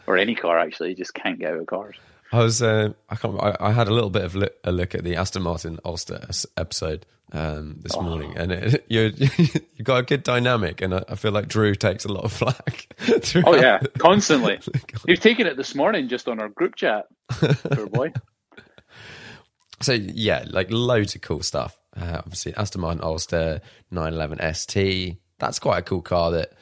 or 0.07 0.16
any 0.16 0.34
car 0.34 0.59
actually, 0.59 0.90
You 0.90 0.96
just 0.96 1.14
can't 1.14 1.38
get 1.38 1.52
out 1.52 1.61
of 1.61 1.66
cars. 1.66 1.96
I 2.32 2.38
was 2.40 2.61
uh, 2.62 2.92
I 3.09 3.14
can't 3.16 3.40
I, 3.40 3.57
I 3.61 3.72
had 3.72 3.86
a 3.88 3.94
little 3.94 4.11
bit 4.11 4.24
of 4.24 4.34
li- 4.34 4.48
a 4.64 4.72
look 4.72 4.94
at 4.94 5.04
the 5.04 5.14
Aston 5.16 5.42
Martin 5.42 5.78
Ulster 5.84 6.24
s- 6.28 6.44
episode 6.57 7.07
um, 7.32 7.76
this 7.82 7.94
morning, 7.96 8.36
and 8.36 8.50
it, 8.52 8.84
you 8.88 9.12
you 9.16 9.59
got 9.84 9.98
a 9.98 10.02
good 10.02 10.22
dynamic, 10.24 10.80
and 10.80 10.92
I, 10.94 11.04
I 11.09 11.14
feel 11.14 11.30
like 11.32 11.46
Drew 11.48 11.74
takes 11.76 12.04
a 12.04 12.12
lot 12.12 12.24
of 12.24 12.32
flack. 12.32 12.92
Oh 13.46 13.54
yeah, 13.54 13.78
constantly. 13.98 14.59
He 15.07 15.12
was 15.12 15.20
taking 15.20 15.46
it 15.46 15.57
this 15.57 15.74
morning 15.76 16.09
just 16.09 16.26
on 16.28 16.40
our 16.40 16.48
group 16.48 16.74
chat. 16.74 17.07
Poor 17.30 17.86
boy. 17.86 18.12
So 19.82 19.92
yeah, 19.92 20.44
like 20.48 20.68
loads 20.70 21.14
of 21.14 21.20
cool 21.20 21.42
stuff. 21.42 21.78
Uh, 21.96 22.16
obviously, 22.18 22.54
Aston 22.57 22.80
Martin 22.80 23.02
Ulster 23.02 23.61
911 23.90 24.54
ST. 24.54 25.16
That's 25.38 25.59
quite 25.59 25.78
a 25.78 25.82
cool 25.82 26.02
car 26.02 26.30
that 26.32 26.52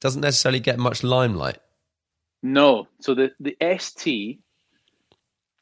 doesn't 0.00 0.20
necessarily 0.20 0.60
get 0.60 0.78
much 0.78 1.02
limelight. 1.02 1.58
No. 2.42 2.88
So 3.00 3.14
the 3.14 3.32
the 3.40 3.56
ST, 3.78 4.38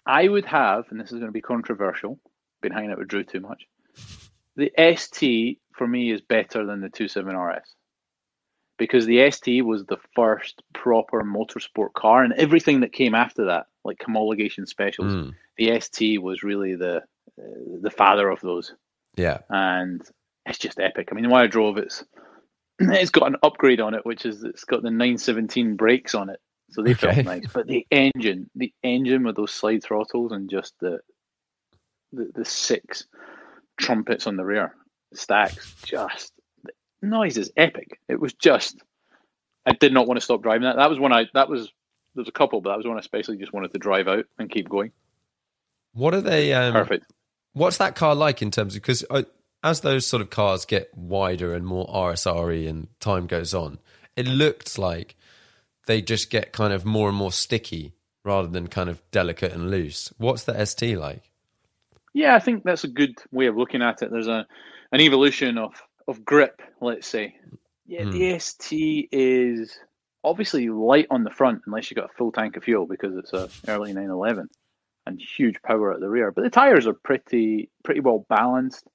I 0.06 0.28
would 0.28 0.44
have, 0.46 0.84
and 0.90 1.00
this 1.00 1.08
is 1.12 1.18
going 1.18 1.26
to 1.26 1.32
be 1.32 1.40
controversial. 1.40 2.18
Been 2.62 2.72
hanging 2.72 2.90
out 2.90 2.98
with 2.98 3.08
Drew 3.08 3.24
too 3.24 3.40
much. 3.40 3.66
The 4.56 4.70
ST 4.96 5.58
for 5.76 5.86
me 5.86 6.10
is 6.12 6.20
better 6.20 6.64
than 6.64 6.80
the 6.80 6.88
27 6.88 7.36
RS 7.36 7.74
because 8.78 9.06
the 9.06 9.30
ST 9.30 9.64
was 9.64 9.84
the 9.86 9.98
first 10.14 10.62
proper 10.72 11.22
motorsport 11.22 11.92
car, 11.94 12.22
and 12.22 12.32
everything 12.34 12.80
that 12.80 12.92
came 12.92 13.14
after 13.14 13.46
that, 13.46 13.66
like 13.84 13.98
homologation 13.98 14.66
specials, 14.66 15.12
Mm. 15.12 15.34
the 15.58 15.80
ST 15.80 16.20
was 16.22 16.42
really 16.42 16.74
the 16.76 16.98
uh, 17.38 17.42
the 17.80 17.90
father 17.90 18.28
of 18.30 18.40
those, 18.40 18.74
Yeah. 19.16 19.38
and 19.48 20.02
it's 20.46 20.58
just 20.58 20.78
epic. 20.78 21.08
I 21.10 21.14
mean, 21.14 21.28
when 21.30 21.40
I 21.42 21.46
drove 21.48 21.78
it's 21.78 22.04
it's 22.78 23.10
got 23.10 23.28
an 23.28 23.36
upgrade 23.42 23.80
on 23.80 23.94
it, 23.94 24.04
which 24.06 24.24
is 24.26 24.44
it's 24.44 24.64
got 24.64 24.82
the 24.82 24.90
917 24.90 25.74
brakes 25.76 26.14
on 26.14 26.28
it, 26.30 26.40
so 26.74 26.82
they 26.82 26.90
Okay. 26.92 27.14
felt 27.14 27.24
nice. 27.24 27.46
But 27.52 27.66
the 27.66 27.86
engine, 27.90 28.50
the 28.54 28.72
engine 28.82 29.24
with 29.24 29.36
those 29.36 29.52
slide 29.52 29.82
throttles 29.82 30.32
and 30.32 30.50
just 30.50 30.74
the 30.80 30.98
the, 32.12 32.30
the 32.34 32.44
six 32.44 33.06
trumpets 33.78 34.26
on 34.26 34.36
the 34.36 34.44
rear 34.44 34.74
stacks, 35.14 35.74
just 35.84 36.32
the 36.64 36.72
noise 37.02 37.36
is 37.38 37.50
epic. 37.56 37.98
It 38.08 38.20
was 38.20 38.32
just, 38.34 38.76
I 39.66 39.72
did 39.72 39.92
not 39.92 40.06
want 40.06 40.18
to 40.18 40.24
stop 40.24 40.42
driving 40.42 40.62
that. 40.62 40.76
That 40.76 40.90
was 40.90 40.98
when 40.98 41.12
I 41.12 41.26
that 41.34 41.48
was 41.48 41.72
there's 42.14 42.28
a 42.28 42.32
couple, 42.32 42.60
but 42.60 42.70
that 42.70 42.76
was 42.76 42.86
when 42.86 42.96
I 42.96 43.00
especially 43.00 43.36
just 43.38 43.52
wanted 43.52 43.72
to 43.72 43.78
drive 43.78 44.06
out 44.08 44.26
and 44.38 44.50
keep 44.50 44.68
going. 44.68 44.92
What 45.92 46.14
are 46.14 46.20
they? 46.20 46.52
Um, 46.52 46.72
Perfect. 46.72 47.06
What's 47.52 47.78
that 47.78 47.94
car 47.94 48.14
like 48.14 48.42
in 48.42 48.50
terms 48.50 48.74
of 48.76 48.82
because 48.82 49.04
uh, 49.10 49.22
as 49.62 49.80
those 49.80 50.06
sort 50.06 50.20
of 50.20 50.30
cars 50.30 50.64
get 50.64 50.96
wider 50.96 51.54
and 51.54 51.66
more 51.66 51.86
RSRE 51.86 52.68
and 52.68 52.88
time 53.00 53.26
goes 53.26 53.54
on, 53.54 53.78
it 54.16 54.26
looked 54.26 54.78
like 54.78 55.16
they 55.86 56.02
just 56.02 56.30
get 56.30 56.52
kind 56.52 56.72
of 56.72 56.84
more 56.84 57.08
and 57.08 57.16
more 57.16 57.32
sticky 57.32 57.94
rather 58.24 58.48
than 58.48 58.68
kind 58.68 58.88
of 58.88 59.02
delicate 59.10 59.52
and 59.52 59.70
loose. 59.70 60.12
What's 60.18 60.44
the 60.44 60.64
ST 60.64 60.98
like? 60.98 61.30
Yeah, 62.12 62.34
I 62.34 62.38
think 62.38 62.64
that's 62.64 62.84
a 62.84 62.88
good 62.88 63.18
way 63.32 63.46
of 63.46 63.56
looking 63.56 63.82
at 63.82 64.02
it. 64.02 64.10
There's 64.10 64.28
a 64.28 64.46
an 64.92 65.00
evolution 65.00 65.58
of 65.58 65.74
of 66.06 66.24
grip, 66.24 66.62
let's 66.80 67.06
say. 67.06 67.36
Yeah, 67.86 68.04
the 68.04 68.32
hmm. 68.32 68.38
ST 68.38 69.08
is 69.12 69.78
obviously 70.22 70.70
light 70.70 71.06
on 71.10 71.24
the 71.24 71.30
front 71.30 71.62
unless 71.66 71.90
you've 71.90 71.96
got 71.96 72.10
a 72.10 72.16
full 72.16 72.32
tank 72.32 72.56
of 72.56 72.64
fuel 72.64 72.86
because 72.86 73.14
it's 73.16 73.32
a 73.34 73.50
early 73.70 73.92
911 73.92 74.48
and 75.06 75.20
huge 75.20 75.60
power 75.62 75.92
at 75.92 76.00
the 76.00 76.08
rear. 76.08 76.32
But 76.32 76.44
the 76.44 76.50
tires 76.50 76.86
are 76.86 76.94
pretty 76.94 77.68
pretty 77.82 78.00
well 78.00 78.24
balanced. 78.28 78.86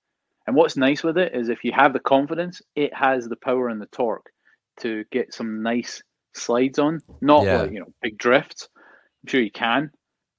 And 0.48 0.56
what's 0.56 0.78
nice 0.78 1.04
with 1.04 1.18
it 1.18 1.36
is 1.36 1.50
if 1.50 1.64
you 1.64 1.72
have 1.74 1.94
the 1.94 2.00
confidence, 2.00 2.62
it 2.76 2.92
has 2.96 3.28
the 3.28 3.36
power 3.36 3.70
and 3.70 3.80
the 3.80 3.86
torque 3.88 4.32
to 4.80 5.04
get 5.12 5.34
some 5.34 5.62
nice 5.62 6.02
slides 6.40 6.80
on. 6.80 7.02
Not 7.22 7.44
Yeah. 7.46 7.62
like, 7.62 7.72
you 7.72 7.80
know, 7.80 7.94
big 8.02 8.18
drifts. 8.18 8.70
I'm 9.24 9.28
sure 9.28 9.42
you 9.42 9.52
can, 9.52 9.92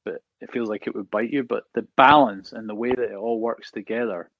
but 0.05 0.22
it 0.40 0.51
feels 0.53 0.68
like 0.68 0.86
it 0.86 0.94
would 0.94 1.11
bite 1.11 1.30
you. 1.30 1.42
But 1.42 1.64
the 1.74 1.82
balance 1.96 2.53
and 2.53 2.68
the 2.68 2.74
way 2.74 2.90
that 2.90 3.11
it 3.12 3.14
all 3.14 3.40
works 3.40 3.70
together, 3.70 4.30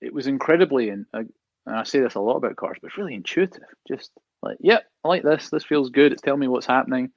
it 0.00 0.12
was 0.12 0.26
incredibly, 0.26 0.90
and 0.90 1.06
and 1.12 1.32
I 1.66 1.82
say 1.84 2.00
this 2.00 2.14
a 2.14 2.20
lot 2.20 2.36
about 2.36 2.56
cars, 2.56 2.78
but 2.80 2.88
it's 2.88 2.98
really 2.98 3.14
intuitive. 3.14 3.64
Just 3.88 4.12
like, 4.42 4.56
yep, 4.60 4.84
I 5.04 5.08
like 5.08 5.22
this. 5.22 5.50
This 5.50 5.64
feels 5.64 5.90
good. 5.90 6.12
It's 6.12 6.22
telling 6.22 6.40
me 6.40 6.48
what's 6.48 6.66
happening, 6.66 7.10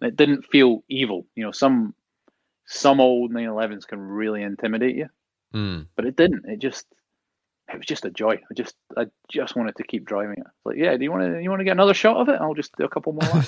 and 0.00 0.08
it 0.08 0.16
didn't 0.16 0.46
feel 0.46 0.82
evil. 0.88 1.26
You 1.34 1.44
know, 1.44 1.52
some 1.52 1.94
some 2.66 3.00
old 3.00 3.32
911s 3.32 3.86
can 3.86 4.00
really 4.00 4.42
intimidate 4.42 4.96
you, 4.96 5.08
Mm. 5.54 5.86
but 5.96 6.06
it 6.06 6.16
didn't. 6.16 6.44
It 6.46 6.60
just 6.60 6.86
it 7.72 7.78
was 7.78 7.86
just 7.86 8.04
a 8.04 8.10
joy. 8.10 8.34
I 8.50 8.54
just 8.54 8.74
I 8.96 9.06
just 9.30 9.56
wanted 9.56 9.76
to 9.76 9.84
keep 9.84 10.04
driving 10.04 10.38
it. 10.38 10.46
It's 10.46 10.66
like, 10.66 10.76
yeah, 10.76 10.96
do 10.96 11.04
you 11.04 11.10
want 11.10 11.34
to 11.34 11.42
you 11.42 11.50
want 11.50 11.60
to 11.60 11.64
get 11.64 11.72
another 11.72 11.94
shot 11.94 12.16
of 12.16 12.28
it? 12.28 12.40
I'll 12.40 12.54
just 12.54 12.76
do 12.76 12.84
a 12.84 12.88
couple 12.88 13.12
more 13.12 13.22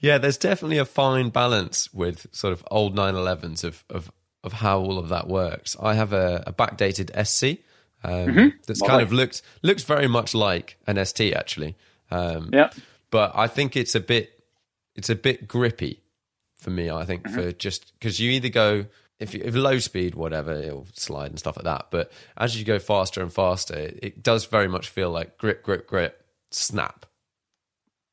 yeah, 0.00 0.18
there's 0.18 0.36
definitely 0.38 0.78
a 0.78 0.84
fine 0.84 1.30
balance 1.30 1.92
with 1.92 2.26
sort 2.32 2.52
of 2.52 2.64
old 2.70 2.94
911s 2.96 3.64
of 3.64 3.84
of 3.90 4.10
of 4.44 4.52
how 4.54 4.78
all 4.78 4.98
of 4.98 5.08
that 5.08 5.26
works. 5.28 5.76
I 5.80 5.94
have 5.94 6.12
a, 6.12 6.44
a 6.46 6.52
backdated 6.52 7.10
SC 7.26 7.62
um, 8.04 8.52
that's 8.66 8.80
kind 8.80 9.02
of 9.02 9.12
looked 9.12 9.42
looks 9.62 9.82
very 9.82 10.06
much 10.06 10.34
like 10.34 10.78
an 10.86 11.04
ST 11.04 11.34
actually. 11.34 11.76
Um, 12.10 12.50
yeah. 12.52 12.70
but 13.10 13.32
I 13.34 13.48
think 13.48 13.76
it's 13.76 13.94
a 13.94 14.00
bit 14.00 14.44
it's 14.94 15.10
a 15.10 15.16
bit 15.16 15.48
grippy 15.48 16.02
for 16.56 16.70
me. 16.70 16.90
I 16.90 17.04
think 17.04 17.28
for 17.28 17.52
just 17.52 17.92
because 17.98 18.20
you 18.20 18.30
either 18.30 18.48
go 18.48 18.86
if 19.18 19.34
you 19.34 19.42
if 19.44 19.54
low 19.54 19.78
speed 19.78 20.14
whatever 20.14 20.52
it'll 20.52 20.86
slide 20.92 21.30
and 21.30 21.38
stuff 21.38 21.56
like 21.56 21.64
that, 21.64 21.86
but 21.90 22.12
as 22.36 22.58
you 22.58 22.64
go 22.64 22.78
faster 22.78 23.22
and 23.22 23.32
faster, 23.32 23.74
it, 23.74 23.98
it 24.02 24.22
does 24.22 24.44
very 24.46 24.68
much 24.68 24.88
feel 24.88 25.10
like 25.10 25.38
grip, 25.38 25.62
grip, 25.62 25.86
grip, 25.86 26.24
snap. 26.50 27.06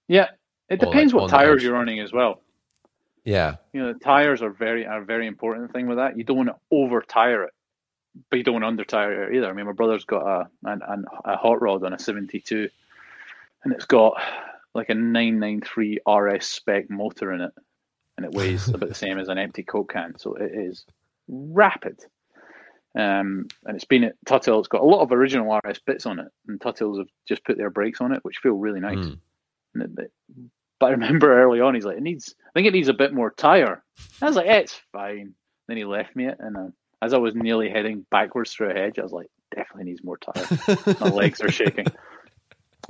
Yeah. 0.08 0.28
It 0.70 0.82
Or, 0.82 0.88
like, 0.88 0.93
depends 0.93 1.14
what 1.14 1.30
tires 1.30 1.64
you're 1.64 1.74
running 1.74 1.99
as 1.99 2.14
well. 2.14 2.41
Yeah, 3.26 3.56
You 3.72 3.82
know, 3.82 3.93
the 3.93 3.99
tires 3.99 4.41
are 4.41 4.49
very 4.49 4.86
are 4.86 5.01
very 5.01 5.28
important 5.28 5.72
thing 5.72 5.88
with 5.88 5.97
that. 5.97 6.18
You 6.18 6.26
don't 6.26 6.38
want 6.38 6.49
to 6.49 6.56
over 6.72 7.01
tire 7.01 7.43
it, 7.43 7.54
but 8.30 8.38
you 8.38 8.43
don't 8.43 8.56
want 8.56 8.64
to 8.64 8.68
under 8.68 8.84
tire 8.84 9.30
it 9.30 9.36
either. 9.36 9.49
I 9.49 9.54
mean, 9.54 9.66
my 9.66 9.72
brother's 9.72 10.04
got 10.04 10.26
a 10.26 10.49
an, 10.66 10.82
an, 10.86 11.06
a 11.24 11.38
hot 11.38 11.62
rod 11.62 11.86
on 11.86 11.93
a 11.93 11.99
72, 11.99 12.70
and 13.64 13.74
it's 13.74 13.86
got 13.86 14.22
like 14.74 14.89
a 14.89 14.93
993 14.93 15.99
RS 16.06 16.45
spec 16.45 16.89
motor 16.89 17.32
in 17.32 17.41
it, 17.41 17.54
and 18.18 18.26
it 18.26 18.32
weighs 18.34 18.68
about 18.70 18.89
the 18.89 18.95
same 18.95 19.18
as 19.20 19.28
an 19.30 19.38
empty 19.38 19.64
Coke 19.64 19.91
can. 19.93 20.18
So 20.18 20.36
it 20.36 20.51
is 20.53 20.86
rapid. 21.28 21.99
Um, 22.95 23.47
and 23.66 23.76
it's 23.76 23.86
been 23.86 24.03
at 24.03 24.16
Tuthill. 24.26 24.59
It's 24.59 24.68
got 24.68 24.82
a 24.82 24.86
lot 24.86 25.01
of 25.01 25.11
original 25.11 25.59
RS 25.66 25.80
bits 25.80 26.05
on 26.05 26.20
it, 26.20 26.28
and 26.47 26.59
Tuthill's 26.61 26.99
have 26.99 27.07
just 27.28 27.43
put 27.43 27.57
their 27.57 27.72
brakes 27.72 28.01
on 28.01 28.11
it, 28.14 28.24
which 28.24 28.38
feel 28.38 28.53
really 28.53 28.80
nice. 28.80 28.97
Mm. 28.97 29.20
It- 29.76 29.99
it- 29.99 30.11
but 30.80 30.88
I 30.88 30.91
remember 30.91 31.34
early 31.43 31.59
on, 31.61 31.74
he's 31.76 31.86
like, 31.86 31.97
"It 31.97 32.03
needs. 32.03 32.36
I 32.45 32.51
think 32.53 32.68
it 32.68 32.74
needs 32.74 32.89
a 32.89 32.93
bit 32.93 33.14
more 33.14 33.32
tire." 33.32 33.84
I 34.22 34.26
was 34.26 34.36
like, 34.36 34.47
eh, 34.47 34.57
"It's 34.59 34.80
fine." 34.91 35.34
Then 35.68 35.78
he 35.78 35.86
left 35.86 36.16
me 36.16 36.28
it, 36.28 36.38
and 36.39 36.57
uh, 36.57 36.68
as 37.01 37.14
I 37.14 37.18
was 37.18 37.34
nearly 37.36 37.70
heading 37.70 38.05
backwards 38.11 38.51
through 38.53 38.72
a 38.72 38.74
hedge, 38.74 38.99
I 38.99 39.03
was 39.03 39.11
like, 39.14 39.28
"Definitely 39.55 39.86
needs 39.86 40.03
more 40.03 40.18
tire." 40.18 40.45
My 40.99 41.09
legs 41.09 41.41
are 41.41 41.49
shaking. 41.51 41.86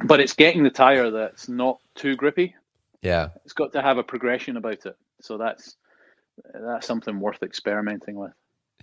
But 0.05 0.19
it's 0.19 0.33
getting 0.33 0.63
the 0.63 0.71
tire 0.71 1.11
that's 1.11 1.47
not 1.47 1.79
too 1.95 2.15
grippy. 2.15 2.55
yeah. 3.03 3.29
It's 3.45 3.53
got 3.53 3.71
to 3.73 3.81
have 3.81 3.99
a 3.99 4.03
progression 4.03 4.57
about 4.57 4.85
it. 4.87 4.97
So 5.23 5.37
that's 5.37 5.77
that's 6.53 6.85
something 6.85 7.19
worth 7.19 7.41
experimenting 7.41 8.15
with. 8.15 8.33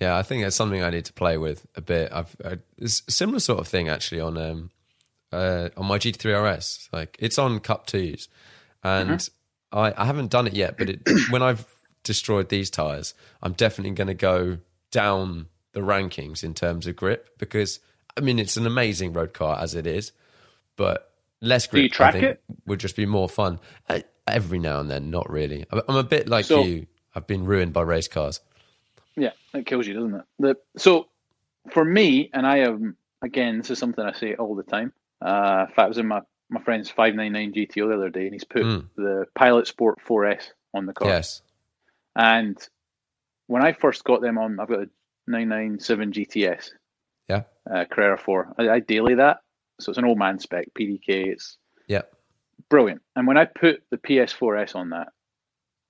Yeah, 0.00 0.16
I 0.16 0.22
think 0.22 0.44
it's 0.44 0.56
something 0.56 0.82
I 0.82 0.90
need 0.90 1.04
to 1.04 1.12
play 1.12 1.36
with 1.36 1.66
a 1.76 1.82
bit. 1.82 2.10
I've 2.12 2.34
I, 2.44 2.58
it's 2.78 3.02
a 3.06 3.10
similar 3.10 3.40
sort 3.40 3.60
of 3.60 3.68
thing 3.68 3.88
actually 3.88 4.22
on 4.22 4.38
um 4.38 4.70
uh 5.32 5.68
on 5.76 5.86
my 5.86 5.98
GT3 5.98 6.56
RS. 6.56 6.88
Like 6.92 7.16
it's 7.20 7.38
on 7.38 7.60
Cup 7.60 7.86
twos, 7.86 8.28
and 8.82 9.28
I 9.70 9.92
I 9.96 10.06
haven't 10.06 10.30
done 10.30 10.46
it 10.46 10.54
yet. 10.54 10.78
But 10.78 10.88
it, 10.88 11.00
when 11.30 11.42
I've 11.42 11.66
destroyed 12.04 12.48
these 12.48 12.70
tires, 12.70 13.12
I'm 13.42 13.52
definitely 13.52 13.94
going 13.94 14.08
to 14.08 14.14
go 14.14 14.58
down 14.90 15.46
the 15.72 15.80
rankings 15.80 16.42
in 16.42 16.54
terms 16.54 16.86
of 16.86 16.96
grip 16.96 17.38
because 17.38 17.80
I 18.16 18.22
mean 18.22 18.38
it's 18.38 18.56
an 18.56 18.66
amazing 18.66 19.12
road 19.12 19.34
car 19.34 19.58
as 19.60 19.74
it 19.74 19.86
is, 19.86 20.12
but 20.76 21.12
less 21.42 21.66
grip. 21.66 21.82
you 21.82 21.88
track 21.90 22.14
it? 22.14 22.42
Would 22.66 22.80
just 22.80 22.96
be 22.96 23.04
more 23.04 23.28
fun. 23.28 23.60
I, 23.88 24.04
every 24.26 24.58
now 24.58 24.80
and 24.80 24.90
then, 24.90 25.10
not 25.10 25.28
really. 25.30 25.64
I'm 25.70 25.96
a 25.96 26.02
bit 26.04 26.28
like 26.28 26.44
So- 26.44 26.62
you. 26.64 26.86
I've 27.14 27.26
been 27.26 27.44
ruined 27.44 27.72
by 27.72 27.82
race 27.82 28.06
cars. 28.06 28.40
Yeah, 29.16 29.30
it 29.52 29.66
kills 29.66 29.86
you, 29.86 29.94
doesn't 29.94 30.14
it? 30.14 30.24
The, 30.38 30.56
so 30.76 31.08
for 31.72 31.84
me, 31.84 32.30
and 32.32 32.46
I 32.46 32.58
am 32.58 32.96
again, 33.22 33.58
this 33.58 33.70
is 33.70 33.78
something 33.80 34.04
I 34.04 34.12
say 34.12 34.34
all 34.36 34.54
the 34.54 34.62
time. 34.62 34.92
Uh, 35.20 35.66
in 35.68 35.74
fact, 35.74 35.78
I 35.80 35.88
was 35.88 35.98
in 35.98 36.06
my, 36.06 36.20
my 36.48 36.62
friend's 36.62 36.88
599 36.88 37.52
GTO 37.52 37.88
the 37.88 37.94
other 37.94 38.10
day, 38.10 38.24
and 38.24 38.32
he's 38.32 38.44
put 38.44 38.62
Mm. 38.62 38.86
the 38.96 39.26
Pilot 39.34 39.66
Sport 39.66 39.98
4S 40.06 40.52
on 40.72 40.86
the 40.86 40.92
car. 40.92 41.08
Yes. 41.08 41.42
And 42.14 42.56
when 43.48 43.62
I 43.64 43.72
first 43.72 44.04
got 44.04 44.22
them 44.22 44.38
on, 44.38 44.60
I've 44.60 44.68
got 44.68 44.78
a 44.84 44.88
997 45.26 46.12
GTS 46.12 46.70
Yeah. 47.28 47.42
uh, 47.70 47.84
Carrera 47.90 48.16
4. 48.16 48.54
I, 48.58 48.68
I 48.70 48.78
daily 48.80 49.16
that, 49.16 49.38
so 49.80 49.90
it's 49.90 49.98
an 49.98 50.04
old 50.04 50.18
man 50.18 50.38
spec 50.38 50.68
PDK. 50.74 51.26
It's 51.26 51.56
Yeah. 51.88 52.02
Brilliant. 52.68 53.02
And 53.16 53.26
when 53.26 53.36
I 53.36 53.44
put 53.44 53.82
the 53.90 53.98
PS4S 53.98 54.74
on 54.74 54.90
that, 54.90 55.08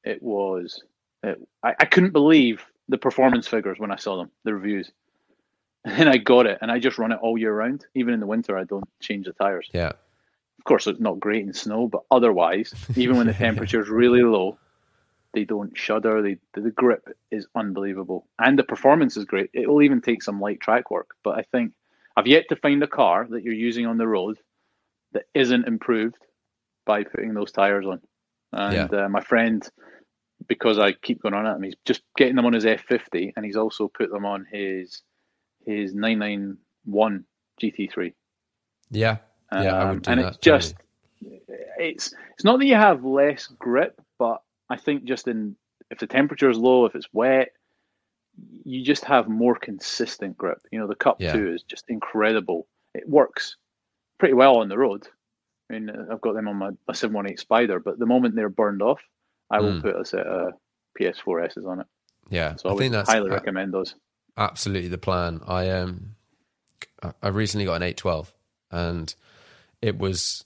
it 0.05 0.23
was 0.23 0.83
it, 1.23 1.39
I, 1.63 1.75
I 1.79 1.85
couldn't 1.85 2.13
believe 2.13 2.65
the 2.89 2.99
performance 2.99 3.47
figures 3.47 3.79
when 3.79 3.91
I 3.91 3.97
saw 3.97 4.17
them, 4.17 4.31
the 4.45 4.55
reviews. 4.55 4.91
And 5.83 6.11
I 6.11 6.19
got 6.19 6.45
it, 6.45 6.59
and 6.61 6.71
I 6.71 6.79
just 6.79 6.99
run 6.99 7.11
it 7.11 7.21
all 7.23 7.39
year 7.39 7.55
round. 7.55 7.87
Even 7.95 8.13
in 8.13 8.21
the 8.21 8.27
winter, 8.27 8.55
I 8.55 8.65
don't 8.65 8.87
change 9.01 9.25
the 9.25 9.33
tires. 9.33 9.67
Yeah. 9.73 9.93
Of 10.59 10.65
course, 10.65 10.87
it's 10.87 11.01
not 11.01 11.19
great 11.19 11.43
in 11.43 11.55
snow, 11.55 11.89
but 11.89 12.03
otherwise, 12.11 12.75
even 12.97 13.17
when 13.17 13.27
the 13.27 13.33
temperature's 13.49 13.89
really 13.89 14.23
low, 14.23 14.59
they 15.33 15.45
don't 15.45 15.75
shudder. 15.75 16.21
They, 16.21 16.37
the 16.53 16.71
grip 16.71 17.09
is 17.31 17.47
unbelievable, 17.55 18.27
and 18.39 18.59
the 18.59 18.63
performance 18.63 19.17
is 19.17 19.25
great. 19.25 19.49
It 19.55 19.71
will 19.71 19.81
even 19.81 20.03
take 20.03 20.23
some 20.23 20.39
light 20.39 20.61
track 20.61 20.91
work, 20.91 21.15
but 21.25 21.39
I 21.39 21.45
think 21.51 21.73
I've 22.15 22.27
yet 22.27 22.51
to 22.51 22.57
find 22.57 22.83
a 22.83 22.87
car 22.87 23.27
that 23.31 23.43
you're 23.43 23.55
using 23.55 23.87
on 23.87 23.97
the 23.97 24.07
road 24.07 24.39
that 25.13 25.25
isn't 25.33 25.67
improved 25.67 26.19
by 26.87 27.05
putting 27.05 27.35
those 27.35 27.53
tires 27.53 27.87
on. 27.87 28.01
And 28.53 28.93
uh, 28.95 29.09
my 29.09 29.21
friend, 29.21 29.67
because 30.49 30.79
I 30.79 30.93
keep 30.93 31.23
going 31.23 31.35
on 31.35 31.47
at 31.47 31.57
him, 31.57 31.63
he's 31.63 31.77
just 31.85 32.03
getting 32.17 32.37
them 32.37 32.47
on 32.47 32.53
his 32.53 32.65
F50, 32.65 33.33
and 33.37 33.45
he's 33.45 33.57
also 33.57 33.89
put 33.89 34.11
them 34.11 34.25
on 34.25 34.47
his 34.51 35.03
his 35.67 35.95
991 35.95 37.25
GT3. 37.63 38.15
Yeah. 38.91 39.19
Yeah, 39.53 39.75
I 39.77 39.83
Um, 39.83 39.89
would 39.91 40.03
do 40.03 40.11
and 40.13 40.21
that. 40.21 40.29
it's 40.29 40.39
just 40.39 40.75
it's 41.79 42.15
it's 42.35 42.45
not 42.45 42.59
that 42.61 42.67
you 42.67 42.77
have 42.77 43.05
less 43.05 43.47
grip, 43.59 44.01
but 44.19 44.43
I 44.69 44.77
think 44.77 45.05
just 45.05 45.29
in 45.29 45.57
if 45.91 45.99
the 45.99 46.07
temperature 46.07 46.49
is 46.49 46.57
low, 46.59 46.87
if 46.87 46.95
it's 46.95 47.09
wet, 47.13 47.49
you 48.65 48.85
just 48.85 49.05
have 49.05 49.29
more 49.29 49.57
consistent 49.57 50.39
grip. 50.39 50.61
You 50.71 50.79
know, 50.79 50.87
the 50.87 50.95
Cup 50.95 51.21
Yeah. 51.21 51.33
Two 51.33 51.53
is 51.53 51.63
just 51.65 51.85
incredible. 51.89 52.67
It 52.95 53.09
works 53.09 53.57
pretty 54.19 54.35
well 54.35 54.59
on 54.59 54.69
the 54.69 54.79
road. 54.79 55.09
I 55.71 55.73
mean, 55.79 55.89
I've 56.11 56.21
got 56.21 56.35
them 56.35 56.49
on 56.49 56.57
my, 56.57 56.71
my 56.89 56.95
718 56.95 57.37
Spyder, 57.47 57.83
but 57.83 57.99
the 57.99 58.07
moment 58.07 58.35
they're 58.35 58.49
burned 58.49 58.83
off, 58.83 59.01
I 59.51 59.61
will 59.61 59.75
Mm. 59.75 59.83
put 59.83 59.97
a 60.01 60.05
set 60.05 60.27
of 60.27 60.55
PS4Ss 60.99 61.65
on 61.67 61.81
it. 61.81 61.87
Yeah, 62.29 62.57
So 62.57 62.69
I, 62.69 62.71
I 62.71 62.75
would 62.75 62.81
think 62.81 62.93
that's 62.93 63.09
highly 63.09 63.31
recommend 63.31 63.73
those. 63.73 63.95
absolutely 64.37 64.89
the 64.89 64.99
plan. 64.99 65.41
I 65.47 65.71
um, 65.71 66.17
I- 67.23 67.29
recently 67.29 67.65
got 67.67 67.75
an 67.75 67.83
812, 67.85 68.33
and 68.73 69.15
it 69.81 69.97
was 69.99 70.45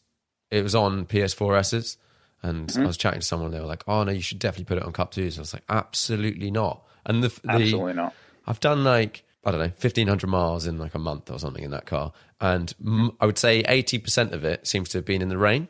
it 0.51 0.63
was 0.63 0.75
on 0.75 1.07
PS4s's, 1.07 1.97
and 2.43 2.69
Mm-hmm. 2.69 2.83
I 2.83 2.87
was 2.87 2.97
chatting 2.99 3.21
to 3.21 3.27
someone. 3.27 3.47
And 3.47 3.55
They 3.55 3.61
were 3.61 3.67
like, 3.67 3.85
"Oh 3.89 4.05
no, 4.05 4.13
you 4.13 4.21
should 4.21 4.39
definitely 4.39 4.67
put 4.67 4.77
it 4.79 4.85
on 4.85 4.93
Cup 4.93 5.11
Twos." 5.13 5.39
I 5.39 5.41
was 5.43 5.53
like, 5.55 5.65
"Absolutely 5.69 6.51
not." 6.51 6.85
And 7.07 7.23
the, 7.25 7.29
the 7.29 7.51
Absolutely 7.51 7.95
not. 7.95 8.15
I've 8.47 8.61
done 8.61 8.85
like 8.85 9.25
I 9.47 9.51
don't 9.51 9.61
know, 9.61 9.73
fifteen 9.77 10.09
hundred 10.09 10.29
miles 10.29 10.67
in 10.67 10.79
like 10.79 10.95
a 10.95 10.99
month 10.99 11.31
or 11.31 11.39
something 11.39 11.63
in 11.65 11.71
that 11.73 11.87
car, 11.87 12.13
and 12.41 12.75
m- 12.85 13.13
I 13.21 13.27
would 13.27 13.39
say 13.39 13.61
eighty 13.61 13.99
percent 13.99 14.33
of 14.33 14.45
it 14.45 14.67
seems 14.67 14.89
to 14.91 14.99
have 14.99 15.05
been 15.05 15.23
in 15.23 15.29
the 15.29 15.39
rain. 15.39 15.69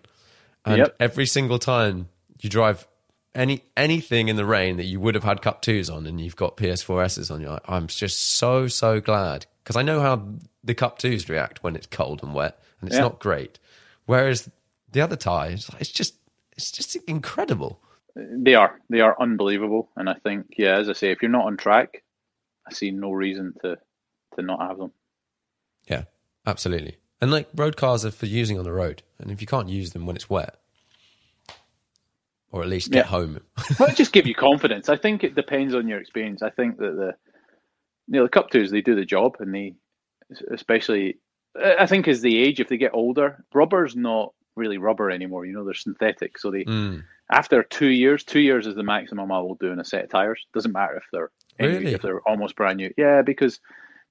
And 0.64 0.79
Yep. 0.79 0.97
every 1.01 1.27
single 1.27 1.59
time 1.59 2.09
you 2.41 2.49
drive 2.49 2.87
any 3.35 3.62
anything 3.77 4.29
in 4.29 4.37
the 4.37 4.45
rain 4.47 4.77
that 4.77 4.85
you 4.85 5.01
would 5.01 5.14
have 5.14 5.25
had 5.25 5.43
Cup 5.43 5.61
Twos 5.62 5.91
on, 5.91 6.07
and 6.07 6.20
you've 6.20 6.37
got 6.37 6.57
PS4Ss 6.57 7.31
on, 7.31 7.41
you're 7.41 7.51
like, 7.51 7.68
I'm 7.68 7.87
just 7.89 8.18
so 8.20 8.68
so 8.68 9.01
glad 9.01 9.47
because 9.62 9.77
I 9.77 9.83
know 9.83 10.01
how 10.01 10.27
the 10.62 10.75
Cup 10.75 10.99
Twos 10.99 11.29
react 11.29 11.62
when 11.62 11.75
it's 11.77 11.87
cold 11.87 12.22
and 12.22 12.33
wet, 12.35 12.59
and 12.81 12.89
it's 12.89 12.97
Yeah. 12.97 13.03
not 13.03 13.18
great. 13.18 13.59
Whereas 14.07 14.49
the 14.93 15.01
other 15.01 15.16
tires, 15.16 15.68
it's 15.81 15.91
just 15.91 16.14
it's 16.57 16.70
just 16.70 16.95
incredible. 17.09 17.81
They 18.16 18.55
are. 18.55 18.81
They 18.89 19.01
are 19.01 19.20
unbelievable. 19.20 19.91
And 19.97 20.09
I 20.09 20.14
think, 20.14 20.55
yeah, 20.57 20.79
as 20.79 20.89
I 20.89 20.93
say, 20.93 21.11
if 21.11 21.20
you're 21.20 21.33
not 21.33 21.47
on 21.47 21.57
track, 21.57 22.04
I 22.67 22.73
see 22.73 22.91
no 22.91 23.12
reason 23.12 23.55
to 23.62 23.79
to 24.37 24.43
not 24.43 24.61
have 24.61 24.79
them. 24.79 24.93
Yeah, 25.89 26.05
absolutely. 26.47 26.97
And 27.21 27.31
like 27.31 27.49
road 27.55 27.77
cars 27.77 28.05
are 28.05 28.11
for 28.11 28.27
using 28.27 28.59
on 28.59 28.65
the 28.65 28.73
road, 28.73 29.03
and 29.19 29.31
if 29.31 29.41
you 29.41 29.47
can't 29.47 29.69
use 29.69 29.93
them 29.93 30.07
when 30.07 30.17
it's 30.17 30.29
wet, 30.29 30.57
or 32.51 32.62
at 32.62 32.69
least 32.69 32.91
get 32.91 33.07
Yeah. 33.07 33.11
home, 33.11 33.41
well, 33.79 33.95
just 33.95 34.12
give 34.12 34.27
you 34.27 34.35
confidence. 34.35 34.89
I 34.89 34.97
think 34.97 35.25
it 35.25 35.35
depends 35.35 35.75
on 35.75 35.89
your 35.89 36.01
experience. 36.01 36.43
I 36.43 36.51
think 36.51 36.79
that 36.79 36.97
the 36.97 37.15
you 38.09 38.19
know 38.19 38.25
the 38.25 38.29
Cup 38.29 38.51
twos 38.51 38.71
they 38.71 38.81
do 38.81 38.95
the 38.95 39.05
job, 39.05 39.37
and 39.41 39.55
they 39.55 39.75
especially 40.51 41.19
I 41.57 41.87
think 41.87 42.09
as 42.09 42.21
they 42.21 42.35
age, 42.35 42.59
if 42.61 42.69
they 42.69 42.77
get 42.77 42.95
older, 42.95 43.45
rubber's 43.55 43.95
not 43.95 44.33
really 44.57 44.79
rubber 44.79 45.11
anymore. 45.11 45.47
You 45.47 45.53
know, 45.53 45.65
they're 45.65 45.75
synthetic, 45.75 46.39
so 46.39 46.51
they 46.51 46.65
Mm. 46.65 47.05
after 47.31 47.62
two 47.62 47.89
years, 47.89 48.25
two 48.25 48.41
years 48.41 48.67
is 48.67 48.75
the 48.75 48.83
maximum 48.83 49.31
I 49.33 49.39
will 49.41 49.55
do 49.55 49.71
in 49.73 49.79
a 49.81 49.85
set 49.85 50.05
of 50.05 50.11
tires. 50.11 50.45
Doesn't 50.53 50.73
matter 50.73 50.97
if 50.97 51.05
they're 51.12 51.31
Really? 51.59 51.95
if 51.95 52.03
they're 52.03 52.21
almost 52.29 52.57
brand 52.57 52.79
new. 52.79 52.93
Yeah, 52.97 53.23
because 53.23 53.61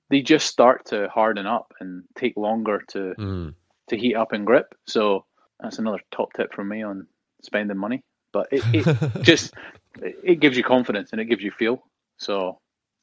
they 0.09 0.21
just 0.21 0.47
start 0.47 0.85
to 0.87 1.07
harden 1.09 1.45
up 1.45 1.73
and 1.79 2.03
take 2.15 2.35
longer 2.37 2.81
to 2.89 3.13
Mm. 3.17 3.55
to 3.87 3.97
heat 3.97 4.15
up 4.15 4.31
and 4.31 4.45
grip. 4.45 4.73
So 4.87 5.25
that's 5.59 5.79
another 5.79 5.99
top 6.11 6.33
tip 6.33 6.53
from 6.53 6.67
me 6.69 6.83
on 6.83 7.07
spending 7.41 7.77
money. 7.77 8.03
But 8.31 8.47
it, 8.51 8.63
it 8.73 8.97
just 9.23 9.53
it 10.01 10.39
gives 10.39 10.57
you 10.57 10.63
confidence 10.63 11.11
and 11.11 11.21
it 11.21 11.25
gives 11.25 11.43
you 11.43 11.51
feel. 11.51 11.83
So 12.17 12.57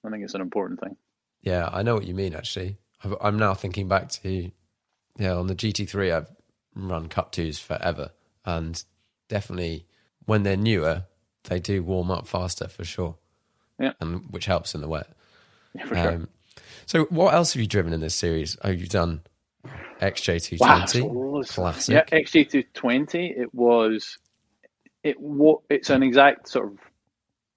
I 0.05 0.11
think 0.11 0.24
it's 0.24 0.34
an 0.34 0.41
important 0.41 0.80
thing. 0.80 0.97
yeah, 1.43 1.68
I 1.72 1.82
know 1.82 1.95
what 1.95 2.07
you 2.07 2.14
mean. 2.14 2.34
Actually, 2.34 2.78
I've, 3.05 3.14
I'm 3.20 3.38
now 3.38 3.55
thinking 3.55 3.88
back 3.88 4.09
to 4.11 4.51
yeah 5.18 5.34
on 5.34 5.47
the 5.47 5.55
GT3. 5.55 6.12
I've 6.14 6.30
run 6.74 7.09
Cup 7.09 7.32
twos 7.32 7.59
forever, 7.59 8.11
and 8.45 8.82
definitely 9.28 9.86
when 10.26 10.43
they're 10.43 10.57
newer, 10.57 11.05
they 11.45 11.59
do 11.61 11.82
warm 11.82 12.11
up 12.11 12.26
faster 12.26 12.68
for 12.68 12.84
sure. 12.84 13.16
Yeah. 13.80 13.92
and 14.00 14.30
which 14.30 14.46
helps 14.46 14.74
in 14.74 14.80
the 14.82 14.88
wet. 14.88 15.08
Yeah, 15.74 15.86
for 15.86 15.96
sure. 15.96 16.12
Um, 16.12 16.28
so, 16.86 17.04
what 17.06 17.34
else 17.34 17.54
have 17.54 17.60
you 17.60 17.66
driven 17.66 17.92
in 17.92 18.00
this 18.00 18.14
series? 18.14 18.56
Oh, 18.62 18.70
you've 18.70 18.88
done 18.90 19.22
XJ220, 20.00 21.00
Wow, 21.02 21.42
classic. 21.44 21.94
Yeah, 22.12 22.18
XJ220. 22.20 23.38
It 23.38 23.54
was 23.54 24.18
it 25.02 25.16
it's 25.70 25.90
an 25.90 26.02
exact 26.02 26.48
sort 26.48 26.66
of 26.66 26.78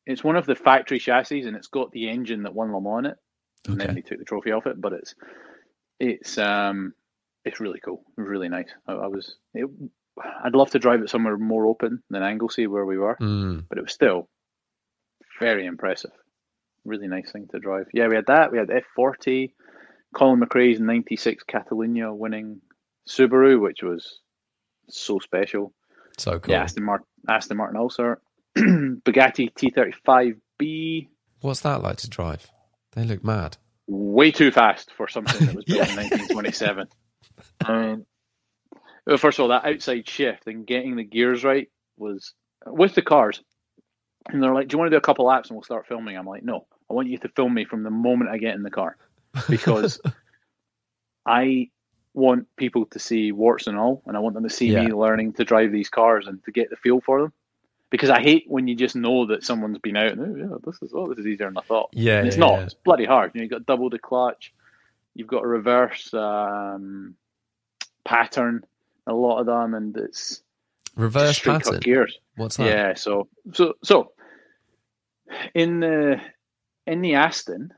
it's 0.06 0.24
one 0.24 0.36
of 0.36 0.46
the 0.46 0.56
factory 0.56 1.00
chassis 1.00 1.42
and 1.42 1.56
it's 1.56 1.68
got 1.68 1.92
the 1.92 2.10
engine 2.10 2.44
that 2.44 2.54
won 2.54 2.74
Le 2.74 2.82
Mans 2.82 3.00
in 3.00 3.12
it. 3.12 3.18
And 3.68 3.76
Okay. 3.76 3.86
then 3.88 3.96
they 3.96 4.02
took 4.02 4.20
the 4.20 4.26
trophy 4.26 4.52
off 4.52 4.68
it, 4.68 4.80
but 4.80 4.94
it's 4.94 5.16
it's 6.00 6.38
um 6.38 6.94
it's 7.46 7.60
really 7.60 7.80
cool. 7.80 8.04
Really 8.18 8.50
nice. 8.50 8.70
I, 8.88 8.94
I 8.94 9.08
was 9.08 9.36
it, 9.54 9.70
I'd 10.44 10.56
love 10.56 10.72
to 10.72 10.80
drive 10.80 11.02
it 11.02 11.10
somewhere 11.10 11.38
more 11.38 11.66
open 11.66 12.04
than 12.10 12.24
Anglesey 12.24 12.68
where 12.68 12.86
we 12.86 12.98
were, 12.98 13.18
Mm, 13.20 13.66
but 13.70 13.78
it 13.78 13.82
was 13.82 13.94
still 13.94 14.30
very 15.44 15.66
impressive. 15.66 16.12
Really 16.86 17.08
nice 17.08 17.32
thing 17.32 17.48
to 17.52 17.60
drive. 17.60 17.88
Yeah, 17.94 18.08
we 18.08 18.16
had 18.16 18.26
that. 18.28 18.52
We 18.52 18.58
had 18.58 18.70
F40, 18.70 19.52
Colin 20.16 20.40
McRae's 20.42 20.80
'96 20.80 21.44
Catalunya 21.50 22.16
winning 22.16 22.62
Subaru, 23.10 23.60
which 23.62 23.84
was 23.84 24.20
so 24.90 25.20
special. 25.20 25.74
so 26.18 26.40
cool. 26.40 26.54
Yeah, 26.54 26.64
Aston 26.64 26.84
Martin, 26.84 27.08
Aston 27.30 27.58
Martin 27.58 27.78
Ulster, 27.78 28.22
Bugatti 28.58 29.52
T35B, 29.54 31.08
What's 31.42 31.62
that 31.62 31.82
like 31.82 31.98
to 31.98 32.10
drive? 32.10 32.50
They 32.94 33.04
look 33.04 33.24
mad. 33.24 33.58
way 33.88 34.32
too 34.32 34.52
fast 34.52 34.92
for 34.96 35.08
something 35.10 35.46
that 35.46 35.56
was 35.56 35.66
built 35.68 35.90
in 35.90 35.96
1927. 35.96 36.88
I 37.66 37.72
mean, 37.82 38.06
um, 39.10 39.18
first 39.18 39.40
of 39.40 39.44
all, 39.44 39.50
that 39.50 39.66
outside 39.66 40.08
shift 40.08 40.48
and 40.48 40.66
getting 40.68 40.96
the 40.96 41.04
gears 41.04 41.44
right 41.44 41.68
was 41.98 42.34
with 42.66 42.96
the 42.96 43.02
cars. 43.02 43.42
And 44.30 44.42
they're 44.42 44.54
like, 44.54 44.68
"Do 44.68 44.76
you 44.76 44.80
want 44.80 44.88
to 44.88 44.94
do 44.96 44.98
a 44.98 45.02
couple 45.02 45.26
laps 45.26 45.50
and 45.50 45.56
we'll 45.56 45.64
start 45.64 45.88
filming?" 45.88 46.18
I'm 46.18 46.26
like, 46.26 46.44
"No, 46.44 46.66
I 46.90 46.94
want 46.94 47.08
you 47.10 47.18
to 47.20 47.30
film 47.30 47.54
me 47.54 47.66
from 47.66 47.84
the 47.84 47.90
moment 47.90 48.30
I 48.32 48.38
get 48.38 48.56
in 48.56 48.64
the 48.64 48.72
car 48.72 48.96
because 49.50 50.00
I 51.26 51.70
want 52.14 52.48
people 52.58 52.86
to 52.86 53.00
see 53.00 53.32
warts 53.32 53.68
and 53.68 53.78
all, 53.78 54.04
and 54.06 54.16
I 54.16 54.20
want 54.20 54.36
them 54.36 54.44
to 54.44 54.50
see 54.50 54.68
Yeah. 54.72 54.84
me 54.84 54.94
learning 54.94 55.34
to 55.34 55.44
drive 55.44 55.72
these 55.72 55.90
cars 55.90 56.28
and 56.28 56.44
to 56.46 56.52
get 56.52 56.70
the 56.70 56.76
feel 56.78 57.02
for 57.02 57.22
them." 57.22 57.34
Because 57.90 58.10
I 58.10 58.22
hate 58.22 58.46
when 58.48 58.68
you 58.68 58.74
just 58.76 58.96
know 58.96 59.28
that 59.28 59.44
someone's 59.44 59.78
been 59.78 59.96
out 59.98 60.14
and 60.14 60.22
oh, 60.22 60.36
yeah, 60.36 60.58
this 60.66 60.82
is 60.82 60.92
oh, 60.96 61.08
this 61.10 61.20
is 61.20 61.28
easier 61.28 61.46
than 61.48 61.58
I 61.58 61.62
thought. 61.62 61.90
Yeah, 61.94 62.18
And 62.20 62.28
it's 62.28 62.38
yeah, 62.38 62.40
not. 62.40 62.54
yeah. 62.60 62.64
It's 62.66 62.74
bloody 62.74 63.06
hard. 63.06 63.32
You 63.34 63.40
know, 63.40 63.44
you've 63.44 63.52
got 63.52 63.66
double 63.68 63.90
the 63.92 64.00
clutch, 64.00 64.52
you've 65.14 65.28
got 65.28 65.44
a 65.44 65.48
reverse 65.48 66.12
um, 66.14 67.14
pattern, 68.04 68.66
a 69.06 69.14
lot 69.14 69.40
of 69.42 69.46
them, 69.46 69.76
and 69.76 69.96
it's 69.96 70.42
Reverse 70.96 71.40
pattern. 71.40 71.80
gears. 71.80 72.18
What's 72.36 72.58
that? 72.58 72.66
Yeah. 72.68 72.94
So 72.94 73.28
so 73.54 73.74
so 73.84 74.12
in 75.54 75.80
the 75.80 76.20
in 76.86 77.02
the 77.02 77.16
Aston, 77.16 77.72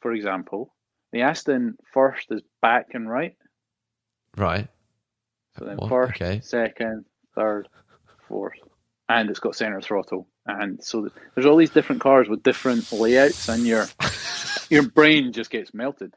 for 0.00 0.12
example, 0.12 0.74
the 1.12 1.22
Aston 1.22 1.76
first 1.92 2.30
is 2.30 2.42
back 2.62 2.88
and 2.94 3.08
right. 3.10 3.36
Right. 4.36 4.68
So 5.58 5.64
then 5.64 5.76
What? 5.76 5.88
first, 5.88 6.20
Okay. 6.20 6.40
second, 6.40 7.04
third, 7.34 7.68
fourth, 8.28 8.58
and 9.08 9.30
it's 9.30 9.38
got 9.40 9.54
center 9.56 9.80
throttle. 9.80 10.26
And 10.46 10.82
so 10.82 11.02
th- 11.02 11.12
there's 11.34 11.46
all 11.46 11.56
these 11.56 11.70
different 11.70 12.02
cars 12.02 12.28
with 12.28 12.42
different 12.42 12.90
layouts, 12.92 13.48
and 13.48 13.64
your 13.66 13.86
your 14.70 14.82
brain 14.88 15.32
just 15.32 15.50
gets 15.50 15.72
melted. 15.72 16.12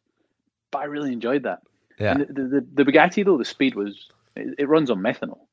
But 0.72 0.80
I 0.80 0.86
really 0.86 1.14
enjoyed 1.14 1.44
that. 1.44 1.60
Yeah. 2.00 2.12
And 2.14 2.22
the, 2.28 2.44
the, 2.44 2.84
the 2.84 2.92
Bugatti 2.92 3.24
though, 3.26 3.38
the 3.38 3.46
speed 3.46 3.76
was 3.76 4.10
it, 4.36 4.56
it 4.60 4.68
runs 4.68 4.92
on 4.92 5.00
methanol, 5.00 5.47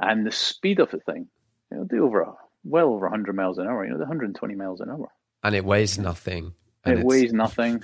and 0.00 0.26
the 0.26 0.32
speed 0.32 0.80
of 0.80 0.90
the 0.90 0.98
thing, 1.00 1.28
it'll 1.70 1.84
do 1.84 2.04
over 2.06 2.20
a, 2.22 2.32
well 2.64 2.88
over 2.88 3.06
100 3.06 3.34
miles 3.36 3.58
an 3.58 3.66
hour. 3.66 3.84
You 3.84 3.90
know, 3.92 3.96
the 3.98 4.04
120 4.04 4.54
miles 4.54 4.80
an 4.80 4.90
hour. 4.90 5.08
And 5.42 5.54
it 5.54 5.64
weighs 5.64 5.98
nothing. 5.98 6.52
and 6.84 6.92
It 6.94 6.98
it's- 7.00 7.04
weighs 7.04 7.32
nothing. 7.32 7.82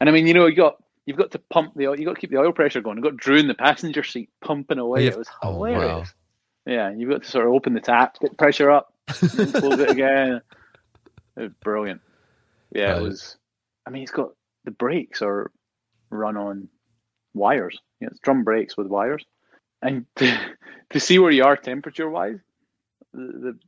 And 0.00 0.08
I 0.08 0.12
mean, 0.12 0.26
you 0.26 0.34
know, 0.34 0.46
you 0.46 0.54
got 0.56 0.76
you've 1.06 1.16
got 1.16 1.30
to 1.32 1.38
pump 1.38 1.72
the 1.74 1.88
oil, 1.88 1.98
you 1.98 2.04
got 2.04 2.14
to 2.16 2.20
keep 2.20 2.30
the 2.30 2.38
oil 2.38 2.52
pressure 2.52 2.80
going. 2.80 2.96
You've 2.98 3.04
got 3.04 3.16
Drew 3.16 3.36
in 3.38 3.48
the 3.48 3.54
passenger 3.54 4.02
seat 4.04 4.28
pumping 4.42 4.78
away. 4.78 5.06
It 5.06 5.16
was 5.16 5.28
Oh, 5.42 5.56
wow. 5.58 5.72
hilarious. 5.72 6.14
Yeah, 6.66 6.90
you've 6.94 7.08
got 7.10 7.22
to 7.22 7.28
sort 7.28 7.46
of 7.46 7.52
open 7.52 7.72
the 7.72 7.80
tap, 7.80 8.18
get 8.20 8.30
the 8.32 8.36
pressure 8.36 8.70
up, 8.70 8.92
close 9.08 9.78
it 9.80 9.88
again. 9.90 10.42
It 11.36 11.42
was 11.42 11.52
brilliant. 11.64 12.00
Yeah, 12.72 12.90
Right. 12.92 12.96
it 12.96 13.00
uh, 13.00 13.04
was. 13.04 13.36
I 13.86 13.90
mean, 13.90 14.02
it's 14.02 14.12
got 14.12 14.32
the 14.64 14.70
brakes 14.70 15.22
are 15.22 15.50
run 16.10 16.36
on 16.36 16.68
wires. 17.32 17.80
You 18.00 18.06
know, 18.06 18.10
it's 18.10 18.20
drum 18.20 18.44
brakes 18.44 18.76
with 18.76 18.86
wires, 18.88 19.24
and 19.82 20.06
to, 20.16 20.38
to 20.90 21.00
see 21.00 21.18
where 21.18 21.30
you 21.30 21.44
are 21.44 21.56
temperature 21.56 22.08
wise, 22.08 22.38
the, 23.12 23.20
the 23.20 23.58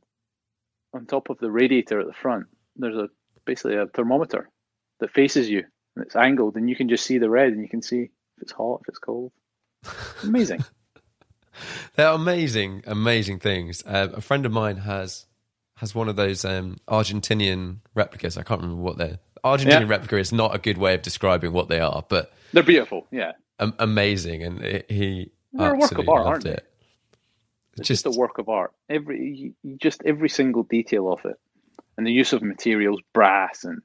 on 0.93 1.05
top 1.05 1.29
of 1.29 1.37
the 1.39 1.49
radiator 1.51 1.99
at 1.99 2.07
the 2.07 2.13
front, 2.13 2.47
there's 2.75 2.95
a 2.97 3.09
basically 3.45 3.75
a 3.77 3.87
thermometer 3.87 4.49
that 4.99 5.11
faces 5.11 5.49
you 5.49 5.63
and 5.95 6.05
it's 6.05 6.15
angled, 6.15 6.55
and 6.55 6.69
you 6.69 6.75
can 6.75 6.87
just 6.89 7.05
see 7.05 7.17
the 7.17 7.29
red, 7.29 7.51
and 7.51 7.61
you 7.61 7.67
can 7.69 7.81
see 7.81 8.01
if 8.03 8.41
it's 8.41 8.51
hot, 8.53 8.79
if 8.83 8.89
it's 8.89 8.99
cold. 8.99 9.31
Amazing. 10.23 10.63
They're 11.95 12.07
amazing, 12.13 12.83
amazing 12.87 13.39
things. 13.39 13.83
Uh, 13.85 14.07
a 14.13 14.21
friend 14.21 14.45
of 14.45 14.51
mine 14.53 14.77
has 14.77 15.25
has 15.77 15.93
one 15.95 16.07
of 16.07 16.15
those 16.15 16.45
um, 16.45 16.77
Argentinian 16.87 17.77
replicas. 17.95 18.37
I 18.37 18.43
can't 18.43 18.61
remember 18.61 18.81
what 18.81 18.97
they're. 18.97 19.19
Argentinian 19.43 19.81
Yeah. 19.81 19.87
replica 19.87 20.17
is 20.17 20.31
not 20.31 20.55
a 20.55 20.59
good 20.59 20.77
way 20.77 20.93
of 20.93 21.01
describing 21.01 21.51
what 21.51 21.67
they 21.67 21.79
are, 21.79 22.05
but 22.07 22.31
They're 22.53 22.61
beautiful. 22.63 23.07
Yeah. 23.11 23.33
amazing, 23.59 24.43
and 24.43 24.61
it, 24.61 24.85
he 24.89 25.31
They're 25.53 25.73
a 25.73 25.77
work 25.77 25.97
of 25.97 26.09
art, 26.09 26.25
aren't 26.25 26.43
they? 26.43 26.51
it. 26.51 26.67
It's 27.77 27.87
just, 27.87 28.03
just 28.05 28.15
a 28.15 28.19
work 28.19 28.37
of 28.37 28.49
art. 28.49 28.73
Every 28.89 29.53
just 29.77 30.01
every 30.05 30.29
single 30.29 30.63
detail 30.63 31.11
of 31.11 31.23
it, 31.25 31.39
and 31.97 32.05
the 32.05 32.11
use 32.11 32.33
of 32.33 32.41
materials, 32.41 32.99
brass 33.13 33.63
and 33.63 33.81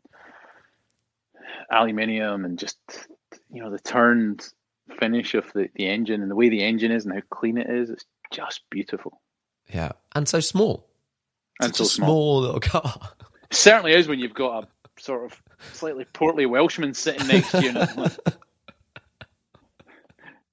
aluminium, 1.71 2.45
and 2.45 2.59
just 2.59 2.79
you 3.51 3.63
know 3.63 3.71
the 3.71 3.79
turned 3.79 4.49
finish 4.99 5.35
of 5.35 5.53
the, 5.53 5.69
the 5.75 5.89
engine 5.89 6.23
and 6.23 6.31
the 6.31 6.37
way 6.37 6.49
the 6.49 6.63
engine 6.63 6.93
is 6.93 7.05
and 7.05 7.15
how 7.15 7.21
clean 7.31 7.59
it 7.59 7.69
is. 7.69 7.91
It's 7.91 8.05
just 8.31 8.63
beautiful. 8.71 9.21
Yeah, 9.73 9.93
and 10.15 10.29
so 10.29 10.41
small. 10.41 10.89
And 11.61 11.71
it's 11.71 11.79
so 11.79 11.85
a 11.85 11.87
small. 11.87 12.07
small 12.07 12.41
little 12.41 12.61
car. 12.61 13.01
It 13.51 13.57
certainly 13.57 13.93
is 13.93 14.09
when 14.09 14.19
you've 14.19 14.35
got 14.35 14.65
a 14.65 14.69
sort 15.01 15.25
of 15.25 15.43
slightly 15.73 16.05
portly 16.13 16.47
Welshman 16.47 16.95
sitting 16.95 17.27
next 17.27 17.51
to 17.51 17.63
you 17.63 17.73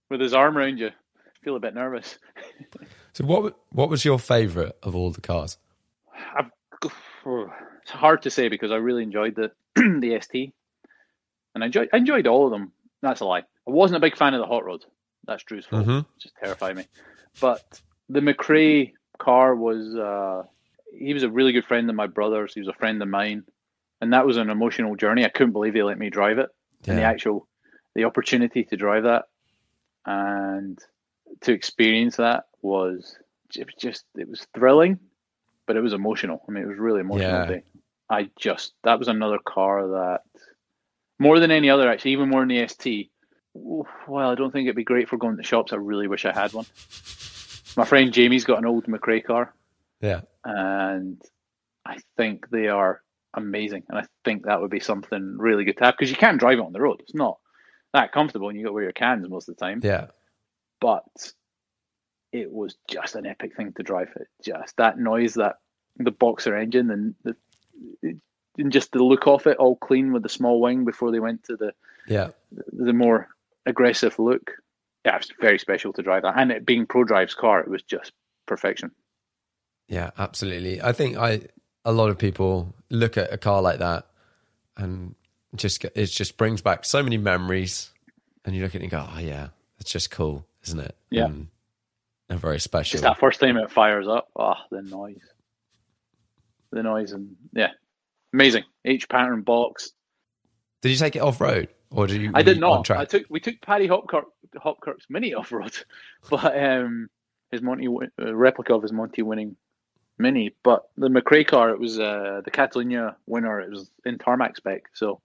with 0.09 0.21
his 0.21 0.33
arm 0.33 0.57
around 0.57 0.77
you. 0.77 0.91
Feel 1.43 1.55
a 1.55 1.59
bit 1.59 1.73
nervous. 1.75 2.17
So 3.13 3.25
what 3.25 3.55
what 3.69 3.89
was 3.89 4.03
your 4.03 4.17
favourite 4.17 4.71
of 4.81 4.95
all 4.95 5.11
the 5.11 5.21
cars? 5.21 5.57
I've, 6.35 6.49
it's 6.83 7.91
hard 7.91 8.23
to 8.23 8.31
say 8.31 8.47
because 8.49 8.71
I 8.71 8.77
really 8.77 9.03
enjoyed 9.03 9.35
the 9.35 9.51
the 9.75 10.19
ST, 10.19 10.51
and 11.53 11.63
I 11.63 11.67
enjoyed 11.67 11.89
I 11.93 11.97
enjoyed 11.97 12.25
all 12.25 12.45
of 12.45 12.51
them. 12.51 12.71
That's 13.03 13.19
a 13.21 13.25
lie. 13.25 13.39
I 13.41 13.71
wasn't 13.71 13.97
a 13.97 13.99
big 13.99 14.17
fan 14.17 14.33
of 14.33 14.39
the 14.39 14.47
hot 14.47 14.65
rod. 14.65 14.83
That's 15.25 15.43
Drew's 15.43 15.67
fault. 15.67 15.85
Mhm. 15.85 16.05
Just 16.19 16.33
terrified 16.43 16.75
me. 16.75 16.85
But 17.39 17.63
the 18.09 18.19
McRae 18.21 18.93
car 19.19 19.55
was 19.55 19.95
uh, 19.95 20.47
he 20.97 21.13
was 21.13 21.21
a 21.21 21.29
really 21.29 21.51
good 21.51 21.65
friend 21.65 21.87
of 21.89 21.95
my 21.95 22.07
brother's. 22.07 22.55
He 22.55 22.61
was 22.61 22.69
a 22.69 22.73
friend 22.73 22.99
of 22.99 23.07
mine, 23.09 23.43
and 24.01 24.11
that 24.13 24.25
was 24.25 24.37
an 24.37 24.49
emotional 24.49 24.95
journey. 24.95 25.23
I 25.23 25.29
couldn't 25.29 25.53
believe 25.53 25.73
they 25.75 25.83
let 25.83 25.99
me 25.99 26.09
drive 26.09 26.39
it, 26.39 26.49
and 26.87 26.97
the 26.97 27.03
actual 27.03 27.47
the 27.93 28.05
opportunity 28.05 28.63
to 28.63 28.75
drive 28.75 29.03
that 29.03 29.25
and 30.05 30.79
to 31.41 31.51
experience 31.53 32.17
that 32.17 32.45
was 32.61 33.17
it 33.57 33.65
was 33.65 33.75
just 33.77 34.05
it 34.17 34.27
was 34.27 34.45
thrilling, 34.55 34.99
but 35.67 35.75
it 35.77 35.81
was 35.81 35.93
emotional. 35.93 36.43
I 36.47 36.51
mean, 36.51 36.63
it 36.63 36.67
was 36.67 36.77
really 36.79 37.01
emotional 37.01 37.29
Yeah. 37.31 37.45
day. 37.45 37.63
I 38.09 38.29
just 38.37 38.73
that 38.83 38.99
was 38.99 39.07
another 39.07 39.39
car 39.43 39.87
that 39.87 40.21
more 41.19 41.39
than 41.39 41.51
any 41.51 41.69
other 41.69 41.89
actually, 41.89 42.11
even 42.11 42.29
more 42.29 42.41
than 42.41 42.49
the 42.49 42.67
ST. 42.67 43.09
Well, 43.53 44.29
I 44.31 44.35
don't 44.35 44.51
think 44.51 44.65
it'd 44.65 44.75
be 44.75 44.83
great 44.83 45.07
for 45.09 45.17
going 45.17 45.37
to 45.37 45.43
shops. 45.43 45.73
I 45.73 45.75
really 45.77 46.07
wish 46.07 46.25
I 46.25 46.33
had 46.33 46.53
one. 46.53 46.65
My 47.77 47.85
friend 47.85 48.11
Jamie's 48.11 48.45
got 48.45 48.57
an 48.59 48.65
old 48.65 48.85
McRae 48.85 49.23
car, 49.23 49.53
Yeah. 50.01 50.21
and 50.43 51.21
I 51.85 51.97
think 52.17 52.49
they 52.49 52.67
are 52.67 53.01
amazing. 53.35 53.83
And 53.89 53.97
I 53.99 54.05
think 54.25 54.45
that 54.45 54.61
would 54.61 54.71
be 54.71 54.79
something 54.79 55.37
really 55.37 55.63
good 55.65 55.77
to 55.77 55.85
have 55.85 55.95
because 55.97 56.09
you 56.11 56.17
can't 56.17 56.39
drive 56.39 56.59
it 56.59 56.65
on 56.65 56.73
the 56.73 56.81
road. 56.81 56.99
It's 57.01 57.13
not 57.15 57.37
that 57.93 58.11
comfortable, 58.11 58.49
and 58.49 58.57
you 58.57 58.63
got 58.63 58.69
to 58.69 58.73
wear 58.73 58.83
your 58.83 58.91
cans 58.93 59.27
most 59.29 59.47
of 59.49 59.55
the 59.55 59.59
time. 59.63 59.81
Yeah. 59.83 60.07
But 60.83 61.33
it 62.31 62.51
was 62.51 62.75
just 62.89 63.15
an 63.15 63.25
epic 63.25 63.55
thing 63.55 63.73
to 63.73 63.83
drive. 63.83 64.09
It 64.15 64.27
just 64.43 64.77
that 64.77 64.99
noise, 64.99 65.33
that 65.35 65.55
the 65.97 66.11
boxer 66.11 66.55
engine, 66.55 66.91
and 66.91 67.15
the 67.23 67.35
and 68.57 68.71
just 68.71 68.91
the 68.91 69.03
look 69.03 69.25
of 69.27 69.47
it, 69.47 69.57
all 69.57 69.75
clean 69.77 70.13
with 70.13 70.21
the 70.23 70.29
small 70.29 70.61
wing 70.61 70.85
before 70.85 71.11
they 71.11 71.19
went 71.19 71.43
to 71.45 71.55
the 71.55 71.73
Yeah. 72.07 72.29
the 72.51 72.93
more 72.93 73.29
aggressive 73.65 74.19
look. 74.19 74.51
Yeah, 75.05 75.15
it 75.15 75.19
was 75.19 75.31
very 75.39 75.59
special 75.59 75.91
to 75.93 76.03
drive 76.03 76.23
that, 76.23 76.37
and 76.37 76.51
it 76.51 76.65
being 76.65 76.85
ProDrive's 76.85 77.33
car, 77.33 77.59
it 77.61 77.67
was 77.67 77.81
just 77.83 78.11
perfection. 78.45 78.91
Yeah, 79.87 80.11
absolutely. 80.17 80.81
I 80.81 80.91
think 80.91 81.17
I 81.17 81.47
a 81.85 81.91
lot 81.91 82.09
of 82.09 82.17
people 82.17 82.73
look 82.89 83.17
at 83.17 83.33
a 83.33 83.37
car 83.37 83.61
like 83.61 83.79
that 83.79 84.07
and 84.77 85.15
just 85.55 85.83
it 85.83 86.05
just 86.07 86.37
brings 86.37 86.61
back 86.61 86.85
so 86.85 87.03
many 87.03 87.17
memories 87.17 87.91
and 88.45 88.55
you 88.55 88.61
look 88.61 88.75
at 88.75 88.81
it 88.81 88.83
and 88.83 88.91
go, 88.91 89.05
"Oh 89.13 89.19
yeah, 89.19 89.49
it's 89.79 89.91
just 89.91 90.09
cool, 90.11 90.45
isn't 90.63 90.79
it?" 90.79 90.95
Yeah. 91.09 91.25
And, 91.25 91.47
and 92.29 92.39
very 92.39 92.59
special. 92.59 92.93
Just 92.93 93.03
that 93.03 93.19
first 93.19 93.39
time 93.39 93.57
it 93.57 93.71
fires 93.71 94.07
up, 94.07 94.29
oh, 94.35 94.55
the 94.71 94.81
noise, 94.81 95.21
the 96.71 96.83
noise, 96.83 97.11
and 97.11 97.35
yeah, 97.53 97.71
amazing. 98.33 98.63
H-pattern 98.85 99.41
box. 99.41 99.91
Did 100.81 100.89
you 100.89 100.97
take 100.97 101.15
it 101.15 101.21
off 101.21 101.39
road 101.39 101.69
or 101.93 102.07
did 102.07 102.21
you? 102.21 102.31
I 102.33 102.41
did 102.41 102.59
not. 102.59 102.89
I 102.91 103.05
took 103.05 103.25
we 103.29 103.39
took 103.39 103.61
Paddy 103.61 103.87
Hopkirk, 103.87 104.23
Hopkirk's 104.55 105.05
mini 105.09 105.33
off 105.33 105.51
road, 105.51 105.75
but 106.29 106.57
um, 106.57 107.07
his 107.51 107.61
Monty 107.61 107.87
uh, 107.87 108.35
replica 108.35 108.73
of 108.73 108.81
his 108.81 108.91
Monty 108.91 109.21
winning 109.21 109.55
mini. 110.17 110.55
But 110.63 110.83
the 110.97 111.09
McRae 111.09 111.47
car, 111.47 111.69
it 111.69 111.79
was 111.79 111.99
uh, 111.99 112.41
the 112.43 112.51
Catalunya 112.51 113.15
winner. 113.27 113.61
It 113.61 113.69
was 113.69 113.91
in 114.05 114.17
tarmac 114.17 114.57
spec, 114.57 114.83
so 114.93 115.21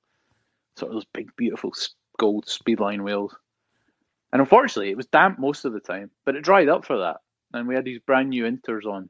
sort 0.76 0.90
of 0.90 0.96
those 0.96 1.06
big, 1.12 1.34
beautiful 1.36 1.72
gold 2.18 2.46
speedline 2.46 3.02
wheels. 3.02 3.34
And 4.32 4.40
unfortunately, 4.40 4.90
it 4.90 4.96
was 4.96 5.06
damp 5.06 5.38
most 5.38 5.64
of 5.64 5.72
the 5.72 5.80
time, 5.80 6.10
but 6.26 6.36
it 6.36 6.42
dried 6.42 6.68
up 6.68 6.84
for 6.84 6.98
that. 6.98 7.16
And 7.52 7.66
we 7.66 7.74
had 7.74 7.84
these 7.84 8.00
brand 8.00 8.28
new 8.30 8.44
Inters 8.44 8.84
on. 8.84 9.08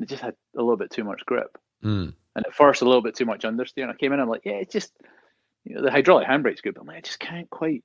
It 0.00 0.08
just 0.08 0.22
had 0.22 0.34
a 0.56 0.62
little 0.62 0.78
bit 0.78 0.90
too 0.90 1.04
much 1.04 1.24
grip, 1.26 1.58
Mm. 1.84 2.14
and 2.36 2.46
at 2.46 2.54
first 2.54 2.80
a 2.82 2.86
little 2.86 3.02
bit 3.02 3.14
too 3.14 3.26
much 3.26 3.42
understeer. 3.42 3.82
And 3.82 3.90
I 3.90 3.94
came 3.94 4.12
in, 4.14 4.20
I'm 4.20 4.28
like, 4.30 4.42
yeah, 4.46 4.54
it's 4.54 4.72
just 4.72 4.92
you 5.64 5.74
know 5.74 5.82
the 5.82 5.90
hydraulic 5.90 6.26
handbrake's 6.26 6.62
good, 6.62 6.74
but 6.74 6.80
I'm 6.82 6.86
like, 6.86 6.96
I 6.96 7.00
just 7.02 7.20
can't 7.20 7.50
quite, 7.50 7.84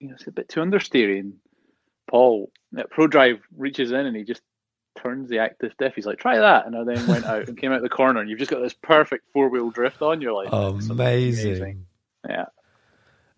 you 0.00 0.08
know, 0.08 0.14
it's 0.14 0.26
a 0.26 0.32
bit 0.32 0.48
too 0.48 0.58
understeery. 0.60 1.20
And 1.20 1.34
Paul 2.10 2.50
at 2.76 2.90
ProDrive 2.90 3.40
reaches 3.56 3.92
in 3.92 4.06
and 4.06 4.16
he 4.16 4.24
just 4.24 4.42
turns 4.98 5.28
the 5.30 5.38
active 5.38 5.72
diff. 5.78 5.94
He's 5.94 6.04
like, 6.06 6.18
try 6.18 6.38
that, 6.38 6.66
and 6.66 6.76
I 6.76 6.82
then 6.82 7.06
went 7.06 7.24
out 7.24 7.46
and 7.48 7.56
came 7.56 7.70
out 7.70 7.80
the 7.82 7.88
corner, 7.88 8.20
and 8.20 8.28
you've 8.28 8.40
just 8.40 8.50
got 8.50 8.60
this 8.60 8.74
perfect 8.74 9.24
four 9.32 9.48
wheel 9.48 9.70
drift 9.70 10.02
on. 10.02 10.20
You're 10.20 10.32
like, 10.32 10.50
"This 10.50 10.84
is 10.84 10.90
Amazing. 10.90 11.86
yeah. 12.28 12.46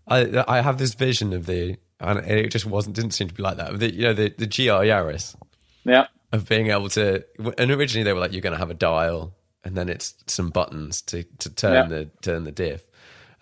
I 0.09 0.45
I 0.49 0.61
have 0.63 0.79
this 0.79 0.95
vision 0.95 1.33
of 1.35 1.45
the 1.47 1.77
and 2.01 2.19
it 2.27 2.51
just 2.51 2.67
wasn't 2.67 2.97
didn't 2.97 3.13
seem 3.13 3.29
to 3.29 3.35
be 3.35 3.43
like 3.43 3.57
that. 3.57 3.79
The, 3.79 3.93
you 3.95 4.03
know 4.03 4.13
the 4.15 4.35
the 4.37 4.47
GR 4.47 4.85
Yaris 4.85 5.35
Yeah. 5.85 6.07
of 6.33 6.49
being 6.49 6.69
able 6.69 6.89
to 6.91 7.25
and 7.59 7.71
originally 7.71 8.05
they 8.05 8.13
were 8.13 8.21
like 8.21 8.33
you're 8.33 8.41
going 8.43 8.53
to 8.55 8.59
have 8.59 8.71
a 8.71 8.75
dial 8.75 9.35
and 9.65 9.77
then 9.77 9.89
it's 9.89 10.15
some 10.27 10.51
buttons 10.51 11.01
to 11.03 11.23
to 11.39 11.51
turn 11.51 11.75
Yeah. 11.75 11.87
the 11.99 12.11
turn 12.23 12.45
the 12.45 12.53
diff. 12.53 12.83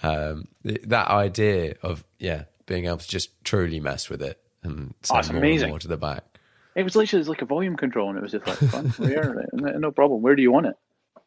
Um, 0.03 0.48
that 0.64 1.09
idea 1.09 1.74
of 1.82 2.05
yeah 2.18 2.44
being 2.66 2.86
able 2.86 2.98
to 2.98 3.09
just 3.09 3.44
truly 3.44 3.80
mess 3.80 4.09
with 4.11 4.22
it 4.22 4.40
and 4.62 4.94
Oh, 5.11 5.18
it's 5.18 5.30
more 5.30 5.38
amazing. 5.38 5.64
and 5.64 5.70
more 5.72 5.78
to 5.78 5.88
the 5.88 5.96
back. 5.96 6.24
It 6.74 6.84
was 6.84 6.96
literally 6.96 7.24
like 7.24 7.42
a 7.42 7.44
volume 7.44 7.76
control, 7.76 8.09
and 8.09 8.16
it 8.16 8.22
was 8.22 8.32
just 8.32 8.46
like 8.46 8.57
fun. 8.70 8.94
No 9.80 9.90
problem. 9.90 10.22
Where 10.22 10.34
do 10.34 10.40
you 10.42 10.50
want 10.50 10.66
it? 10.66 10.74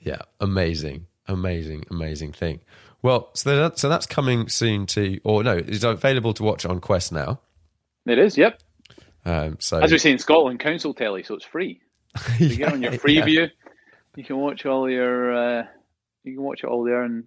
Yeah, 0.00 0.20
amazing, 0.40 1.06
amazing, 1.28 1.84
amazing 1.90 2.32
thing. 2.32 2.60
Well, 3.04 3.28
so 3.34 3.54
that, 3.54 3.78
so 3.78 3.90
that's 3.90 4.06
coming 4.06 4.48
soon 4.48 4.86
to, 4.86 5.20
or 5.24 5.44
no, 5.44 5.58
it's 5.58 5.84
available 5.84 6.32
to 6.32 6.42
watch 6.42 6.64
on 6.64 6.80
Quest 6.80 7.12
now. 7.12 7.38
It 8.06 8.18
is. 8.18 8.38
Yep. 8.38 8.62
Um, 9.26 9.58
so 9.60 9.78
As 9.78 9.92
we 9.92 9.98
say 9.98 10.10
in 10.10 10.18
Scotland, 10.18 10.58
council 10.58 10.94
telly, 10.94 11.22
so 11.22 11.34
it's 11.34 11.44
free. 11.44 11.82
You 12.38 12.56
get 12.56 12.72
on 12.72 12.80
your 12.80 12.92
free 12.92 13.18
yeah. 13.18 13.24
view. 13.26 13.48
You 14.16 14.24
can 14.24 14.38
watch 14.38 14.64
all 14.64 14.88
your. 14.88 15.34
Uh, 15.34 15.66
you 16.22 16.32
can 16.32 16.42
watch 16.42 16.64
it 16.64 16.66
all 16.66 16.82
there, 16.82 17.02
and 17.02 17.24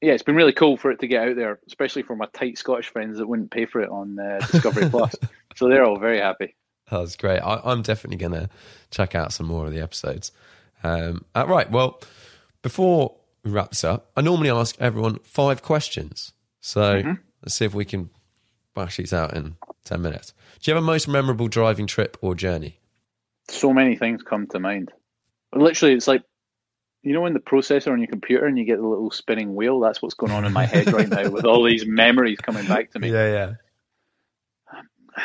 yeah, 0.00 0.12
it's 0.12 0.22
been 0.22 0.36
really 0.36 0.52
cool 0.52 0.76
for 0.76 0.92
it 0.92 1.00
to 1.00 1.08
get 1.08 1.26
out 1.26 1.34
there, 1.34 1.58
especially 1.66 2.02
for 2.02 2.14
my 2.14 2.26
tight 2.32 2.56
Scottish 2.56 2.86
friends 2.86 3.18
that 3.18 3.26
wouldn't 3.26 3.50
pay 3.50 3.66
for 3.66 3.80
it 3.80 3.90
on 3.90 4.20
uh, 4.20 4.38
Discovery 4.52 4.88
Plus. 4.88 5.16
So 5.56 5.68
they're 5.68 5.84
all 5.84 5.98
very 5.98 6.18
happy. 6.18 6.54
That's 6.90 7.14
great. 7.14 7.40
I, 7.40 7.60
I'm 7.62 7.82
definitely 7.82 8.16
going 8.16 8.32
to 8.32 8.48
check 8.90 9.14
out 9.14 9.34
some 9.34 9.44
more 9.46 9.66
of 9.66 9.72
the 9.72 9.82
episodes. 9.82 10.32
Um, 10.82 11.26
uh, 11.34 11.44
right. 11.46 11.70
Well, 11.70 12.00
before 12.62 13.16
we 13.44 13.50
wrap 13.50 13.70
this 13.70 13.84
up, 13.84 14.10
I 14.16 14.20
normally 14.20 14.50
ask 14.50 14.76
everyone 14.78 15.18
five 15.24 15.62
questions. 15.62 16.32
So 16.60 16.80
mm-hmm. 16.80 17.12
let's 17.42 17.54
see 17.54 17.64
if 17.64 17.74
we 17.74 17.84
can 17.84 18.10
bash 18.74 18.96
these 18.96 19.12
out 19.12 19.34
in 19.34 19.56
10 19.84 20.00
minutes. 20.00 20.32
Do 20.60 20.70
you 20.70 20.74
have 20.76 20.82
a 20.82 20.86
most 20.86 21.08
memorable 21.08 21.48
driving 21.48 21.86
trip 21.86 22.16
or 22.20 22.34
journey? 22.34 22.78
So 23.48 23.72
many 23.72 23.96
things 23.96 24.22
come 24.22 24.46
to 24.48 24.60
mind. 24.60 24.92
Literally, 25.54 25.94
it's 25.94 26.08
like 26.08 26.22
you 27.02 27.12
know 27.12 27.20
when 27.20 27.34
the 27.34 27.40
processor 27.40 27.92
on 27.92 27.98
your 27.98 28.08
computer 28.08 28.46
and 28.46 28.56
you 28.56 28.64
get 28.64 28.78
the 28.78 28.86
little 28.86 29.10
spinning 29.10 29.54
wheel. 29.54 29.80
That's 29.80 30.00
what's 30.00 30.14
going 30.14 30.32
on 30.32 30.44
in 30.44 30.52
my 30.52 30.64
head 30.64 30.92
right 30.92 31.08
now 31.08 31.28
with 31.28 31.44
all 31.44 31.64
these 31.64 31.84
memories 31.84 32.38
coming 32.38 32.66
back 32.66 32.92
to 32.92 33.00
me. 33.00 33.10
Yeah, 33.10 33.54
yeah. 35.16 35.22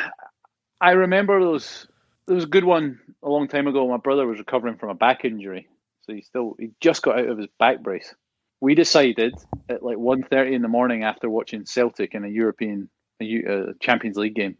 I 0.80 0.90
remember 0.92 1.40
those. 1.40 1.86
There 2.26 2.34
was 2.34 2.44
a 2.44 2.48
good 2.48 2.64
one 2.64 3.00
a 3.22 3.28
long 3.28 3.48
time 3.48 3.66
ago. 3.68 3.88
My 3.88 3.96
brother 3.96 4.26
was 4.26 4.38
recovering 4.38 4.76
from 4.76 4.90
a 4.90 4.94
back 4.94 5.24
injury, 5.24 5.68
so 6.08 6.14
he 6.14 6.22
still 6.22 6.56
he 6.58 6.70
just 6.80 7.02
got 7.02 7.18
out 7.18 7.28
of 7.28 7.38
his 7.38 7.48
back 7.58 7.82
brace. 7.82 8.14
We 8.60 8.74
decided 8.74 9.34
at 9.68 9.82
like 9.84 9.98
1.30 9.98 10.52
in 10.52 10.62
the 10.62 10.68
morning 10.68 11.04
after 11.04 11.30
watching 11.30 11.64
Celtic 11.64 12.14
in 12.14 12.24
a 12.24 12.28
European 12.28 12.88
a, 13.22 13.74
Champions 13.80 14.16
League 14.16 14.34
game, 14.34 14.56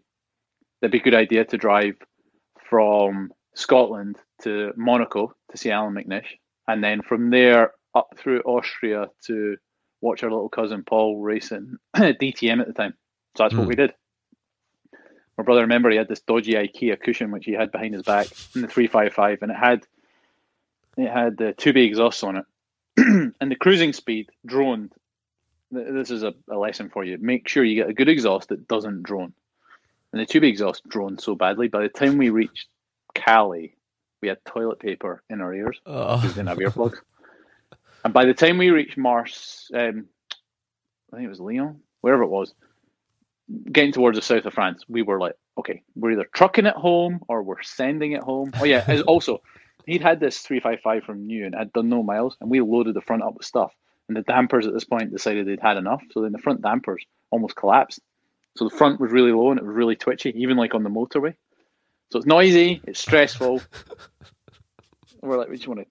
that'd 0.81 0.93
be 0.93 0.99
a 0.99 1.03
good 1.03 1.15
idea 1.15 1.45
to 1.47 1.57
drive 1.57 1.95
from 2.69 3.33
Scotland 3.55 4.17
to 4.43 4.73
Monaco 4.77 5.35
to 5.51 5.57
see 5.57 5.71
Allan 5.71 5.95
McNish, 5.95 6.27
and 6.69 6.85
then 6.85 7.03
from 7.03 7.31
there 7.31 7.73
up 7.95 8.09
through 8.17 8.41
Austria 8.43 9.07
to 9.27 9.57
watch 10.01 10.23
our 10.23 10.31
little 10.31 10.49
cousin 10.49 10.85
Paul 10.87 11.21
racing 11.21 11.77
DTM 11.97 12.61
at 12.61 12.67
the 12.69 12.73
time. 12.73 12.95
So 13.37 13.45
that's 13.45 13.55
what 13.55 13.63
Hmm. 13.65 13.69
we 13.69 13.75
did. 13.75 13.95
My 15.37 15.45
brother, 15.45 15.63
remember, 15.63 15.91
he 15.91 15.97
had 15.97 16.09
this 16.09 16.21
dodgy 16.21 16.53
IKEA 16.55 17.01
cushion 17.01 17.31
which 17.31 17.47
he 17.47 17.53
had 17.53 17.73
behind 17.73 17.95
his 17.95 18.03
back 18.03 18.27
in 18.55 18.63
the 18.63 18.69
355, 18.69 19.39
and 19.43 19.51
it 19.53 19.57
had 19.57 19.87
it 20.99 21.11
had 21.11 21.41
uh, 21.41 21.53
two 21.57 21.73
big 21.73 21.89
exhausts 21.91 22.23
on 22.23 22.37
it, 22.37 22.45
and 23.41 23.51
the 23.51 23.57
cruising 23.57 23.93
speed 23.93 24.29
droned. 24.47 24.93
th- 25.73 25.87
This 25.91 26.11
is 26.11 26.23
a, 26.23 26.35
a 26.51 26.57
lesson 26.59 26.91
for 26.91 27.05
you: 27.05 27.17
make 27.21 27.49
sure 27.49 27.65
you 27.65 27.77
get 27.77 27.89
a 27.91 27.95
good 27.95 28.09
exhaust 28.09 28.49
that 28.51 28.69
doesn't 28.69 29.03
drone. 29.05 29.33
and 30.13 30.21
the 30.21 30.27
tube 30.27 30.45
exhaust 30.45 30.87
droned 30.89 31.21
so 31.21 31.35
badly. 31.35 31.69
By 31.69 31.83
the 31.83 31.89
time 31.89 32.19
we 32.19 32.31
reached 32.31 32.67
Calais, 33.15 33.75
we 34.21 34.29
had 34.29 34.45
toilet 34.45 34.81
paper 34.81 35.23
in 35.31 35.41
our 35.41 35.55
ears. 35.55 35.81
Oh. 35.87 36.21
We 36.23 36.29
didn't 36.29 36.49
have 36.49 36.59
earplugs. 36.59 36.99
And 38.05 38.15
by 38.15 38.27
the 38.27 38.33
time 38.33 38.59
we 38.59 38.71
reached 38.71 38.97
Mars, 38.97 39.69
um, 39.75 40.07
I 41.13 41.17
think 41.17 41.27
it 41.27 41.29
was 41.29 41.41
Lyon, 41.41 41.81
wherever 42.01 42.23
it 42.23 42.29
was, 42.29 42.55
getting 43.73 43.93
towards 43.93 44.17
the 44.17 44.23
south 44.23 44.47
of 44.47 44.55
France, 44.55 44.85
we 44.89 45.03
were 45.03 45.19
like, 45.19 45.35
okay, 45.59 45.83
we're 45.97 46.13
either 46.13 46.29
trucking 46.33 46.65
it 46.67 46.77
home 46.77 47.19
or 47.29 47.43
we're 47.43 47.61
sending 47.63 48.13
it 48.13 48.23
home. 48.23 48.53
Oh 48.61 48.65
yeah, 48.65 49.03
also 49.09 49.43
he'd 49.89 50.03
had 50.03 50.21
this 50.21 50.39
three 50.39 50.61
five 50.61 50.81
five 50.81 51.03
from 51.03 51.27
new 51.27 51.47
and 51.47 51.55
had 51.55 51.73
done 51.73 51.89
no 51.89 52.03
miles, 52.03 52.37
and 52.41 52.51
we 52.51 52.61
loaded 52.61 52.95
the 52.95 53.01
front 53.01 53.23
up 53.23 53.35
with 53.35 53.47
stuff. 53.47 53.73
And 54.09 54.17
the 54.17 54.23
dampers 54.23 54.67
at 54.67 54.73
this 54.73 54.85
point 54.85 55.11
decided 55.11 55.47
they'd 55.47 55.61
had 55.61 55.77
enough, 55.77 56.03
so 56.13 56.23
then 56.23 56.33
the 56.33 56.39
front 56.39 56.63
dampers 56.63 57.05
almost 57.31 57.57
collapsed. 57.57 58.01
So 58.57 58.69
the 58.69 58.77
front 58.77 59.01
was 59.01 59.13
really 59.13 59.33
low 59.33 59.51
and 59.51 59.59
it 59.59 59.67
was 59.67 59.75
really 59.75 59.97
twitchy, 59.97 60.33
even 60.37 60.57
like 60.57 60.75
on 60.75 60.83
the 60.83 60.91
motorway. 60.91 61.35
So 62.11 62.19
it's 62.19 62.27
noisy, 62.27 62.81
it's 62.87 63.01
stressful. 63.01 63.61
we're 65.23 65.39
like, 65.39 65.49
we 65.49 65.57
just 65.57 65.69
want 65.69 65.81
to 65.81 65.87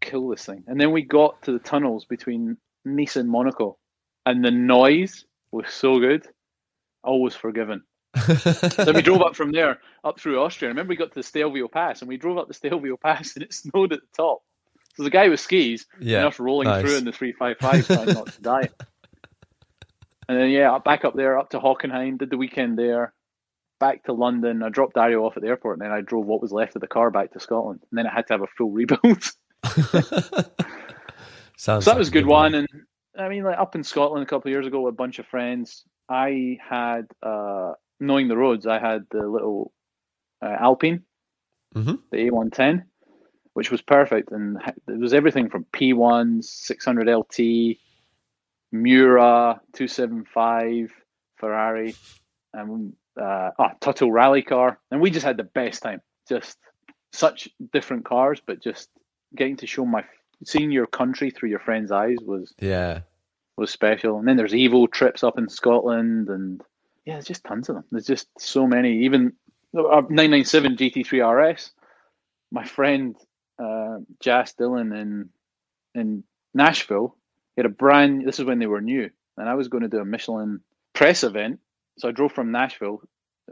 kill 0.00 0.28
this 0.28 0.44
thing. 0.44 0.64
And 0.66 0.80
then 0.80 0.90
we 0.90 1.02
got 1.02 1.42
to 1.42 1.52
the 1.52 1.58
tunnels 1.58 2.04
between 2.06 2.56
Nice 2.84 3.16
and 3.16 3.28
Monaco, 3.28 3.78
and 4.24 4.44
the 4.44 4.50
noise 4.50 5.24
was 5.52 5.66
so 5.68 5.98
good. 5.98 6.26
Always 7.04 7.34
forgiven. 7.34 7.82
then 8.76 8.94
we 8.94 9.02
drove 9.02 9.22
up 9.22 9.36
from 9.36 9.52
there 9.52 9.78
up 10.04 10.18
through 10.18 10.40
Austria. 10.40 10.68
I 10.68 10.70
remember 10.70 10.90
we 10.90 10.96
got 10.96 11.10
to 11.10 11.14
the 11.14 11.22
Stelvio 11.22 11.68
Pass, 11.68 12.00
and 12.02 12.08
we 12.08 12.16
drove 12.16 12.38
up 12.38 12.48
the 12.48 12.54
Stelvio 12.54 12.96
Pass, 12.96 13.34
and 13.36 13.44
it 13.44 13.52
snowed 13.52 13.92
at 13.92 14.00
the 14.00 14.16
top. 14.16 14.42
So 14.96 15.04
the 15.04 15.10
guy 15.10 15.28
with 15.28 15.40
skis, 15.40 15.86
Yeah, 16.00 16.26
us 16.26 16.38
rolling 16.40 16.68
nice. 16.68 16.82
through 16.82 16.96
in 16.96 17.04
the 17.04 17.12
three 17.12 17.32
five 17.32 17.58
five, 17.58 17.86
trying 17.86 18.06
not 18.12 18.32
to 18.32 18.42
die. 18.42 18.68
And 20.28 20.38
then 20.38 20.50
yeah, 20.50 20.78
back 20.78 21.04
up 21.04 21.16
there, 21.16 21.36
up 21.36 21.50
to 21.50 21.58
Hockenheim, 21.58 22.16
did 22.16 22.30
the 22.30 22.36
weekend 22.36 22.78
there, 22.78 23.12
back 23.80 24.04
to 24.04 24.12
London. 24.12 24.62
I 24.62 24.68
dropped 24.68 24.94
Dario 24.94 25.24
off 25.24 25.36
at 25.36 25.42
the 25.42 25.48
airport, 25.48 25.78
and 25.78 25.84
then 25.84 25.90
I 25.90 26.02
drove 26.02 26.24
what 26.24 26.40
was 26.40 26.52
left 26.52 26.76
of 26.76 26.80
the 26.82 26.86
car 26.86 27.10
back 27.10 27.32
to 27.32 27.40
Scotland. 27.40 27.80
And 27.90 27.98
then 27.98 28.06
I 28.06 28.14
had 28.14 28.28
to 28.28 28.34
have 28.34 28.42
a 28.42 28.46
full 28.56 28.70
rebuild. 28.70 29.24
So 31.56 31.78
that 31.78 31.86
like 31.86 31.98
was 31.98 32.08
a 32.08 32.12
good 32.12 32.24
one. 32.26 32.54
And 32.54 32.68
I 33.18 33.28
mean, 33.28 33.42
like 33.44 33.58
up 33.58 33.74
in 33.74 33.84
Scotland 33.84 34.22
a 34.22 34.26
couple 34.26 34.48
of 34.48 34.52
years 34.52 34.66
ago 34.66 34.80
with 34.80 34.94
a 34.94 34.96
bunch 34.96 35.18
of 35.18 35.26
friends, 35.26 35.84
I 36.08 36.56
had, 36.66 37.06
uh, 37.22 37.72
knowing 38.00 38.28
the 38.28 38.36
roads, 38.36 38.66
I 38.66 38.78
had 38.78 39.06
the 39.10 39.26
little 39.26 39.72
uh, 40.42 40.56
Alpine, 40.58 41.04
Mhm. 41.74 41.98
the 42.10 42.16
A110, 42.28 42.84
which 43.52 43.70
was 43.70 43.82
perfect. 43.82 44.32
And 44.32 44.56
it 44.88 44.98
was 44.98 45.12
everything 45.14 45.50
from 45.50 45.64
P1s, 45.72 46.44
600 46.44 47.08
LT, 47.08 47.78
Miura, 48.72 49.60
275, 49.74 50.90
Ferrari, 51.36 51.94
and 52.54 52.94
uh, 53.20 53.50
Tuthill 53.80 54.12
rally 54.12 54.42
car. 54.42 54.78
And 54.90 55.00
we 55.00 55.10
just 55.10 55.26
had 55.26 55.36
the 55.36 55.44
best 55.44 55.82
time. 55.82 56.00
Just 56.28 56.58
such 57.12 57.48
different 57.72 58.04
cars, 58.04 58.40
but 58.44 58.60
just 58.62 58.88
getting 59.34 59.56
to 59.56 59.66
show 59.66 59.84
my 59.84 60.04
seeing 60.44 60.70
your 60.70 60.86
country 60.86 61.30
through 61.30 61.50
your 61.50 61.58
friend's 61.58 61.90
eyes 61.92 62.16
was 62.22 62.54
Yeah. 62.60 63.00
was 63.56 63.70
special. 63.70 64.18
And 64.18 64.26
then 64.26 64.36
there's 64.38 64.52
Evo 64.54 64.90
trips 64.90 65.22
up 65.22 65.36
in 65.38 65.48
Scotland, 65.48 66.28
and 66.30 66.62
yeah, 67.10 67.16
there's 67.16 67.26
just 67.26 67.44
tons 67.44 67.68
of 67.68 67.74
them. 67.74 67.84
There's 67.90 68.06
just 68.06 68.28
so 68.38 68.68
many. 68.68 69.04
Even 69.04 69.32
uh, 69.76 70.02
997 70.08 70.76
GT3 70.76 71.54
RS. 71.54 71.72
My 72.52 72.64
friend 72.64 73.16
uh, 73.58 73.98
Jas 74.20 74.52
Dillon 74.52 74.92
in 74.92 75.28
in 75.96 76.22
Nashville 76.54 77.16
he 77.56 77.60
had 77.62 77.66
a 77.66 77.74
brand. 77.74 78.26
This 78.26 78.38
is 78.38 78.44
when 78.44 78.60
they 78.60 78.68
were 78.68 78.80
new, 78.80 79.10
and 79.36 79.48
I 79.48 79.54
was 79.54 79.66
going 79.66 79.82
to 79.82 79.88
do 79.88 79.98
a 79.98 80.04
Michelin 80.04 80.60
press 80.94 81.24
event. 81.24 81.58
So 81.98 82.08
I 82.08 82.12
drove 82.12 82.32
from 82.32 82.52
Nashville 82.52 83.02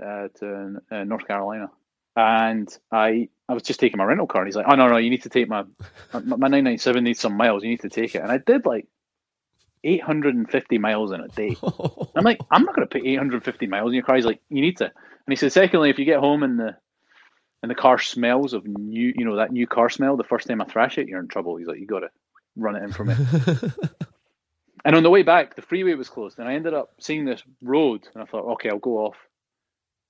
uh, 0.00 0.28
to 0.36 0.76
uh, 0.92 1.02
North 1.02 1.26
Carolina, 1.26 1.68
and 2.14 2.68
I 2.92 3.28
I 3.48 3.54
was 3.54 3.64
just 3.64 3.80
taking 3.80 3.98
my 3.98 4.04
rental 4.04 4.28
car. 4.28 4.42
And 4.42 4.48
he's 4.48 4.56
like, 4.56 4.66
"Oh 4.70 4.76
no, 4.76 4.88
no, 4.88 4.98
you 4.98 5.10
need 5.10 5.24
to 5.24 5.28
take 5.28 5.48
my 5.48 5.64
my, 6.14 6.20
my 6.20 6.48
997 6.48 7.02
needs 7.02 7.18
some 7.18 7.36
miles. 7.36 7.64
You 7.64 7.70
need 7.70 7.80
to 7.80 7.88
take 7.88 8.14
it." 8.14 8.22
And 8.22 8.30
I 8.30 8.38
did 8.38 8.64
like 8.64 8.86
850 9.84 10.78
miles 10.78 11.12
in 11.12 11.20
a 11.20 11.28
day. 11.28 11.56
I'm 12.16 12.24
like, 12.24 12.40
I'm 12.50 12.62
not 12.62 12.74
going 12.74 12.86
to 12.86 12.92
put 12.92 13.06
850 13.06 13.66
miles 13.66 13.88
in 13.90 13.94
your 13.94 14.02
car. 14.02 14.16
He's 14.16 14.24
like, 14.24 14.40
you 14.48 14.60
need 14.60 14.76
to. 14.78 14.84
And 14.84 14.92
he 15.32 15.36
said, 15.36 15.52
secondly, 15.52 15.90
if 15.90 15.98
you 15.98 16.04
get 16.04 16.20
home 16.20 16.42
and 16.42 16.58
the 16.58 16.76
and 17.62 17.70
the 17.70 17.74
car 17.74 17.98
smells 17.98 18.52
of 18.52 18.66
new, 18.66 19.12
you 19.16 19.24
know, 19.24 19.36
that 19.36 19.52
new 19.52 19.66
car 19.66 19.90
smell 19.90 20.16
the 20.16 20.24
first 20.24 20.46
time 20.46 20.62
I 20.62 20.64
thrash 20.64 20.96
it, 20.96 21.08
you're 21.08 21.20
in 21.20 21.28
trouble. 21.28 21.56
He's 21.56 21.66
like, 21.66 21.80
you 21.80 21.86
got 21.86 22.00
to 22.00 22.10
run 22.56 22.76
it 22.76 22.84
in 22.84 22.92
for 22.92 23.04
me. 23.04 23.14
and 24.84 24.94
on 24.94 25.02
the 25.02 25.10
way 25.10 25.22
back, 25.22 25.56
the 25.56 25.62
freeway 25.62 25.94
was 25.94 26.08
closed, 26.08 26.38
and 26.38 26.48
I 26.48 26.54
ended 26.54 26.72
up 26.72 26.90
seeing 27.00 27.24
this 27.24 27.42
road, 27.60 28.06
and 28.14 28.22
I 28.22 28.26
thought, 28.26 28.52
okay, 28.52 28.68
I'll 28.68 28.78
go 28.78 28.98
off. 28.98 29.16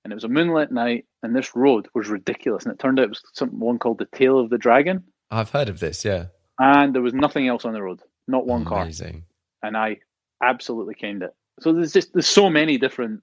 And 0.03 0.13
it 0.13 0.15
was 0.15 0.23
a 0.25 0.29
moonlit 0.29 0.71
night, 0.71 1.05
and 1.23 1.35
this 1.35 1.55
road 1.55 1.87
was 1.95 2.07
ridiculous, 2.07 2.65
and 2.65 2.73
it 2.73 2.79
turned 2.79 2.99
out 2.99 3.05
it 3.05 3.09
was 3.09 3.23
some 3.33 3.59
one 3.59 3.79
called 3.79 3.97
the 3.97 4.07
Tail 4.15 4.39
of 4.39 4.51
the 4.51 4.57
Dragon, 4.59 5.03
I've 5.31 5.51
heard 5.51 5.69
of 5.69 5.79
this, 5.79 6.03
yeah. 6.03 6.25
and 6.59 6.93
there 6.93 7.01
was 7.01 7.13
nothing 7.13 7.47
else 7.47 7.65
on 7.65 7.73
the 7.73 7.81
road, 7.81 8.01
not 8.27 8.47
one 8.47 8.65
car 8.65 8.83
Amazing. 8.83 9.25
And 9.63 9.75
I 9.77 9.97
absolutely 10.43 10.95
caned 10.95 11.23
it. 11.23 11.31
So 11.59 11.73
there's 11.73 11.93
just 11.93 12.13
there's 12.13 12.27
so 12.27 12.49
many 12.49 12.77
different 12.77 13.21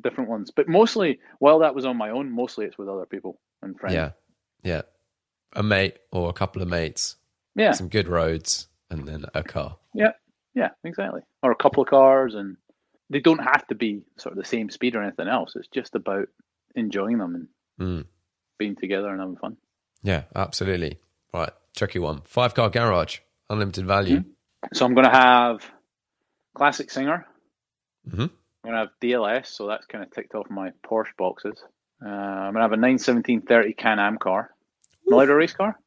different 0.00 0.28
ones, 0.30 0.50
but 0.54 0.68
mostly 0.68 1.20
while 1.38 1.60
that 1.60 1.74
was 1.74 1.84
on 1.84 1.96
my 1.96 2.10
own, 2.10 2.30
mostly 2.30 2.66
it's 2.66 2.78
with 2.78 2.88
other 2.88 3.06
people 3.06 3.40
and 3.62 3.78
friends. 3.78 3.94
Yeah. 3.94 4.10
Yeah. 4.62 4.82
A 5.54 5.62
mate 5.62 5.98
or 6.10 6.28
a 6.30 6.32
couple 6.32 6.62
of 6.62 6.68
mates, 6.68 7.16
yeah, 7.54 7.70
some 7.72 7.88
good 7.88 8.08
roads, 8.08 8.66
and 8.90 9.06
then 9.06 9.24
a 9.34 9.42
car. 9.44 9.76
yeah, 9.94 10.10
yeah, 10.54 10.70
exactly. 10.82 11.20
Or 11.44 11.52
a 11.52 11.56
couple 11.56 11.80
of 11.80 11.88
cars, 11.88 12.34
and 12.34 12.56
they 13.08 13.20
don't 13.20 13.38
have 13.38 13.64
to 13.68 13.76
be 13.76 14.02
sort 14.18 14.32
of 14.32 14.42
the 14.42 14.48
same 14.48 14.68
speed 14.68 14.96
or 14.96 15.02
anything 15.04 15.28
else. 15.28 15.54
It's 15.54 15.68
just 15.68 15.94
about 15.94 16.26
enjoying 16.74 17.18
them 17.18 17.34
and 17.36 17.48
Mm. 17.80 18.06
being 18.58 18.74
together 18.74 19.08
and 19.10 19.20
having 19.20 19.36
fun. 19.36 19.56
Yeah, 20.02 20.24
absolutely. 20.34 20.98
Right. 21.32 21.52
Tricky 21.76 22.00
one. 22.00 22.22
Five 22.24 22.54
car 22.54 22.68
garage, 22.70 23.18
unlimited 23.48 23.86
value. 23.86 24.24
So 24.72 24.84
I'm 24.84 24.94
going 24.94 25.04
to 25.06 25.10
have 25.14 25.64
classic 26.54 26.90
singer. 26.90 27.26
Mhm. 28.08 28.30
I'm 28.64 28.70
going 28.70 28.72
to 28.74 28.78
have 28.78 28.88
DLS, 29.02 29.46
so 29.46 29.66
that's 29.66 29.86
kind 29.86 30.02
of 30.02 30.10
ticked 30.10 30.34
off 30.34 30.48
my 30.50 30.70
Porsche 30.86 31.14
boxes. 31.18 31.62
Uh, 32.04 32.08
I'm 32.08 32.52
going 32.52 32.56
to 32.56 32.60
have 32.62 32.72
a 32.72 32.76
91730 32.76 33.72
Can-Am 33.74 34.18
car, 34.18 34.50
not 35.06 35.28
a 35.28 35.34
race 35.34 35.52
car. 35.52 35.78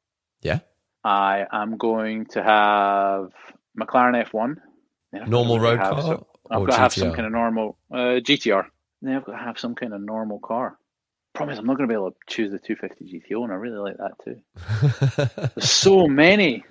Yeah. 0.42 0.60
I 1.04 1.46
am 1.52 1.78
going 1.78 2.26
to 2.28 2.44
have 2.44 3.32
McLaren 3.80 4.26
F1. 4.30 4.58
Normal 5.26 5.60
road 5.60 5.80
car 5.80 6.02
some- 6.02 6.26
I've 6.50 6.60
got 6.66 6.76
to 6.76 6.78
have 6.82 6.94
some 6.94 7.10
kind 7.16 7.26
of 7.26 7.32
normal 7.34 7.78
uh, 7.92 8.20
GTR. 8.22 8.66
Then 9.02 9.16
I've 9.16 9.26
got 9.26 9.34
to 9.34 9.38
have 9.44 9.60
some 9.60 9.76
kind 9.76 9.94
of 9.94 10.02
normal 10.02 10.40
car. 10.40 10.78
Promise, 11.34 11.60
I'm 11.60 11.66
not 11.66 11.78
going 11.78 11.88
to 11.90 11.92
be 11.92 11.96
able 11.98 12.12
to 12.12 12.18
choose 12.28 12.52
the 12.52 12.58
250 12.60 13.22
GTO, 13.30 13.44
and 13.44 13.52
I 13.52 13.56
really 13.56 13.78
like 13.80 13.98
that 13.98 14.14
too. 14.24 15.50
There's 15.56 15.70
so 15.70 16.08
many. 16.08 16.64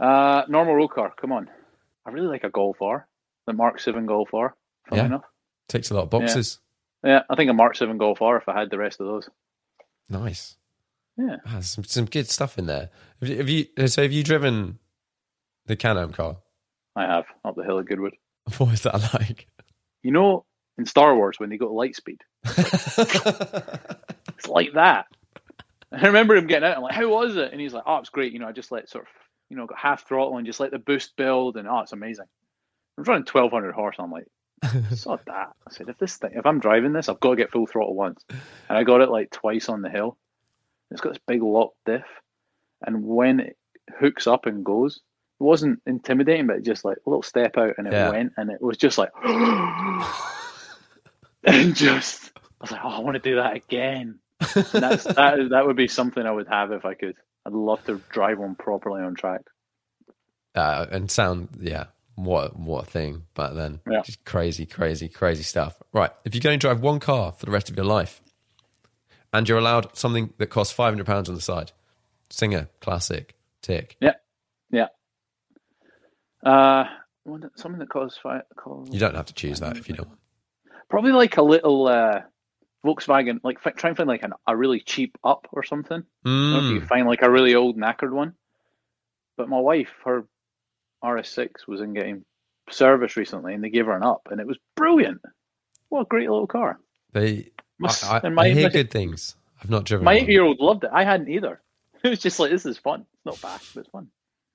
Uh, 0.00 0.42
normal 0.48 0.74
road 0.74 0.88
car. 0.88 1.12
Come 1.20 1.32
on. 1.32 1.48
I 2.06 2.10
really 2.10 2.26
like 2.28 2.44
a 2.44 2.50
Golf 2.50 2.80
R, 2.82 3.06
the 3.46 3.52
Mark 3.52 3.78
Seven 3.80 4.06
Golf 4.06 4.32
R. 4.34 4.54
Funny 4.88 5.00
Yeah. 5.02 5.06
enough. 5.06 5.24
Takes 5.68 5.90
a 5.90 5.94
lot 5.94 6.04
of 6.04 6.10
boxes. 6.10 6.58
Yeah, 7.04 7.22
I 7.30 7.34
think 7.36 7.50
a 7.50 7.54
Mark 7.54 7.76
Seven 7.76 7.98
Golf 7.98 8.20
R 8.22 8.36
if 8.36 8.48
I 8.48 8.58
had 8.58 8.70
the 8.70 8.78
rest 8.78 9.00
of 9.00 9.06
those. 9.06 9.28
Nice. 10.10 10.56
Yeah. 11.16 11.36
Ah, 11.46 11.60
some, 11.60 11.84
some 11.84 12.06
good 12.06 12.28
stuff 12.28 12.58
in 12.58 12.66
there. 12.66 12.90
Have 13.20 13.28
you, 13.28 13.36
have 13.38 13.48
you, 13.48 13.88
so 13.88 14.02
have 14.02 14.12
you 14.12 14.22
driven 14.24 14.78
the 15.66 15.76
Can-Am 15.76 16.12
car? 16.12 16.38
I 16.96 17.02
have 17.04 17.24
up 17.44 17.54
the 17.56 17.64
hill 17.64 17.78
at 17.78 17.86
Goodwood. 17.86 18.14
What 18.58 18.70
was 18.70 18.82
that 18.82 19.14
like? 19.14 19.46
You 20.02 20.10
know, 20.10 20.44
in 20.78 20.86
Star 20.86 21.14
Wars 21.14 21.38
when 21.38 21.50
they 21.50 21.58
go 21.58 21.68
to 21.68 21.72
light 21.72 21.94
speed, 21.94 22.20
it's 22.44 24.48
like 24.48 24.72
that. 24.74 25.06
I 25.92 26.06
remember 26.06 26.34
him 26.34 26.46
getting 26.46 26.68
out. 26.68 26.76
I'm 26.76 26.82
like, 26.82 26.94
"How 26.94 27.08
was 27.08 27.36
it?" 27.36 27.52
And 27.52 27.60
he's 27.60 27.72
like, 27.74 27.84
"Oh, 27.86 27.98
it's 27.98 28.08
great. 28.08 28.32
You 28.32 28.38
know, 28.40 28.48
I 28.48 28.52
just 28.52 28.72
let 28.72 28.88
sort 28.88 29.04
of, 29.04 29.10
you 29.52 29.58
know, 29.58 29.66
got 29.66 29.78
half 29.78 30.08
throttle 30.08 30.38
and 30.38 30.46
just 30.46 30.60
let 30.60 30.70
the 30.70 30.78
boost 30.78 31.14
build, 31.16 31.56
and 31.58 31.68
oh, 31.68 31.80
it's 31.80 31.92
amazing." 31.92 32.24
I'm 32.98 33.04
running 33.04 33.26
1200 33.30 33.72
horse. 33.72 33.96
and 33.98 34.06
I'm 34.06 34.10
like, 34.10 34.26
"Sod 34.98 35.20
that." 35.26 35.50
I 35.66 35.70
said, 35.70 35.88
"If 35.90 35.98
this 35.98 36.16
thing, 36.16 36.32
if 36.34 36.46
I'm 36.46 36.58
driving 36.58 36.92
this, 36.94 37.08
I've 37.10 37.20
got 37.20 37.30
to 37.30 37.36
get 37.36 37.50
full 37.52 37.66
throttle 37.66 37.94
once." 37.94 38.24
And 38.30 38.78
I 38.78 38.82
got 38.84 39.02
it 39.02 39.10
like 39.10 39.30
twice 39.30 39.68
on 39.68 39.82
the 39.82 39.90
hill. 39.90 40.16
It's 40.90 41.00
got 41.02 41.10
this 41.12 41.22
big 41.26 41.42
lock 41.42 41.72
diff, 41.84 42.06
and 42.86 43.04
when 43.04 43.40
it 43.40 43.56
hooks 43.98 44.26
up 44.26 44.46
and 44.46 44.64
goes, 44.64 44.96
it 45.40 45.44
wasn't 45.44 45.80
intimidating, 45.86 46.46
but 46.46 46.62
just 46.62 46.84
like 46.84 46.96
a 47.06 47.10
little 47.10 47.22
step 47.22 47.58
out, 47.58 47.74
and 47.78 47.86
it 47.86 47.92
Yeah. 47.92 48.08
went, 48.08 48.32
and 48.38 48.50
it 48.50 48.62
was 48.62 48.78
just 48.78 48.96
like, 48.98 49.10
and 51.44 51.74
just 51.74 52.30
I 52.36 52.40
was 52.60 52.70
like, 52.72 52.80
"Oh, 52.84 52.88
I 52.90 53.00
want 53.00 53.14
to 53.14 53.20
do 53.30 53.36
that 53.36 53.56
again." 53.56 54.18
And 54.40 54.64
that's 54.72 55.04
that. 55.04 55.48
That 55.50 55.66
would 55.66 55.76
be 55.76 55.88
something 55.88 56.24
I 56.24 56.30
would 56.30 56.48
have 56.48 56.72
if 56.72 56.84
I 56.84 56.94
could. 56.94 57.16
I'd 57.46 57.52
love 57.52 57.84
to 57.86 58.00
drive 58.10 58.38
one 58.38 58.54
properly 58.54 59.02
on 59.02 59.14
track. 59.14 59.40
uh, 60.54 60.86
and 60.90 61.10
sound, 61.10 61.48
yeah, 61.60 61.86
what 62.14 62.56
what 62.58 62.86
a 62.86 62.90
thing 62.90 63.22
back 63.34 63.54
then. 63.54 63.80
Yeah. 63.90 64.02
Just 64.02 64.24
crazy, 64.24 64.66
crazy, 64.66 65.08
crazy 65.08 65.42
stuff. 65.42 65.80
Right. 65.92 66.10
If 66.24 66.34
you're 66.34 66.40
going 66.42 66.58
to 66.58 66.66
drive 66.66 66.80
one 66.80 67.00
car 67.00 67.32
for 67.32 67.46
the 67.46 67.52
rest 67.52 67.70
of 67.70 67.76
your 67.76 67.86
life 67.86 68.20
and 69.32 69.48
you're 69.48 69.58
allowed 69.58 69.96
something 69.96 70.32
that 70.38 70.46
costs 70.48 70.76
£500 70.76 71.28
on 71.28 71.34
the 71.34 71.40
side, 71.40 71.72
Singer, 72.30 72.68
classic, 72.80 73.34
tick. 73.60 73.96
Yeah, 74.00 74.14
yeah. 74.70 74.86
Uh, 76.44 76.84
something 77.56 77.78
that 77.78 77.88
costs 77.90 78.18
five. 78.22 78.42
Costs, 78.56 78.92
You 78.92 79.00
don't 79.00 79.14
have 79.14 79.26
to 79.26 79.34
choose 79.34 79.60
that 79.60 79.76
if 79.76 79.88
you 79.88 79.94
don't. 79.94 80.08
Probably 80.88 81.12
like 81.12 81.36
a 81.36 81.42
little, 81.42 81.86
uh, 81.88 82.20
Volkswagen, 82.84 83.40
like 83.44 83.60
fi- 83.60 83.70
try 83.70 83.88
and 83.90 83.96
find 83.96 84.08
like 84.08 84.22
an, 84.22 84.32
a 84.46 84.56
really 84.56 84.80
cheap 84.80 85.16
up 85.24 85.46
or 85.52 85.62
something. 85.62 86.02
I 86.24 86.28
don't 86.28 86.50
know 86.52 86.58
if 86.68 86.74
you 86.74 86.80
Mm. 86.80 86.86
find 86.88 87.06
like 87.06 87.22
a 87.22 87.30
really 87.30 87.54
old 87.54 87.76
knackered 87.78 88.10
one. 88.10 88.34
But 89.36 89.48
my 89.48 89.58
wife, 89.60 89.88
her 90.04 90.26
RS6 91.02 91.66
was 91.66 91.80
in 91.80 91.94
getting 91.94 92.24
service 92.70 93.16
recently, 93.16 93.54
and 93.54 93.62
they 93.62 93.70
gave 93.70 93.86
her 93.86 93.96
an 93.96 94.02
up, 94.02 94.28
and 94.30 94.40
it 94.40 94.46
was 94.46 94.58
brilliant. 94.76 95.20
What 95.88 96.02
a 96.02 96.04
great 96.06 96.28
little 96.30 96.46
car! 96.46 96.78
They, 97.12 97.50
Must- 97.78 98.04
I, 98.04 98.16
I, 98.16 98.20
and 98.24 98.34
my- 98.34 98.44
I 98.46 98.50
hear 98.50 98.64
my- 98.64 98.72
good 98.72 98.90
things. 98.90 99.36
I've 99.62 99.70
not 99.70 99.84
driven. 99.84 100.04
My 100.04 100.14
eight-year-old 100.14 100.58
loved 100.58 100.84
it. 100.84 100.90
I 100.92 101.04
hadn't 101.04 101.28
either. 101.28 101.60
It 102.04 102.08
was 102.08 102.18
just 102.18 102.40
like 102.40 102.50
this 102.50 102.66
is 102.66 102.78
fun. 102.78 103.06
It's 103.14 103.24
not 103.24 103.40
bad, 103.40 103.60
but 103.74 103.82
it's 103.82 103.90
fun. 103.90 104.08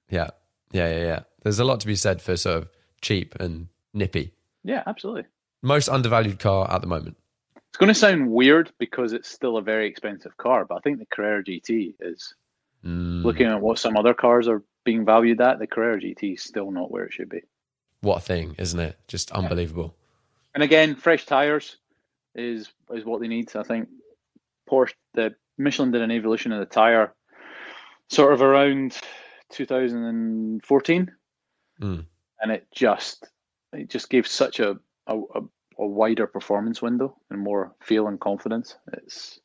Yeah, 0.09 0.31
yeah, 0.73 0.89
yeah, 0.91 1.03
yeah. 1.05 1.19
There's 1.43 1.59
a 1.59 1.63
lot 1.63 1.79
to 1.79 1.87
be 1.87 1.95
said 1.95 2.21
for 2.21 2.35
sort 2.35 2.57
of 2.57 2.69
cheap 3.01 3.35
and 3.39 3.69
nippy. 3.93 4.33
Yeah, 4.65 4.83
absolutely. 4.85 5.23
Most 5.61 5.87
undervalued 5.87 6.39
car 6.39 6.69
at 6.69 6.81
the 6.81 6.87
moment. 6.87 7.15
It's 7.77 7.79
going 7.79 7.93
to 7.93 7.99
sound 7.99 8.31
weird 8.31 8.71
because 8.79 9.13
it's 9.13 9.29
still 9.29 9.57
a 9.57 9.61
very 9.61 9.85
expensive 9.87 10.35
car, 10.37 10.65
but 10.65 10.77
I 10.77 10.79
think 10.79 10.97
the 10.97 11.05
Carrera 11.05 11.43
GT 11.43 11.93
is 11.99 12.33
Mm, 12.83 13.23
looking 13.23 13.45
at 13.47 13.59
what 13.61 13.77
some 13.77 13.95
other 13.97 14.13
cars 14.15 14.47
are 14.47 14.63
being 14.83 15.03
valued 15.05 15.39
at. 15.41 15.59
The 15.59 15.67
Carrera 15.67 15.99
GT 15.99 16.35
is 16.35 16.41
still 16.43 16.71
not 16.71 16.89
where 16.91 17.03
it 17.05 17.13
should 17.13 17.29
be. 17.29 17.41
what 18.01 18.17
a 18.17 18.21
thing, 18.21 18.55
isn't 18.57 18.79
it? 18.79 18.97
Just 19.07 19.31
unbelievable. 19.31 19.95
And 20.55 20.63
again, 20.63 20.95
fresh 20.95 21.25
tires 21.27 21.77
is 22.33 22.69
is 22.91 23.05
what 23.05 23.19
they 23.21 23.27
need. 23.27 23.55
I 23.55 23.61
think 23.63 23.89
Porsche, 24.67 24.93
the 25.13 25.35
Michelin 25.59 25.91
did 25.91 26.01
an 26.01 26.09
evolution 26.11 26.51
of 26.51 26.59
the 26.59 26.65
tire, 26.65 27.13
sort 28.09 28.33
of 28.33 28.41
around 28.41 28.95
2014, 29.51 31.11
Mm. 31.81 32.05
and 32.41 32.51
it 32.51 32.67
just 32.71 33.27
it 33.73 33.87
just 33.89 34.09
gave 34.09 34.25
such 34.27 34.59
a 34.59 34.79
a, 35.07 35.17
a 35.35 35.41
a 35.79 35.85
wider 35.85 36.27
performance 36.27 36.81
window 36.81 37.15
and 37.29 37.39
more 37.39 37.75
feel 37.81 38.07
and 38.07 38.19
confidence. 38.19 38.75
It's 38.93 39.39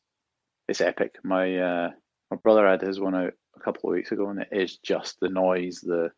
it's 0.67 0.81
epic. 0.81 1.15
My 1.23 1.57
uh, 1.57 1.89
my 2.31 2.37
brother 2.37 2.67
had 2.67 2.81
his 2.81 2.99
one 2.99 3.15
out 3.15 3.33
a 3.55 3.59
couple 3.59 3.89
of 3.89 3.95
weeks 3.95 4.11
ago, 4.11 4.29
and 4.29 4.39
it 4.39 4.49
is 4.51 4.77
just 4.77 5.19
the 5.19 5.29
noise, 5.29 5.81
the 5.81 6.11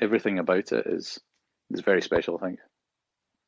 everything 0.00 0.38
about 0.38 0.72
it 0.72 0.86
is 0.86 1.20
is 1.70 1.80
very 1.80 2.02
special. 2.02 2.38
I 2.40 2.46
think. 2.46 2.58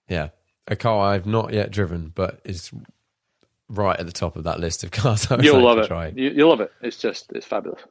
Yeah, 0.09 0.29
a 0.69 0.77
car 0.77 1.13
I've 1.13 1.27
not 1.27 1.53
yet 1.53 1.71
driven, 1.71 2.13
but 2.15 2.41
is 2.45 2.71
right 3.69 3.99
at 3.99 4.07
the 4.07 4.13
top 4.13 4.37
of 4.37 4.45
that 4.45 4.61
list 4.61 4.85
of 4.85 4.91
cars. 4.93 5.31
I 5.31 5.41
You'll 5.41 5.63
love 5.63 5.79
it. 5.79 5.87
Try. 5.87 6.13
You, 6.15 6.31
you'll 6.31 6.51
love 6.51 6.61
it. 6.61 6.73
It's 6.81 6.97
just 6.97 7.33
it's 7.33 7.47
fabulous. 7.47 7.83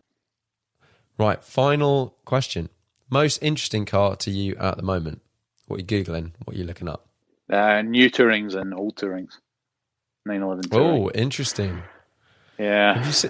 Right, 1.17 1.41
final 1.41 2.17
question. 2.25 2.69
Most 3.09 3.37
interesting 3.41 3.85
car 3.85 4.15
to 4.17 4.31
you 4.31 4.55
at 4.57 4.77
the 4.77 4.83
moment? 4.83 5.21
What 5.67 5.77
are 5.77 5.79
you 5.79 5.85
googling? 5.85 6.31
What 6.43 6.55
are 6.55 6.59
you 6.59 6.65
looking 6.65 6.89
up? 6.89 7.04
Uh, 7.51 7.81
new 7.81 8.09
Tourings 8.09 8.55
and 8.55 8.73
old 8.73 8.95
Tourings. 8.95 9.33
911 10.25 10.69
Touring. 10.71 11.03
Oh, 11.03 11.09
interesting. 11.11 11.81
yeah. 12.57 12.95
Have 12.97 13.05
you, 13.05 13.11
se- 13.13 13.29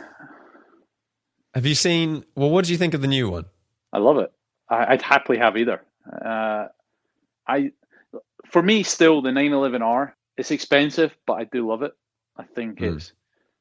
have 1.53 1.65
you 1.65 1.75
seen? 1.75 2.23
Well, 2.35 2.49
what 2.49 2.65
do 2.65 2.71
you 2.71 2.77
think 2.77 2.93
of 2.93 3.01
the 3.01 3.07
new 3.07 3.29
one? 3.29 3.45
I 3.91 3.97
love 3.99 4.17
it. 4.17 4.31
I, 4.69 4.93
I'd 4.93 5.01
happily 5.01 5.37
have 5.37 5.57
either. 5.57 5.81
Uh, 6.09 6.67
I, 7.47 7.71
for 8.47 8.61
me, 8.61 8.83
still 8.83 9.21
the 9.21 9.31
911R. 9.31 10.13
It's 10.37 10.51
expensive, 10.51 11.15
but 11.25 11.33
I 11.33 11.43
do 11.45 11.67
love 11.67 11.81
it. 11.81 11.91
I 12.37 12.43
think 12.43 12.79
Mm. 12.79 12.95
it's 12.97 13.13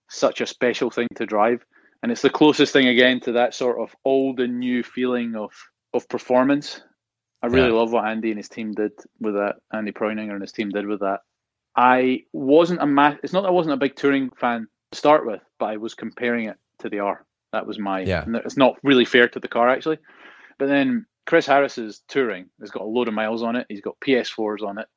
such 0.08 0.40
a 0.40 0.46
special 0.46 0.90
thing 0.90 1.08
to 1.16 1.26
drive, 1.26 1.64
and 2.02 2.10
it's 2.12 2.22
the 2.22 2.30
closest 2.30 2.72
thing 2.72 2.88
again 2.88 3.20
to 3.20 3.32
that 3.32 3.54
sort 3.54 3.80
of 3.80 3.94
old 4.04 4.40
and 4.40 4.58
new 4.60 4.82
feeling 4.82 5.34
of 5.36 5.50
of 5.92 6.08
performance. 6.08 6.80
I 7.44 7.48
really 7.48 7.68
Yeah. 7.68 7.74
love 7.74 7.92
what 7.92 8.06
Andy 8.06 8.30
and 8.30 8.38
his 8.38 8.48
team 8.48 8.72
did 8.72 8.92
with 9.20 9.34
that. 9.34 9.56
Andy 9.72 9.92
Preuninger 9.92 10.32
and 10.32 10.40
his 10.40 10.52
team 10.52 10.70
did 10.70 10.86
with 10.86 11.00
that. 11.00 11.20
I 11.76 12.24
wasn't 12.32 12.80
a 12.82 12.86
ma- 12.86 13.16
It's 13.22 13.32
not 13.32 13.42
that 13.42 13.48
I 13.48 13.52
wasn't 13.52 13.74
a 13.74 13.78
big 13.78 13.96
touring 13.96 14.30
fan 14.30 14.66
to 14.92 14.98
start 14.98 15.26
with, 15.26 15.42
but 15.58 15.66
I 15.66 15.76
was 15.76 15.94
comparing 15.94 16.46
it 16.46 16.56
to 16.78 16.88
the 16.88 17.00
R. 17.00 17.26
That 17.52 17.66
was 17.66 17.78
my. 17.78 18.00
Yeah. 18.00 18.22
and 18.24 18.34
It's 18.36 18.56
not 18.56 18.78
really 18.82 19.04
fair 19.04 19.28
to 19.28 19.40
the 19.40 19.48
car 19.48 19.68
actually, 19.68 19.98
but 20.58 20.66
then 20.68 21.06
Chris 21.26 21.46
Harris's 21.46 22.02
touring 22.08 22.48
has 22.60 22.70
got 22.70 22.82
a 22.82 22.86
load 22.86 23.08
of 23.08 23.14
miles 23.14 23.42
on 23.42 23.56
it. 23.56 23.66
He's 23.68 23.80
got 23.80 23.98
PS4s 24.00 24.62
on 24.62 24.78
it, 24.78 24.88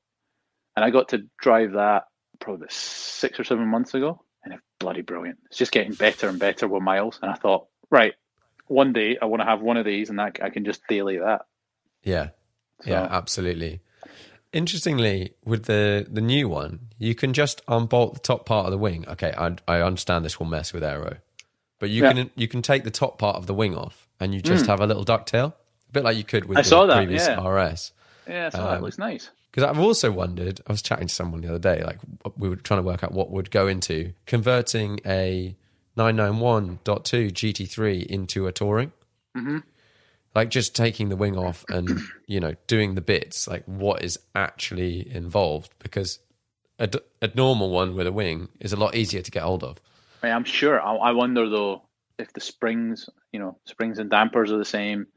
and 0.76 0.84
I 0.86 0.90
got 0.90 1.10
to 1.10 1.28
drive 1.40 1.74
that 1.74 2.06
probably 2.40 2.68
six 2.70 3.40
or 3.40 3.44
seven 3.44 3.68
months 3.68 3.94
ago, 3.94 4.22
and 4.44 4.54
it's 4.54 4.64
bloody 4.80 5.02
brilliant. 5.02 5.40
It's 5.48 5.58
just 5.58 5.72
getting 5.72 5.94
better 5.94 6.30
and 6.30 6.40
better 6.40 6.68
with 6.68 6.84
miles, 6.84 7.20
and 7.22 7.30
I 7.32 7.36
thought, 7.36 7.68
right, 7.90 8.14
one 8.68 8.94
day 8.94 9.18
I 9.22 9.26
want 9.26 9.42
to 9.42 9.46
have 9.46 9.62
one 9.62 9.78
of 9.78 9.86
these, 9.86 10.10
and 10.10 10.20
that 10.20 10.40
I 10.44 10.50
can 10.50 10.64
just 10.66 10.82
daily 10.88 11.18
that. 11.18 11.42
Yeah, 12.04 12.30
yeah, 12.86 13.08
absolutely. 13.10 13.82
Interestingly, 14.54 15.34
with 15.46 15.66
the 15.66 16.08
the 16.10 16.22
new 16.22 16.48
one, 16.48 16.80
you 16.98 17.14
can 17.16 17.34
just 17.34 17.62
unbolt 17.68 18.14
the 18.14 18.20
top 18.22 18.46
part 18.46 18.66
of 18.66 18.72
the 18.72 18.78
wing. 18.78 19.06
Okay, 19.08 19.34
I, 19.38 19.56
I 19.68 19.82
understand 19.82 20.24
this 20.24 20.40
will 20.40 20.48
mess 20.48 20.72
with 20.74 20.84
aero, 20.84 21.18
but 21.80 21.90
you 21.90 22.04
Yeah. 22.04 22.14
can 22.14 22.30
you 22.36 22.48
can 22.48 22.62
take 22.62 22.84
the 22.86 22.92
top 22.92 23.20
part 23.20 23.36
of 23.36 23.46
the 23.46 23.54
wing 23.54 23.76
off, 23.76 24.08
and 24.20 24.34
you 24.34 24.42
just 24.42 24.66
have 24.68 24.80
a 24.80 24.88
little 24.88 25.04
ducktail, 25.04 25.54
a 25.90 25.92
bit 25.92 26.04
like 26.06 26.16
you 26.18 26.24
could 26.24 26.46
with. 26.46 26.58
I 26.58 26.62
the 26.62 26.68
saw 26.70 26.86
that, 26.86 26.96
previous 26.98 27.28
yeah. 27.28 27.46
RS. 27.46 27.92
Yeah, 28.28 28.50
so 28.50 28.60
Um, 28.60 28.66
that 28.72 28.82
looks 28.82 28.98
nice. 28.98 29.30
Because 29.52 29.64
I've 29.70 29.80
also 29.80 30.12
wondered, 30.12 30.62
I 30.68 30.72
was 30.72 30.82
chatting 30.82 31.08
to 31.08 31.14
someone 31.14 31.42
the 31.42 31.50
other 31.50 31.60
day, 31.60 31.84
like 31.84 31.98
we 32.38 32.48
were 32.48 32.56
trying 32.58 32.80
to 32.80 32.84
work 32.84 33.04
out 33.04 33.12
what 33.12 33.32
would 33.32 33.50
go 33.52 33.68
into 33.68 34.14
converting 34.26 35.00
a 35.06 35.56
991.2 35.98 37.32
GT3 37.32 38.06
into 38.06 38.48
a 38.48 38.52
touring. 38.52 38.92
Mm-hmm. 39.36 39.58
Like 40.38 40.52
just 40.52 40.76
taking 40.76 41.10
the 41.10 41.16
wing 41.16 41.36
off 41.36 41.66
and, 41.68 42.00
you 42.28 42.40
know, 42.40 42.54
doing 42.68 42.94
the 42.94 43.02
bits, 43.02 43.48
like 43.48 43.64
what 43.66 44.04
is 44.04 44.20
actually 44.36 45.12
involved. 45.12 45.74
Because 45.80 46.20
a, 46.78 46.86
d- 46.86 47.00
a 47.24 47.32
normal 47.34 47.72
one 47.72 47.96
with 47.96 48.06
a 48.06 48.12
wing 48.12 48.50
is 48.60 48.72
a 48.72 48.76
lot 48.78 48.94
easier 48.94 49.24
to 49.24 49.32
get 49.32 49.42
hold 49.42 49.64
of. 49.64 49.82
I 50.22 50.28
mean, 50.28 50.36
I'm 50.36 50.44
sure. 50.44 50.80
I, 50.80 50.94
I 50.94 51.12
wonder 51.14 51.50
though 51.50 51.82
if 52.20 52.32
the 52.34 52.40
springs, 52.40 53.10
you 53.32 53.40
know, 53.40 53.58
springs 53.66 53.98
and 53.98 54.12
dampers 54.12 54.52
are 54.52 54.60
the 54.60 54.64
same. 54.80 55.08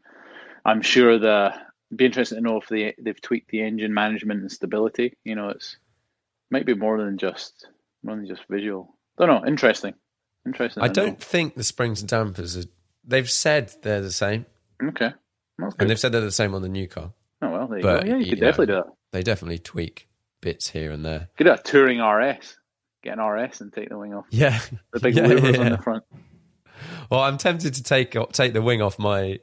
I'm 0.65 0.81
sure 0.81 1.19
the. 1.19 1.53
Be 1.95 2.07
interesting 2.07 2.39
to 2.39 2.43
know 2.43 2.57
if 2.57 2.69
they 2.69 2.95
they've 2.99 3.21
tweaked 3.21 3.51
the 3.51 3.63
engine 3.63 3.93
management 3.93 4.41
and 4.41 4.51
stability. 4.51 5.19
You 5.25 5.35
know, 5.35 5.51
it's 5.51 5.77
might 6.51 6.65
be 6.65 6.75
more 6.75 6.97
than 6.97 7.19
just 7.19 7.67
more 8.03 8.17
than 8.17 8.27
just 8.27 8.45
visual. 8.49 8.97
Don't 9.19 9.29
know. 9.29 9.47
Interesting. 9.47 9.93
Interesting. 10.47 10.83
I 10.83 10.89
don't 10.89 11.21
think 11.21 11.57
the 11.57 11.65
springs 11.65 12.01
and 12.01 12.09
dampers 12.09 12.57
are, 12.57 12.65
they've 13.05 13.29
said 13.29 13.75
they're 13.83 14.01
the 14.01 14.11
same. 14.11 14.47
Okay. 14.83 15.13
And 15.79 15.91
they've 15.91 15.99
said 15.99 16.13
they're 16.13 16.21
the 16.21 16.31
same 16.31 16.55
on 16.55 16.63
the 16.63 16.69
new 16.69 16.89
car. 16.89 17.13
Oh 17.43 17.51
well, 17.51 17.67
there 17.69 17.79
you 17.79 17.83
but, 17.83 18.03
go. 18.03 18.09
Yeah, 18.09 18.17
you 18.17 18.25
you 18.25 18.31
could 18.31 18.41
know, 18.41 18.47
definitely 18.47 18.67
do 18.67 18.73
that. 18.75 18.87
They 19.13 19.23
definitely 19.23 19.59
tweak 19.59 20.09
bits 20.41 20.71
here 20.71 20.91
and 20.91 21.05
there. 21.05 21.29
Get 21.37 21.47
a 21.47 21.59
touring 21.63 22.01
RS. 22.01 22.57
Get 23.03 23.19
an 23.19 23.25
RS 23.25 23.61
and 23.61 23.73
take 23.73 23.89
the 23.89 23.99
wing 23.99 24.15
off. 24.15 24.27
Yeah. 24.31 24.59
The 24.93 25.01
big 25.01 25.15
Yeah, 25.17 25.27
louvers 25.27 25.55
yeah. 25.55 25.61
on 25.61 25.73
the 25.73 25.79
front. 25.79 26.05
Well, 27.11 27.21
I'm 27.21 27.39
tempted 27.39 27.75
to 27.75 27.83
take 27.83 28.17
take 28.33 28.53
the 28.53 28.63
wing 28.63 28.83
off 28.83 28.99
my 28.99 29.39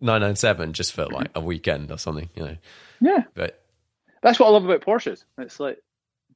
997 0.00 0.72
just 0.72 0.92
for 0.92 1.06
like 1.06 1.30
a 1.34 1.40
weekend 1.40 1.90
or 1.90 1.98
something, 1.98 2.28
you 2.34 2.44
know. 2.44 2.56
Yeah, 3.00 3.24
But 3.34 3.62
that's 4.22 4.38
what 4.38 4.48
I 4.48 4.50
love 4.50 4.64
about 4.64 4.82
Porsches. 4.82 5.24
It's 5.38 5.58
like 5.58 5.78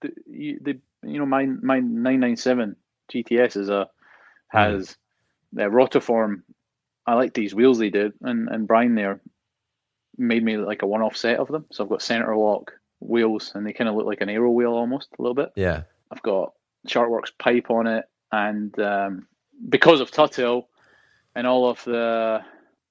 the 0.01 0.11
you, 0.26 0.59
the 0.61 0.78
you 1.03 1.18
know 1.18 1.26
my 1.26 1.47
my 1.47 1.80
997 1.80 2.76
GTS 3.12 3.57
is 3.57 3.68
a 3.68 3.89
hmm. 4.51 4.59
has 4.59 4.97
the 5.53 5.64
rotiform. 5.64 6.43
I 7.07 7.15
like 7.15 7.35
these 7.35 7.55
wheels 7.55 7.79
they 7.79 7.91
did, 7.91 8.13
and 8.23 8.49
and 8.49 8.67
Brian 8.67 8.95
there 8.95 9.21
made 10.17 10.45
me 10.45 10.57
like 10.57 10.83
a 10.83 10.87
one-off 10.87 11.17
set 11.17 11.39
of 11.39 11.49
them. 11.49 11.67
So 11.73 11.85
I've 11.85 11.91
got 11.91 12.03
center 12.03 12.37
lock 12.37 12.73
wheels, 13.01 13.53
and 13.55 13.67
they 13.67 13.73
kind 13.73 13.89
of 13.89 13.97
look 13.97 14.07
like 14.07 14.21
an 14.21 14.29
aero 14.29 14.51
wheel 14.51 14.73
almost 14.73 15.09
a 15.19 15.23
little 15.23 15.35
bit. 15.35 15.53
yeah, 15.57 15.83
I've 16.11 16.23
got 16.23 16.53
Sharkwerks 16.89 17.33
pipe 17.39 17.71
on 17.71 17.87
it, 17.87 18.05
and 18.33 18.79
um, 18.79 19.27
because 19.69 20.01
of 20.01 20.11
Tuthill 20.11 20.65
and 21.35 21.47
all 21.47 21.69
of 21.69 21.83
the 21.85 22.41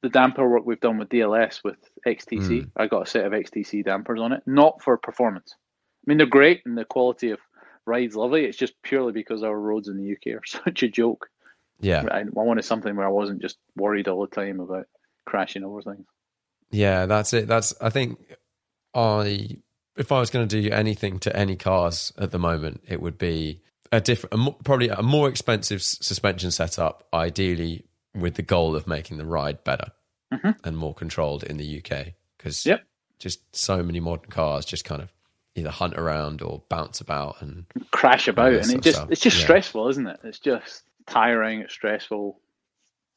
the 0.01 0.09
damper 0.09 0.47
work 0.47 0.65
we've 0.65 0.81
done 0.81 0.97
with 0.97 1.09
DLS 1.09 1.63
with 1.63 1.77
XTC, 2.05 2.69
I 2.75 2.87
got 2.87 3.07
a 3.07 3.09
set 3.09 3.25
of 3.25 3.31
XTC 3.31 3.85
dampers 3.85 4.19
on 4.19 4.33
it, 4.33 4.43
not 4.45 4.81
for 4.83 4.97
performance. 4.97 5.55
I 5.55 6.03
mean, 6.05 6.17
they're 6.17 6.27
great 6.27 6.61
and 6.65 6.77
the 6.77 6.83
quality 6.83 7.29
of 7.31 7.39
ride's 7.85 8.13
lovely. 8.15 8.43
It's 8.43 8.57
just 8.57 8.73
purely 8.83 9.13
because 9.13 9.43
our 9.43 9.57
roads 9.57 9.87
in 9.87 9.95
the 9.95 10.11
UK 10.11 10.37
are 10.37 10.45
such 10.45 10.83
a 10.83 10.89
joke. 10.89 11.29
Yeah, 11.83 12.03
I, 12.11 12.19
I 12.21 12.23
wanted 12.31 12.65
something 12.65 12.95
where 12.95 13.05
I 13.05 13.09
wasn't 13.11 13.41
just 13.41 13.57
worried 13.75 14.07
all 14.07 14.21
the 14.27 14.35
time 14.35 14.59
about 14.59 14.87
crashing 15.25 15.63
over 15.63 15.81
things. 15.81 16.05
yeah. 16.71 17.05
That's 17.05 17.33
it. 17.33 17.47
That's 17.47 17.73
I 17.81 17.89
think 17.89 18.19
I 18.95 19.57
if 19.95 20.11
I 20.11 20.19
was 20.19 20.29
going 20.29 20.47
to 20.47 20.61
do 20.61 20.69
anything 20.71 21.19
to 21.19 21.35
any 21.35 21.55
cars 21.55 22.11
at 22.17 22.31
the 22.31 22.39
moment, 22.39 22.83
it 22.87 23.01
would 23.01 23.17
be 23.17 23.61
a 23.91 24.01
different, 24.01 24.33
a 24.33 24.37
mo- 24.37 24.57
probably 24.63 24.89
a 24.89 25.03
more 25.03 25.29
expensive 25.29 25.79
s- 25.81 25.97
suspension 26.01 26.49
setup, 26.49 27.07
ideally 27.13 27.85
with 28.15 28.35
the 28.35 28.41
goal 28.41 28.75
of 28.75 28.87
making 28.87 29.17
the 29.17 29.25
ride 29.25 29.63
better 29.63 29.91
and 30.63 30.75
more 30.75 30.95
controlled 30.95 31.43
in 31.43 31.57
the 31.57 31.77
UK. 31.77 32.07
Because 32.37 32.57
Mm-hmm. 32.61 32.69
Yep. 32.69 32.83
just 33.19 33.55
so 33.55 33.83
many 33.83 33.99
modern 33.99 34.31
cars 34.31 34.65
just 34.65 34.83
kind 34.83 34.99
of 35.01 35.11
either 35.55 35.69
hunt 35.69 35.93
around 35.93 36.41
or 36.41 36.63
bounce 36.69 36.99
about 37.01 37.39
and 37.43 37.65
Crash 37.91 38.27
about, 38.27 38.51
that 38.53 38.63
and 38.67 38.73
it 38.79 38.81
just 38.81 38.97
stuff. 38.97 39.11
it's 39.11 39.21
just 39.21 39.37
Yeah. 39.37 39.43
stressful, 39.43 39.89
isn't 39.89 40.07
it? 40.07 40.19
It's 40.23 40.39
just 40.39 40.81
tiring. 41.07 41.61
It's 41.61 41.73
stressful, 41.73 42.39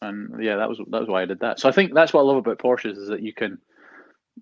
and 0.02 0.42
yeah, 0.42 0.56
that 0.56 0.68
was 0.68 0.78
that 0.90 1.00
was 1.00 1.08
why 1.08 1.22
I 1.22 1.26
did 1.26 1.40
that. 1.40 1.60
So 1.60 1.68
I 1.68 1.72
think 1.72 1.94
that's 1.94 2.12
what 2.12 2.20
I 2.20 2.24
love 2.24 2.36
about 2.36 2.58
Porsches 2.58 2.96
is 2.98 3.08
that 3.08 3.22
you 3.22 3.32
can 3.32 3.58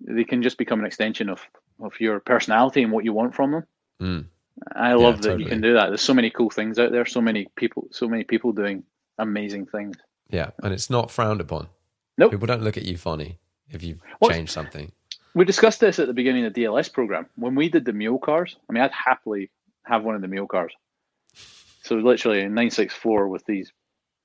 they 0.01 0.25
can 0.25 0.43
just 0.43 0.59
become 0.59 0.81
an 0.81 0.87
extension 0.87 1.29
of 1.29 1.41
of 1.81 1.93
your 2.01 2.21
personality 2.21 2.83
and 2.83 2.93
what 2.93 3.05
you 3.05 3.13
want 3.13 3.35
from 3.35 3.53
them. 3.53 3.65
Mm. 4.03 4.27
I 4.75 4.93
love 4.95 5.17
that 5.23 5.31
totally. 5.31 5.45
you 5.45 5.49
can 5.49 5.61
do 5.61 5.75
that. 5.75 5.89
There's 5.89 6.01
so 6.01 6.15
many 6.15 6.31
cool 6.31 6.51
things 6.51 6.79
out 6.79 6.93
there. 6.93 7.05
So 7.05 7.21
many 7.21 7.49
people. 7.57 7.89
So 7.91 8.09
many 8.09 8.25
people 8.25 8.53
doing 8.53 8.85
amazing 9.19 9.67
things. 9.67 9.97
Yeah, 10.31 10.51
and 10.63 10.73
it's 10.73 10.89
not 10.91 11.11
frowned 11.11 11.41
upon. 11.41 11.69
Nope. 12.17 12.31
People 12.31 12.47
don't 12.47 12.63
look 12.63 12.77
at 12.77 12.85
you 12.85 12.97
funny 12.97 13.39
if 13.71 13.83
you've 13.83 14.01
What- 14.21 14.33
changed 14.33 14.53
something. 14.53 14.93
We 15.37 15.45
discussed 15.45 15.81
this 15.81 15.99
at 15.99 16.07
the 16.07 16.15
beginning 16.15 16.45
of 16.45 16.55
the 16.55 16.63
DLS 16.63 16.93
program 16.93 17.27
when 17.35 17.57
we 17.57 17.69
did 17.69 17.85
the 17.85 17.93
mule 17.93 18.21
cars. 18.21 18.57
I 18.71 18.73
mean, 18.73 18.85
I'd 18.85 18.93
happily 18.93 19.51
have 19.85 20.05
one 20.05 20.15
of 20.15 20.23
the 20.23 20.29
mule 20.29 20.47
cars. 20.47 20.73
So 21.85 21.97
literally 21.97 22.41
a 22.41 22.45
964 22.45 23.29
with 23.29 23.45
these 23.47 23.73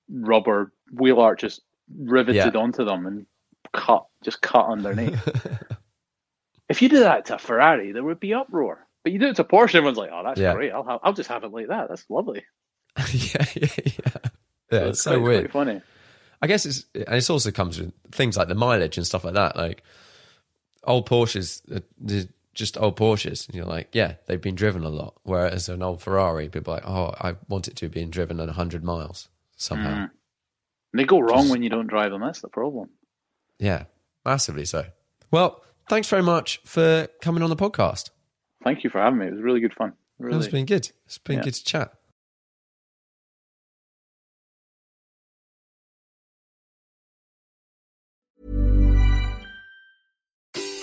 rubber 0.10 0.72
wheel 0.94 1.20
arches 1.20 1.60
riveted 1.98 2.36
Yeah. 2.36 2.60
onto 2.60 2.86
them 2.86 3.06
and 3.06 3.26
cut, 3.74 4.06
just 4.24 4.42
cut 4.42 4.66
underneath. 4.68 5.20
if 6.70 6.82
you 6.82 6.90
do 6.90 7.00
that 7.02 7.26
to 7.26 7.36
a 7.36 7.38
Ferrari, 7.38 7.92
there 7.92 8.04
would 8.04 8.20
be 8.20 8.34
uproar. 8.34 8.86
But 9.04 9.14
you 9.14 9.20
do 9.20 9.28
it 9.28 9.36
to 9.38 9.44
Porsche, 9.44 9.76
everyone's 9.76 9.98
like, 9.98 10.10
"Oh, 10.14 10.24
that's 10.24 10.40
Yeah. 10.40 10.54
great! 10.54 10.72
I'll 10.72 10.84
have, 10.84 11.00
I'll 11.04 11.14
just 11.14 11.30
have 11.30 11.44
it 11.44 11.52
like 11.52 11.68
that. 11.70 11.88
That's 11.90 12.06
lovely." 12.10 12.44
yeah, 13.14 13.46
yeah, 13.56 13.68
yeah. 13.86 14.30
Yeah, 14.72 14.80
it's 14.88 15.02
so 15.02 15.12
quite- 15.12 15.22
weird. 15.24 15.52
quite 15.52 15.66
funny. 15.66 15.82
I 16.42 16.48
guess 16.48 16.66
it's 16.66 16.86
and 16.94 17.16
it 17.16 17.30
also 17.30 17.52
comes 17.52 17.80
with 17.80 17.94
things 18.12 18.38
like 18.38 18.48
the 18.50 18.56
mileage 18.56 18.98
and 18.98 19.06
stuff 19.08 19.24
like 19.24 19.34
that. 19.36 19.56
Like 19.56 19.84
old 20.84 21.08
Porsches, 21.10 21.62
uh, 21.76 21.80
they're 21.98 22.26
just 22.54 22.78
old 22.78 22.98
Porsches. 22.98 23.48
And 23.48 23.56
you're 23.56 23.66
like, 23.66 23.90
yeah, 23.94 24.16
they've 24.26 24.42
been 24.42 24.56
driven 24.56 24.84
a 24.84 24.90
lot. 24.90 25.16
Whereas 25.24 25.70
an 25.70 25.84
old 25.84 26.02
Ferrari, 26.02 26.50
people 26.50 26.74
are 26.74 26.78
like, 26.78 26.88
oh, 26.88 27.14
I 27.20 27.36
want 27.48 27.68
it 27.68 27.76
to 27.78 27.90
be 27.90 28.04
driven 28.06 28.40
at 28.40 28.48
100 28.48 28.84
miles 28.84 29.30
somehow. 29.56 30.06
Mm. 30.06 30.10
They 30.94 31.04
go 31.06 31.20
wrong 31.20 31.50
when 31.50 31.62
you 31.64 31.70
don't 31.70 31.88
drive 31.88 32.12
them. 32.12 32.22
That's 32.22 32.42
the 32.42 32.48
problem. 32.50 32.90
Yeah, 33.60 33.84
massively 34.26 34.66
so. 34.66 34.86
Well, 35.32 35.64
thanks 35.90 36.08
very 36.08 36.24
much 36.24 36.60
for 36.66 37.08
coming 37.22 37.44
on 37.44 37.50
the 37.50 37.56
podcast. 37.56 38.10
Thank 38.64 38.84
you 38.84 38.90
for 38.90 39.00
having 39.00 39.20
me. 39.20 39.28
It 39.28 39.34
was 39.34 39.42
really 39.42 39.60
good 39.60 39.74
fun. 39.74 39.94
Really. 40.18 40.38
It's 40.38 40.48
been 40.48 40.66
good. 40.66 40.92
It's 41.06 41.18
been 41.18 41.38
Yeah. 41.38 41.44
good 41.44 41.54
to 41.54 41.64
chat. 41.64 41.94